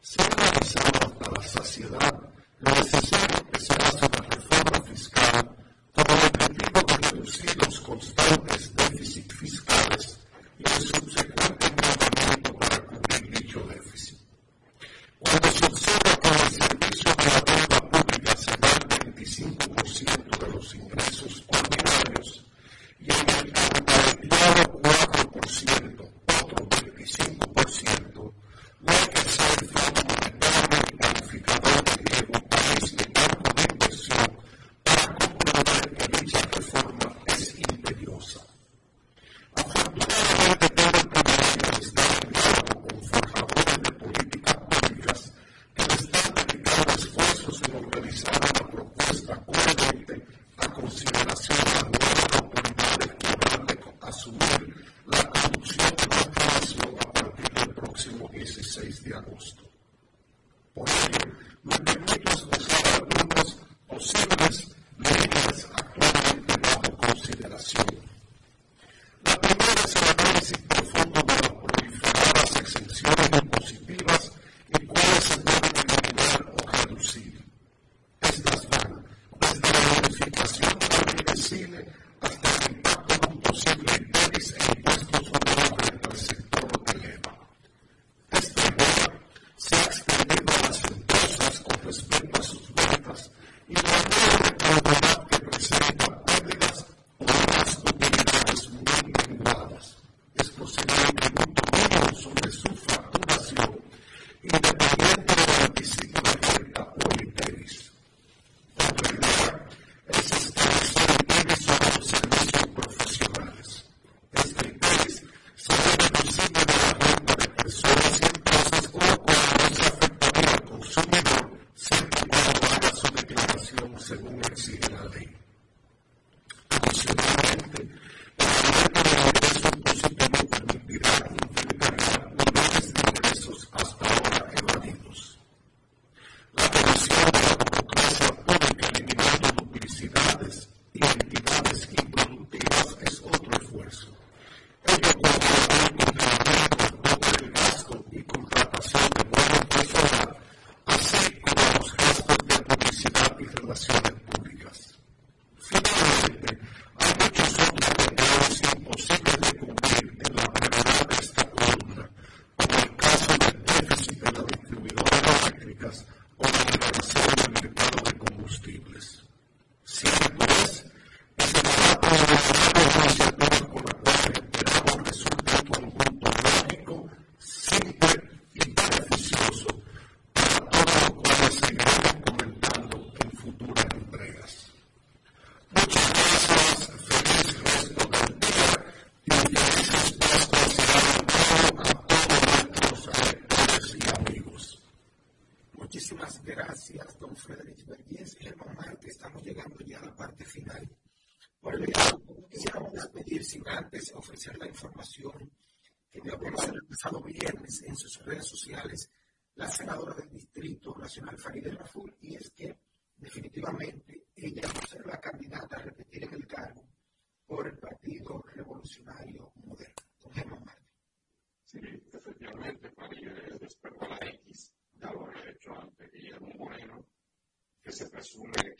Se 0.00 0.22
ha 0.22 0.26
analizado 0.26 0.98
hasta 1.06 1.30
la 1.30 1.42
saciedad 1.42 2.20
lo 2.60 2.70
necesario 2.70 3.50
que 3.50 3.60
se 3.60 3.72
hace 3.74 4.06
una 4.06 4.28
reforma 4.28 4.80
fiscal 4.82 5.56
con 5.92 6.04
el 6.08 6.26
objetivo 6.26 6.80
de 6.86 6.96
reducir 7.10 7.56
los 7.64 7.80
constantes 7.80 8.74
déficits 8.76 9.34
fiscales 9.34 10.18
y 10.58 10.62
el 10.62 10.80
subsecuente 10.82 11.35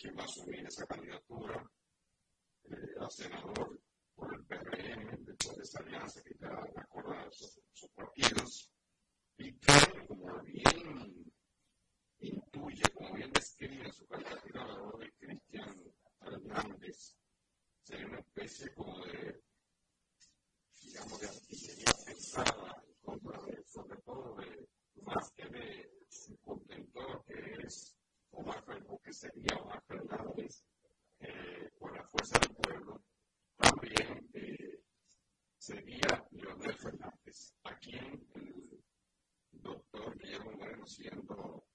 que 0.07 0.13
va 0.13 0.23
a 0.23 0.27
asumir 0.27 0.65
esa 0.67 0.87
eh, 2.69 2.95
a 3.01 3.11
senador 3.11 3.81
por 4.15 4.35
el 4.35 4.45
PRM, 4.45 5.25
después 5.25 5.57
de 5.57 5.63
esa 5.65 5.81
alianza 5.81 6.23
que 6.23 6.35
ya 6.41 6.49
acordaron 6.77 7.33
sus, 7.33 7.61
sus 7.73 7.91
partidos, 7.91 8.71
y 9.39 9.53
que, 9.59 10.07
como 10.07 10.41
bien 10.43 11.33
intuye, 12.21 12.83
como 12.95 13.15
bien 13.15 13.33
describe 13.33 13.93
su 13.93 14.07
candidatura 14.07 14.65
de 14.99 15.13
Cristian 15.19 15.93
Hernández, 16.21 17.17
sería 17.83 18.07
una 18.07 18.21
especie 18.21 18.73
como 18.75 19.05
de, 19.07 19.43
digamos, 20.83 21.21
de 21.21 21.29
artillería 21.29 21.93
pensada 22.05 22.85
en 22.87 22.95
contra 23.03 23.43
de, 23.43 23.65
sobre 23.65 23.97
todo, 24.03 24.37
de, 24.37 24.69
más 25.03 25.31
que 25.33 25.47
de 25.49 25.91
su 26.09 26.37
contentor, 26.39 27.25
que 27.27 27.67
es 27.67 27.97
Omar 28.37 28.63
Fernández, 28.65 29.01
que 29.03 29.13
sería 29.13 29.57
Omar 29.57 29.83
Fernández, 29.87 30.63
eh, 31.21 31.71
por 31.79 31.97
la 31.97 32.05
fuerza 32.05 32.39
del 32.39 32.55
pueblo, 32.55 33.03
también 33.57 34.29
eh, 34.35 34.81
sería 35.77 36.25
Leonel 36.31 36.75
Fernández, 36.79 37.55
a 37.65 37.77
quien 37.79 38.27
el 38.35 38.83
doctor 39.53 40.19
Guillermo 40.19 40.53
Moreno, 40.53 40.87
siendo 40.87 41.67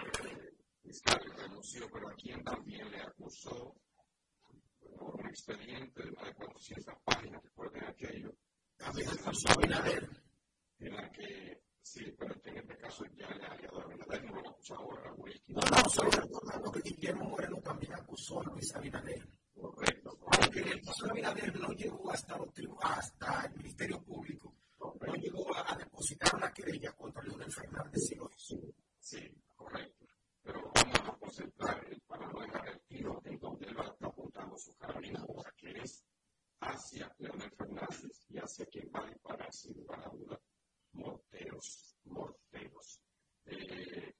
eh, 0.00 0.54
fiscal, 0.82 1.20
renunció, 1.36 1.88
pero 1.90 2.08
a 2.10 2.14
quien 2.14 2.44
también 2.44 2.90
le 2.90 3.00
acusó 3.00 3.74
por 4.80 5.18
un 5.18 5.26
expediente 5.26 6.02
de 6.02 6.12
más 6.12 6.26
de 6.26 6.34
400 6.34 6.94
páginas, 7.04 7.42
recuerden 7.42 7.84
aquello. 7.84 8.34
También 8.76 9.08
acusó 9.08 9.48
a 9.48 9.54
Binader. 9.62 10.08
En 10.80 10.96
la 10.96 11.10
que, 11.10 11.62
sí, 11.80 12.04
pero 12.18 12.34
en 12.44 12.58
este 12.58 12.76
caso 12.76 13.04
ya 13.16 13.30
le 13.30 13.44
ha 13.46 13.52
aliado 13.52 13.80
a 13.80 13.86
Binader, 13.86 14.24
no 14.24 14.40
lo 14.42 14.50
acusó 14.50 14.74
ahora 14.74 15.10
a. 15.10 15.14
No, 15.14 15.60
no, 15.60 15.88
solo 15.88 16.10
recordando 16.10 16.70
que 16.72 16.80
Guillermo 16.80 17.30
Moreno 17.30 17.56
también 17.62 17.94
acusó 17.94 18.40
a 18.40 18.44
Luis 18.44 18.74
Abinader. 18.74 19.26
Correcto. 19.54 20.18
Aunque 20.26 20.60
en 20.60 20.68
el 20.68 20.82
caso 20.82 21.04
de 21.04 21.10
Abinader 21.12 21.60
no 21.60 21.72
llegó 21.72 22.10
hasta, 22.10 22.36
los 22.36 22.48
hasta 22.80 23.46
el 23.46 23.54
Ministerio 23.56 24.02
Público, 24.02 24.54
no 24.78 25.14
llegó 25.14 25.54
a, 25.54 25.72
a 25.72 25.76
depositar 25.76 26.34
una 26.34 26.52
querella 26.52 26.92
contra 26.92 27.22
Leonel 27.22 27.52
Fernández 27.52 28.10
y 28.10 28.14
lo 28.16 28.30
hizo. 28.36 28.56
Sí, 28.98 29.30
correcto. 29.54 30.06
Pero 30.42 30.70
vamos 30.74 31.00
a 31.00 31.16
concentrar 31.16 31.84
el, 31.88 32.00
para 32.02 32.26
no 32.28 32.40
dejar 32.40 32.68
el 32.68 32.80
tiro 32.82 33.20
en 33.24 33.38
donde 33.38 33.66
él 33.66 33.78
va 33.78 33.84
a 33.84 33.88
estar 33.88 34.08
apuntando 34.08 34.58
su 34.58 34.74
carabina 34.76 35.20
ahora, 35.20 35.52
que 35.56 35.70
es 35.70 36.04
hacia 36.60 37.14
Leonel 37.18 37.50
Fernández 37.52 38.26
y 38.28 38.38
hacia 38.38 38.66
quien 38.66 38.90
va 38.94 39.00
a 39.00 39.06
disparar 39.06 39.52
sin 39.52 39.74
lugar 39.76 40.00
a 40.04 40.10
duda, 40.10 40.40
morteros, 40.92 41.96
morteros. 42.04 43.00
Eh, 43.46 44.14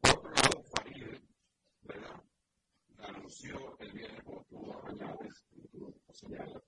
por 0.00 0.10
otro 0.10 0.30
lado, 0.30 0.62
Farid, 0.74 1.20
¿verdad? 1.82 2.22
Anunció 2.98 3.78
el 3.78 3.92
viernes, 3.92 4.22
como 4.24 4.44
tú 4.44 4.72
Añades, 4.88 5.44
tú 5.70 5.94
señalas, 6.12 6.62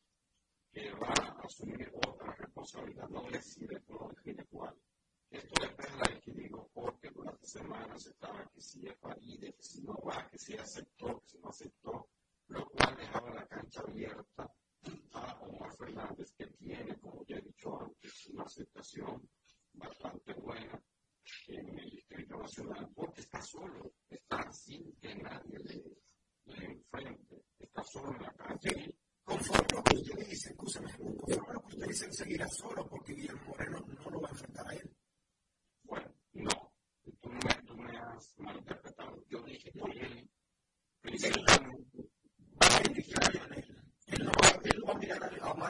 que 0.72 0.90
va 0.92 1.08
a 1.08 1.42
asumir 1.44 1.90
otra 1.94 2.34
responsabilidad, 2.36 3.08
no 3.08 3.22
decide, 3.30 3.82
no 3.88 4.08
define 4.08 4.44
cuál. 4.46 4.76
Esto 5.30 5.62
depende 5.62 5.98
del 5.98 6.16
equilibrio, 6.18 6.68
porque 6.72 7.10
durante 7.10 7.46
semanas 7.46 8.06
estaba 8.70 8.70
que 8.70 8.78
si 8.78 8.86
es 8.86 8.98
Faride, 9.00 9.52
que 9.54 9.62
si 9.62 9.82
no 9.82 9.94
va, 10.06 10.28
que 10.28 10.38
si 10.38 10.54
aceptó, 10.54 11.20
que 11.20 11.28
si 11.28 11.38
no 11.38 11.48
aceptó, 11.48 12.08
lo 12.48 12.68
cual 12.70 12.96
dejaba 12.96 13.34
la 13.34 13.46
cancha 13.46 13.80
abierta 13.80 14.52
a 15.12 15.38
Omar 15.42 15.76
Fernández, 15.76 16.32
que 16.36 16.46
tiene, 16.46 16.98
como 16.98 17.24
ya 17.26 17.36
he 17.36 17.42
dicho 17.42 17.80
antes, 17.80 18.26
una 18.28 18.44
aceptación 18.44 19.28
bastante 19.72 20.34
buena 20.34 20.82
en 21.48 21.78
el 21.78 21.90
Distrito 21.90 22.36
Nacional, 22.36 22.88
porque 22.94 23.20
está 23.20 23.42
solo, 23.42 23.92
está 24.08 24.52
sin 24.52 24.92
que 24.96 25.14
nadie 25.16 25.58
le, 25.58 25.96
le 26.46 26.64
enfrente, 26.64 27.44
está 27.58 27.82
solo 27.84 28.14
en 28.16 28.22
la 28.22 28.32
cancha. 28.32 28.70
Sí, 28.70 28.94
conforme 29.24 29.66
lo 29.74 29.82
que 29.82 29.96
usted 29.96 30.26
dice, 30.28 30.50
escúchame, 30.50 30.92
conforme 30.96 31.54
lo 31.54 31.60
que 31.62 31.74
usted 31.74 31.86
dice, 31.86 32.06
él 32.06 32.14
seguirá 32.14 32.48
solo 32.48 32.88
porque 32.88 33.14
Guillermo 33.14 33.46
Moreno 33.46 33.80
no 33.80 34.10
lo 34.10 34.20
va 34.20 34.28
a 34.28 34.32
enfrentar 34.32 34.68
a 34.68 34.74
él. 34.74 34.96
Bueno, 35.84 36.14
no, 36.32 36.72
tú 37.20 37.30
me, 37.30 37.54
tú 37.66 37.76
me 37.76 37.96
has 37.96 38.34
malinterpretado. 38.38 39.24
Yo 39.28 39.42
dije 39.42 39.70
que 39.72 40.00
él, 40.00 40.30
principalmente, 41.00 42.10
Va 42.62 42.76
a 42.76 42.82
dirigir 42.82 43.14
a 43.18 43.30
Leonel. 43.30 43.76
Él 44.06 44.24
no 44.24 44.32
va, 44.32 44.60
él 44.62 44.78
no 44.78 44.86
va 44.86 44.92
a 44.92 44.98
mirar 44.98 45.38
a 45.40 45.52
Omar 45.52 45.69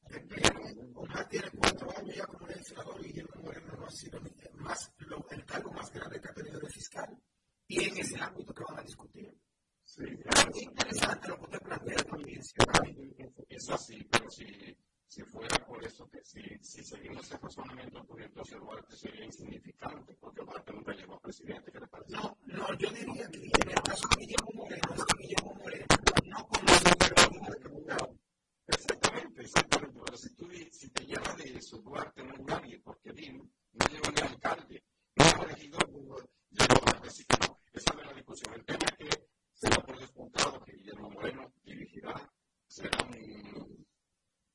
de 24.01 24.17
Guillermo 24.19 24.51
Moreno, 24.53 24.93
es 24.95 25.05
que 25.05 25.21
Guillermo 25.21 25.53
Moreno 25.55 25.85
no 26.25 26.47
conoce 26.47 26.89
un 26.89 26.97
gobierno 26.99 27.49
de 27.49 27.59
capitán. 27.59 29.00
Exactamente, 29.11 29.41
exactamente. 29.41 29.99
Pero 30.05 30.17
si, 30.17 30.35
tú, 30.35 30.47
te 30.93 31.05
llevas 31.05 31.37
de 31.37 31.57
eso, 31.57 31.77
Duarte 31.79 32.23
no 32.23 32.33
es 32.33 32.39
nadie, 32.41 32.79
porque 32.79 33.09
no 33.73 33.85
llegó 33.87 34.11
ni 34.15 34.21
alcalde, 34.21 34.83
no 35.15 35.25
es 35.25 35.37
regidor, 35.37 35.89
no 35.91 36.15
llegó 36.49 36.89
a 36.95 36.99
decir 37.01 37.25
que 37.27 37.37
no. 37.47 37.59
Esa 37.73 37.93
es 37.99 38.05
la 38.05 38.13
discusión. 38.13 38.53
El 38.53 38.65
tema 38.65 38.85
es 38.85 38.97
que 38.97 39.27
se 39.53 39.69
da 39.69 39.77
por 39.77 39.99
descontado 39.99 40.61
que 40.63 40.73
Guillermo 40.73 41.09
Moreno 41.09 41.53
dirigirá, 41.63 42.31
será 42.67 42.97
un, 43.05 43.85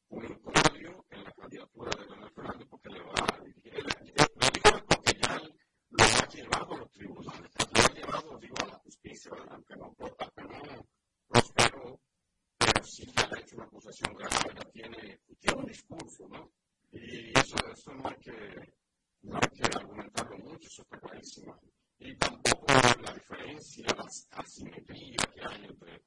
un 0.09 0.25
en 0.25 1.25
la 1.25 1.33
candidatura 1.33 1.91
de 1.97 2.07
Leonel 2.07 2.31
Fernández 2.31 2.67
porque 2.71 2.89
le 2.91 3.01
va 3.03 3.13
a 3.15 3.41
dirigir. 3.45 3.75
Él- 3.75 3.85
Lo 3.85 4.51
digo 4.51 4.87
porque 4.89 5.13
ya 5.21 5.39
lo 5.91 6.05
ha 6.05 6.29
llevado 6.29 6.75
a 6.75 6.79
los 6.79 6.91
tribunales, 6.93 7.51
lo 7.59 7.81
ha 7.83 7.95
llevado, 7.95 8.39
digo, 8.39 8.57
a 8.61 8.67
la 8.67 8.79
justicia, 8.79 9.31
aunque 9.51 9.77
no, 9.77 9.85
aunque 9.85 10.43
no 10.45 10.87
prosperó 11.29 12.01
sí 12.87 13.05
ya 13.15 13.29
ha 13.31 13.39
hecho 13.41 13.57
una 13.57 13.65
acusación 13.65 14.15
grave, 14.15 14.55
ya 14.55 14.71
tiene, 14.71 15.21
tiene 15.41 15.59
un 15.59 15.67
discurso, 15.67 16.29
¿no? 16.29 16.53
Y 16.93 17.39
eso, 17.39 17.57
eso 17.73 17.93
no 17.95 18.09
hay 18.09 18.17
que, 18.17 18.75
no 19.23 19.37
hay 19.37 19.49
que 19.51 19.77
argumentarlo 19.77 20.39
mucho, 20.39 20.69
eso 20.69 20.83
está 20.83 20.99
clarísimo. 21.01 21.59
Y 21.99 22.17
tampoco 22.17 22.67
la 23.03 23.13
diferencia, 23.13 23.87
la 23.97 24.39
asimetría 24.39 25.17
que 25.35 25.41
hay 25.49 25.65
entre, 25.65 26.03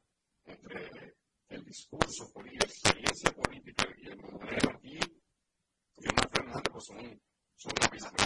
entre 0.46 1.16
el 1.50 1.66
discurso 1.66 2.32
y 2.46 2.58
la 2.58 2.66
experiencia 2.66 3.32
política 3.32 3.86
de 3.86 3.94
Guillermo 3.96 4.30
Moreno 4.32 4.80
y 4.84 5.00
Leonel 5.98 6.30
Fernández, 6.32 6.72
pues 6.72 6.86
son, 6.86 7.22
son. 7.56 7.74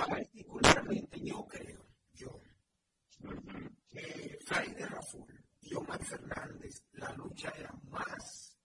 Particularmente 0.08 1.20
yo 1.24 1.46
creo, 1.48 1.86
yo, 2.14 2.30
Ujú. 3.24 3.70
que 3.88 4.38
Faide 4.46 4.86
Raful 4.86 5.43
y 5.64 5.74
Omar 5.76 6.04
Fernández, 6.04 6.84
la 6.94 7.12
lucha 7.14 7.50
era 7.58 7.72
más, 7.90 8.58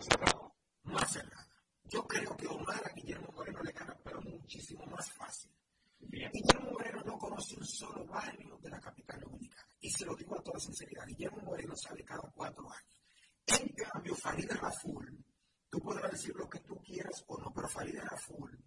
Cerrado. 0.00 0.54
más 0.84 1.12
cerrada. 1.12 1.48
Yo 1.84 2.06
creo 2.06 2.36
que 2.36 2.46
Omar 2.46 2.82
a 2.86 2.94
Guillermo 2.94 3.32
Moreno 3.34 3.62
le 3.62 3.72
gana, 3.72 3.96
pero 4.04 4.20
muchísimo 4.20 4.84
más 4.86 5.10
fácil. 5.12 5.50
Bien. 5.98 6.30
Guillermo 6.32 6.70
Moreno 6.72 7.02
no 7.04 7.18
conoce 7.18 7.56
un 7.56 7.66
solo 7.66 8.04
barrio 8.06 8.58
de 8.58 8.70
la 8.70 8.80
capital 8.80 9.20
dominicana. 9.20 9.68
Y 9.80 9.90
se 9.90 10.04
lo 10.04 10.14
digo 10.14 10.38
a 10.38 10.42
toda 10.42 10.60
sinceridad, 10.60 11.06
Guillermo 11.06 11.42
Moreno 11.42 11.74
sale 11.74 12.04
cada 12.04 12.30
cuatro 12.30 12.70
años. 12.70 13.02
En 13.46 13.68
cambio, 13.74 14.14
Farideh 14.14 14.54
Raful, 14.54 15.24
tú 15.70 15.80
podrás 15.80 16.12
decir 16.12 16.34
lo 16.36 16.48
que 16.48 16.60
tú 16.60 16.76
quieras 16.82 17.24
o 17.26 17.38
no, 17.38 17.52
pero 17.52 17.68
Farideh 17.68 18.02
Raful 18.02 18.62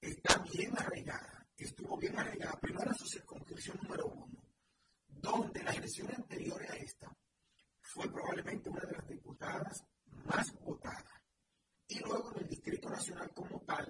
está 0.00 0.38
bien 0.38 0.76
arraigada 0.78 1.40
estuvo 1.64 1.96
bien 1.98 2.18
arreglada, 2.18 2.58
primero 2.60 2.90
en 2.90 2.96
su 2.96 3.06
circunscripción 3.06 3.78
número 3.82 4.06
uno, 4.06 4.39
donde 5.20 5.62
la 5.62 5.72
elección 5.72 6.10
anterior 6.14 6.62
a 6.62 6.76
esta 6.76 7.14
fue 7.80 8.10
probablemente 8.10 8.70
una 8.70 8.80
de 8.80 8.92
las 8.92 9.08
diputadas 9.08 9.84
más 10.24 10.52
votada. 10.60 11.22
Y 11.88 11.98
luego 12.00 12.32
en 12.32 12.42
el 12.42 12.48
Distrito 12.48 12.88
Nacional 12.88 13.32
como 13.34 13.60
tal, 13.62 13.88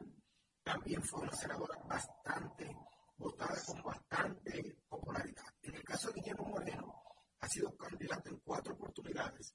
también 0.63 1.03
fue 1.03 1.21
una 1.23 1.33
senadora 1.33 1.79
bastante 1.87 2.75
votada 3.17 3.61
con 3.67 3.83
bastante 3.83 4.77
popularidad. 4.89 5.45
En 5.63 5.75
el 5.75 5.85
caso 5.85 6.09
de 6.09 6.21
Guillermo 6.21 6.47
Moreno, 6.47 7.03
ha 7.41 7.49
sido 7.49 7.77
candidato 7.77 8.31
en 8.31 8.41
cuatro 8.41 8.75
oportunidades 8.75 9.55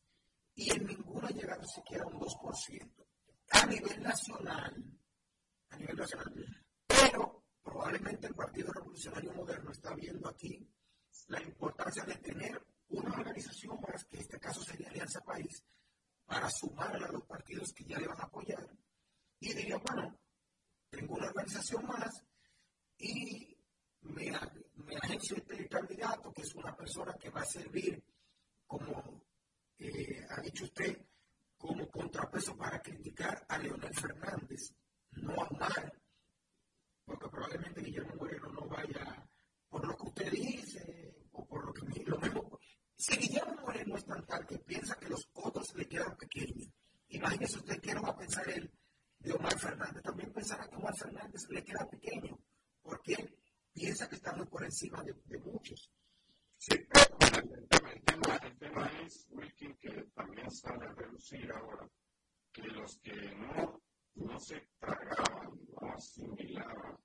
y 0.53 0.71
en 0.71 0.85
ninguna 0.85 1.27
ha 1.27 1.31
llegado 1.31 1.63
siquiera 1.65 2.03
a 2.03 2.07
un 2.07 2.19
2%. 2.19 3.05
A 3.51 3.65
nivel 3.65 4.01
nacional, 4.01 4.99
a 5.69 5.77
nivel 5.77 5.95
nacional. 5.95 6.65
Pero 6.87 7.43
probablemente 7.63 8.27
el 8.27 8.35
Partido 8.35 8.71
Revolucionario 8.71 9.33
Moderno 9.33 9.71
está 9.71 9.93
viendo 9.95 10.29
aquí 10.29 10.67
la 11.27 11.41
importancia 11.41 12.03
de 12.03 12.15
tener 12.15 12.61
una 12.89 13.13
organización 13.15 13.79
más, 13.81 14.05
que 14.05 14.17
en 14.17 14.21
este 14.21 14.39
caso 14.39 14.61
sería 14.61 14.89
Alianza 14.89 15.21
País, 15.21 15.63
para 16.25 16.49
sumar 16.49 16.95
a 16.95 17.11
los 17.11 17.23
partidos 17.25 17.71
que 17.73 17.85
ya 17.85 17.99
le 17.99 18.07
van 18.07 18.19
a 18.19 18.25
apoyar. 18.25 18.67
Y 19.39 19.53
diría, 19.53 19.77
bueno, 19.77 20.17
tengo 20.89 21.15
una 21.15 21.27
organización 21.27 21.85
más 21.85 22.23
y 22.97 23.57
me, 24.01 24.31
me 24.75 24.95
agencio 24.95 25.37
este 25.37 25.67
candidato, 25.67 26.31
que 26.31 26.41
es 26.41 26.55
una 26.55 26.75
persona 26.75 27.13
que 27.19 27.29
va 27.29 27.41
a 27.41 27.45
servir 27.45 28.03
como, 28.65 29.23
eh, 29.77 30.25
ha 30.29 30.41
dicho 30.41 30.65
usted, 30.65 31.05
como 31.57 31.89
contrapeso 31.89 32.55
para 32.55 32.81
criticar 32.81 33.45
a 33.49 33.57
Leonel 33.57 33.93
Fernández, 33.93 34.73
no 35.11 35.33
a 35.41 35.49
Mar, 35.51 36.01
porque 37.03 37.29
probablemente 37.29 37.81
Guillermo 37.81 38.15
Moreno 38.15 38.49
no 38.49 38.67
vaya 38.67 39.25
por 39.69 39.85
lo 39.87 39.95
que 39.95 40.07
usted 40.07 40.31
dice 40.31 40.94
por 41.55 41.67
lo 41.67 41.73
que 41.73 42.03
lo 42.03 42.19
mismo. 42.19 42.59
Si 42.97 43.15
Guillermo 43.15 43.61
Moreno 43.61 43.95
es 43.95 44.05
tan 44.05 44.25
tal 44.25 44.45
que 44.45 44.59
piensa 44.59 44.99
que 44.99 45.07
los 45.07 45.29
otros 45.33 45.73
le 45.75 45.87
quedan 45.87 46.17
pequeños, 46.17 46.69
imagínese 47.07 47.59
usted 47.59 47.79
qué 47.79 47.93
no 47.93 48.01
va 48.01 48.09
a 48.09 48.17
pensar 48.17 48.49
él 48.49 48.69
de 49.19 49.31
Omar 49.31 49.57
Fernández. 49.57 50.03
También 50.03 50.33
pensará 50.33 50.67
que 50.67 50.75
Omar 50.75 50.93
Fernández 50.97 51.47
le 51.49 51.63
queda 51.63 51.89
pequeño, 51.89 52.37
porque 52.81 53.13
él 53.13 53.37
piensa 53.73 54.09
que 54.09 54.15
está 54.15 54.35
por 54.35 54.65
encima 54.65 55.01
de, 55.03 55.13
muchos. 55.39 55.93
Sí, 56.57 56.73
el 56.73 58.57
tema 58.57 58.91
es, 59.05 59.27
Wilkin, 59.29 59.77
que 59.77 59.91
también 60.13 60.51
sale 60.51 60.85
a 60.87 60.93
reducir 60.93 61.49
ahora 61.53 61.89
que 62.51 62.63
los 62.63 62.97
que 62.99 63.13
no, 63.35 63.81
no 64.15 64.39
se 64.39 64.67
tragaban, 64.79 65.57
no 65.71 65.93
asimilaban, 65.93 66.97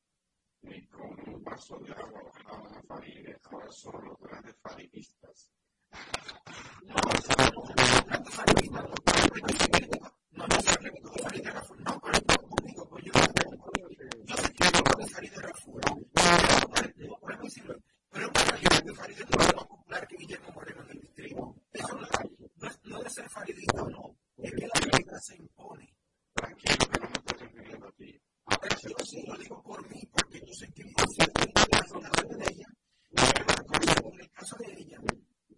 ni 0.63 0.87
con 0.87 1.11
un 1.29 1.43
vaso 1.43 1.79
de 1.79 1.93
agua 1.93 2.23
bajaban 2.23 2.75
a 2.77 2.83
Faride, 2.83 3.39
ahora 3.51 3.71
son 3.71 4.05
los 4.05 4.19
grandes 4.19 4.57
faridistas. 4.63 5.53
No, 6.83 6.95
no, 6.95 7.11
no, 7.39 7.63
no, 10.33 10.47
no, 10.47 11.11
Faride 11.23 11.51
Raful, 11.51 11.85
no, 11.85 12.01
pero 12.01 12.19
no 12.29 12.49
conmigo, 12.49 12.89
pues 12.89 13.05
yo, 13.05 13.13
yo 14.25 14.37
sé 14.37 14.51
no 14.73 15.05
es 15.05 15.13
Faride 15.13 15.37
Raful, 15.37 15.81
pero 18.11 18.27
es 18.27 18.31
una 18.31 18.51
región 18.51 18.87
de 18.87 18.95
Faride 18.95 19.23
es 19.23 19.37
más 19.37 19.53
popular 19.53 20.09
que 20.09 20.17
Guillermo 20.17 20.51
Moreno 20.55 20.83
en 20.83 20.91
el 20.91 21.01
distrito. 21.01 21.57
Eso 21.73 21.95
no, 21.95 22.07
no, 22.57 22.71
no 22.85 23.03
es 23.03 23.13
ser 23.13 23.27
no, 23.91 24.15
es 24.37 25.25
se 25.25 25.37
impone. 25.37 25.95
Tranquilo, 26.35 26.77
que 26.91 27.01
no 27.01 27.09
me 27.09 27.15
estoy 27.15 27.39
refiriendo 27.39 27.89
a 27.89 27.93
ti. 27.93 28.21
Pero 28.59 28.77
yo 28.99 29.05
sí 29.05 29.23
lo 29.27 29.37
digo 29.37 29.63
por 29.63 29.89
mí, 29.89 30.01
porque 30.13 30.41
yo 30.45 30.53
sé 30.55 30.67
que 30.73 30.85
la 30.85 31.85
fundación 31.87 32.29
de 32.39 32.45
ella, 32.51 32.67
en 33.13 34.21
el 34.21 34.31
caso 34.31 34.57
de 34.59 34.73
ella, 34.73 34.99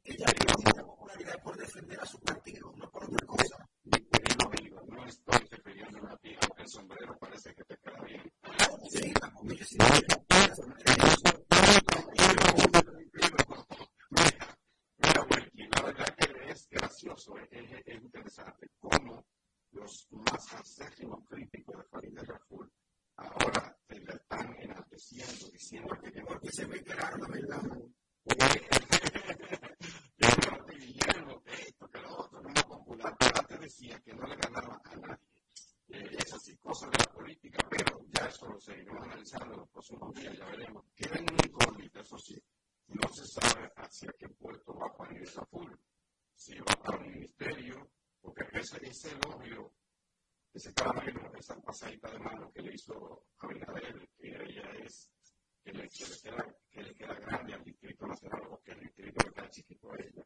ella 0.04 0.26
tiene 0.26 0.84
popularidad 0.84 1.42
por 1.42 1.56
defender 1.56 2.00
a 2.00 2.06
su 2.06 2.18
partido, 2.20 2.72
no 2.76 2.90
por 2.90 3.04
otra 3.04 3.26
cosa. 3.26 3.68
Querido 3.90 4.46
amigo, 4.46 4.80
no 4.88 5.04
estoy 5.06 5.46
refiriéndome 5.50 6.12
a 6.12 6.16
ti, 6.18 6.36
aunque 6.42 6.62
el 6.62 6.68
sombrero 6.68 7.18
parece 7.18 7.54
que 7.54 7.64
te 7.64 7.76
queda 7.78 8.00
bien. 8.04 8.32
Sí, 8.90 9.12
tampoco 9.12 9.52
yo 9.54 9.64
sí. 9.64 9.78
Mira, 14.98 15.26
Wilkie, 15.30 15.68
la 15.68 15.82
verdad 15.82 16.14
que 16.16 16.50
es 16.50 16.68
gracioso, 16.68 17.36
es, 17.38 17.48
es, 17.52 17.82
es 17.86 18.02
interesante 18.02 18.68
cómo 18.78 19.24
los 19.72 20.06
más 20.10 20.52
acérrimos 20.54 21.24
críticos 21.28 21.78
de 21.78 21.84
Farideh 21.84 22.22
Raful 22.24 22.70
ahora 23.16 23.76
te 23.86 24.00
la 24.00 24.14
están 24.14 24.54
enalteciendo, 24.60 25.48
diciendo 25.50 25.94
que 26.02 26.10
llegó 26.10 26.28
Porque 26.28 26.50
se 26.52 26.64
ve 26.66 26.82
claro 26.82 27.16
la 27.18 27.28
verdad. 27.28 27.62
que 30.66 30.76
Guillermo, 30.78 31.42
que 31.42 31.52
esto, 31.52 31.88
que 31.88 32.00
lo 32.00 32.16
otro, 32.18 32.40
no 32.42 32.50
es 32.50 32.64
popular, 32.64 33.16
pero 33.18 33.38
antes 33.38 33.60
decía 33.60 34.00
que 34.00 34.14
no 34.14 34.26
le 34.26 34.36
ganaba 34.36 34.80
a 34.84 34.96
nadie. 34.96 35.18
Eh, 35.88 36.16
esas 36.18 36.42
sí 36.42 36.56
cosas 36.56 36.90
de 36.90 36.98
la 36.98 37.12
política, 37.12 37.58
pero 37.68 38.04
ya 38.08 38.26
eso 38.26 38.46
lo 38.46 38.58
seguiremos 38.60 39.02
analizando 39.02 39.54
en 39.54 39.60
los 39.60 39.68
próximos 39.68 40.14
días, 40.14 40.36
ya 40.38 40.46
veremos. 40.46 40.84
Queda 40.94 41.16
en 41.16 41.32
una 41.32 41.46
incógnita, 41.46 42.00
eso 42.00 42.18
sí. 42.18 42.42
No 42.88 43.08
se 43.08 43.26
sabe 43.26 43.70
hacia 43.76 44.12
qué 44.18 44.28
puerto 44.28 44.74
va 44.74 44.88
Juan 44.90 45.16
Raful. 45.34 45.78
Si 46.34 46.58
va 46.58 46.74
para 46.82 46.98
un 46.98 47.10
ministerio, 47.10 47.90
porque 48.20 48.44
ese, 48.58 48.84
ese 48.86 49.10
elogio, 49.10 49.72
ese 50.52 50.72
caramelo, 50.74 51.32
esa 51.36 51.54
pasadita 51.82 52.10
de 52.10 52.18
mano 52.20 52.52
que 52.52 52.62
le 52.62 52.74
hizo 52.74 53.24
Abinader, 53.38 54.08
que 54.16 54.28
ella 54.28 54.70
es, 54.84 55.10
que 55.64 55.72
le, 55.72 55.88
que 55.88 56.04
le, 56.30 56.54
que 56.70 56.82
le 56.82 56.94
queda 56.94 57.14
grande 57.14 57.54
al 57.54 57.64
Distrito 57.64 58.06
Nacional, 58.06 58.42
o 58.50 58.62
que 58.62 58.72
el 58.72 58.80
distrito 58.80 59.30
queda 59.32 59.50
chiquito 59.50 59.92
a 59.92 59.96
ella, 59.96 60.24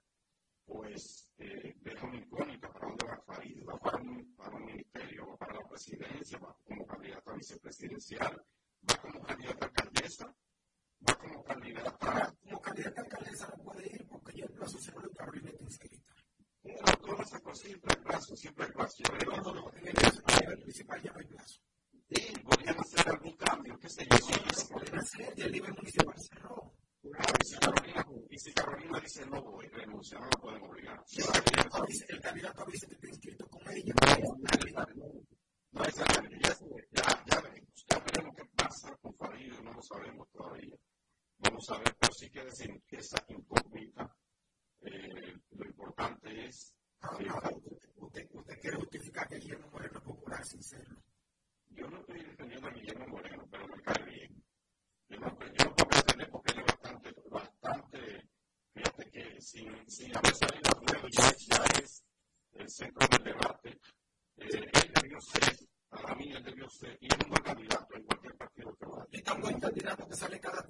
pues 0.66 1.30
eh, 1.38 1.74
deja 1.80 2.06
una 2.06 2.18
incógnita 2.18 2.70
para 2.72 2.88
dónde 2.88 3.06
va 3.06 3.22
Farid, 3.24 3.64
va 3.66 3.78
para 3.78 3.96
un, 3.98 4.34
para 4.36 4.56
un 4.56 4.64
ministerio, 4.66 5.26
va 5.28 5.36
para 5.36 5.54
la 5.54 5.68
presidencia, 5.68 6.38
va 6.38 6.54
como 6.64 6.86
candidata 6.86 7.30
a 7.30 7.34
vicepresidencial, 7.36 8.44
va 8.90 8.96
como 9.00 9.22
candidata 9.22 9.64
a 9.64 9.68
alcaldesa, 9.68 10.36
va 11.08 11.14
como 11.18 11.42
candidata 11.44 12.34
Como 12.42 12.60
candidata 12.60 13.00
a 13.00 13.04
alcaldesa 13.04 13.48
no 13.56 13.64
puede 13.64 13.86
ir 13.94 14.06
porque 14.08 14.32
ya 14.36 14.44
el 14.44 14.52
plazo 14.52 14.78
se 14.78 14.90
vuelve 14.92 15.10
Carolina 15.14 15.50
inscrita. 15.60 16.12
no, 16.64 16.92
todas 17.06 17.26
esas 17.28 17.40
cosas 17.40 17.66
siempre 17.66 17.94
hay 17.96 18.02
plazo, 18.04 18.36
siempre 18.36 18.64
hay 18.66 18.72
plazo. 18.72 18.96
Yo 18.98 19.12
No, 19.12 19.18
creo 19.18 19.42
no, 19.42 19.54
no, 19.54 19.72
en 19.76 19.88
el 19.88 19.94
caso 19.94 20.22
a 20.26 20.40
nivel 20.40 20.62
principal 20.62 21.02
ya 21.02 21.12
no 21.12 21.18
hay 21.20 21.26
plazo. 21.26 21.60
que 22.08 22.20
sí, 22.20 22.32
podrían 22.42 22.78
hacer 22.80 23.08
algún 23.08 23.36
cambio, 23.36 23.78
qué 23.78 23.88
sé 23.88 24.06
yo. 24.10 24.16
Sí, 24.16 24.32
lo 24.34 24.68
pueden 24.68 24.98
hacer, 24.98 25.34
ya 25.36 25.44
el 25.46 25.52
nivel 25.52 25.74
municipal 25.74 26.14
cerró. 26.18 26.72
Y 27.02 27.44
si 27.46 27.56
Carolina, 27.58 28.06
y 28.30 28.38
si 28.38 28.52
Carolina 28.52 29.00
dice 29.00 29.26
no 29.26 29.42
voy, 29.42 29.66
renuncia, 29.68 30.18
no 30.18 30.24
la 30.26 30.40
pueden 30.40 30.62
obligar. 30.62 31.02
Si 31.06 31.20
el 31.20 31.26
candidato 31.28 31.76
a 31.76 31.86
vice- 31.86 32.06
el 32.08 32.20
candidato 32.20 32.62
a 32.62 32.64
vice 32.66 32.86
que 32.88 32.94
está 32.94 33.08
inscrito 33.08 33.46
con 33.48 33.62
ella, 33.70 33.94
No 35.72 35.84
es 35.84 35.96
la 35.98 36.06
ya, 36.06 36.56
ya, 36.92 37.24
ya 37.26 37.40
veremos, 37.40 37.84
ya 37.88 37.98
veremos 38.00 38.34
qué 38.36 38.44
pasa 38.56 38.96
con 39.00 39.14
Farid, 39.14 39.52
no 39.60 39.72
lo 39.72 39.82
sabemos 39.82 40.28
todavía. 40.32 40.74
Vamos 41.38 41.70
a 41.70 41.78
ver, 41.78 41.96
pero 42.00 42.12
sí 42.12 42.30
que 42.30 42.44
decir 42.44 42.82
que 42.88 42.96
esa 42.96 43.22
incógnita, 43.28 44.16
eh, 44.82 45.34
lo 45.50 45.66
importante 45.66 46.46
es 46.46 46.74
ahora, 47.00 47.32
ahora 47.34 47.50
usted, 47.56 47.90
usted, 47.96 48.28
usted 48.32 48.60
quiere 48.60 48.76
justificar 48.78 49.28
que 49.28 49.36
Guillermo 49.38 49.68
Moreno 49.70 49.98
es 49.98 50.04
popular 50.04 50.44
sin 50.46 50.62
serlo. 50.62 51.02
Yo 51.70 51.88
no 51.90 51.98
estoy 52.00 52.22
defendiendo 52.24 52.68
a 52.68 52.70
Guillermo 52.72 53.06
Moreno, 53.08 53.46
pero 53.50 53.68
me 53.68 53.82
cae 53.82 54.04
bien. 54.04 54.44
Yo 55.08 55.18
no, 55.20 55.28
yo 55.28 55.64
no 55.66 55.74
puedo 55.76 55.88
pretender 55.90 56.30
porque 56.30 56.52
él 56.52 56.58
es 56.60 56.66
bastante, 56.66 57.14
bastante, 57.30 58.28
fíjate 58.74 59.10
que 59.10 59.40
sin, 59.42 59.90
sin 59.90 60.16
haber 60.16 60.34
salido 60.34 60.70
a 60.74 60.78
juego 60.80 61.08
ya, 61.08 61.32
ya 61.36 61.64
es 61.82 62.02
el 62.54 62.70
centro 62.70 63.06
del 63.08 63.24
debate. 63.24 63.78
Eh, 64.38 64.48
él 64.50 64.92
debió 65.00 65.20
ser, 65.20 65.56
para 65.88 66.14
mí 66.16 66.32
él 66.32 66.42
debió 66.44 66.68
ser, 66.68 66.98
y 67.00 67.06
es 67.06 67.18
un 67.24 67.30
buen 67.30 67.42
candidato 67.42 67.94
en 67.96 68.02
cualquier 68.04 68.36
partido 68.36 68.76
que 68.76 68.84
vaya. 68.86 69.06
Y 69.12 69.22
tan 69.22 69.40
buen 69.40 69.60
candidato 69.60 70.06
que 70.08 70.14
sale 70.16 70.40
cada 70.40 70.62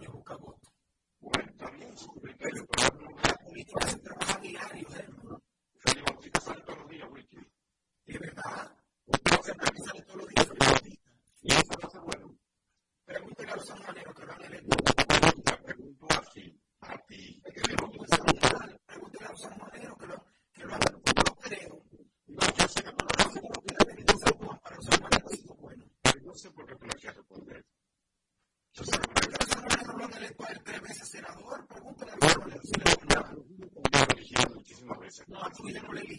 cuatro 0.00 0.08
años 0.08 0.12
busca 0.12 0.36
votos. 0.36 0.72
Bueno, 1.20 1.52
también 1.58 1.98
su 1.98 2.12
criterio, 2.20 2.66
pero 2.66 3.10
La 3.22 3.34
política 3.44 3.86
se 3.86 3.98
trabaja 3.98 4.38
diario, 4.38 4.88
hermano. 4.94 5.42
Félix 5.78 6.04
Bautista 6.04 6.40
sale 6.40 6.62
todos 6.62 6.78
los 6.78 6.88
días, 6.88 7.08
Wiki. 7.10 7.38
De 8.06 8.18
verdad. 8.18 8.76
Usted 9.06 9.40
se 9.42 9.52
que 9.52 9.82
sale 9.82 10.02
todos 10.02 10.16
los 10.16 10.28
días 10.28 10.46
Felipe 10.46 10.66
Bautista. 10.66 11.10
Y 11.42 11.52
eso 11.52 11.72
va 11.82 11.88
a 11.88 11.90
ser 11.90 12.00
bueno. 12.00 12.38
Pregúntele 13.04 13.50
a 13.52 13.56
los 13.56 13.66
sanjuaneros 13.66 14.14
que 14.14 14.26
lo 14.26 14.32
han 14.32 14.42
electo. 14.42 14.76
Te 15.44 15.56
pregunto 15.56 16.06
a 16.10 16.20
ti, 16.32 16.60
a 16.80 16.98
ti, 17.06 17.42
Es 17.44 17.54
que 17.54 17.70
le 17.70 17.76
pregunto 17.76 18.04
a 18.04 18.16
Sanjuan, 18.16 18.80
Pregúntele 18.86 19.26
a 19.26 19.30
los 19.30 19.40
sanjuaneros 19.40 19.98
que 19.98 20.06
lo, 20.06 20.24
que 20.52 20.64
lo 20.64 20.74
han 20.74 20.82
electo. 20.82 21.12
Yo 21.26 21.34
creo. 21.36 21.82
No, 22.26 22.54
yo 22.56 22.68
sé 22.68 22.82
que 22.84 22.92
por 22.92 23.04
lo 23.04 23.18
menos 23.18 23.34
lo 23.34 23.62
que 23.62 23.74
le 23.74 23.78
ha 23.80 23.84
tenido 23.84 24.18
San 24.18 24.34
Juan 24.38 24.58
para 24.60 24.76
los 24.76 24.84
sanjuaneros 24.86 25.32
ha 25.32 25.36
sido 25.36 25.54
bueno. 25.54 25.84
pero 26.02 26.20
no 26.24 26.34
sé 26.34 26.50
por 26.50 26.66
qué 26.66 26.76
tú 26.76 26.86
no 26.86 26.92
quieres 26.92 27.16
responder. 27.16 27.64
Yo 28.72 28.84
sé 28.84 28.98
por 28.98 29.14
qué 29.14 29.26
Los 29.30 29.48
sanjuaneros 29.48 29.94
lo 29.96 30.04
han 30.04 30.14
electo 30.14 30.44
a 30.44 30.48
él 30.52 30.60
tres 30.64 30.80
veces 30.82 31.08
senador. 31.08 31.66
Pregúntele 31.66 32.12
a 32.12 32.16
los 32.16 32.32
sanjuaneros 32.32 32.64
si 32.64 32.72
le 32.78 32.94
gusta. 32.94 33.32
yo 33.32 34.04
lo 34.06 34.12
eligieron 34.14 34.54
muchísimas 34.54 34.98
veces. 35.72 36.09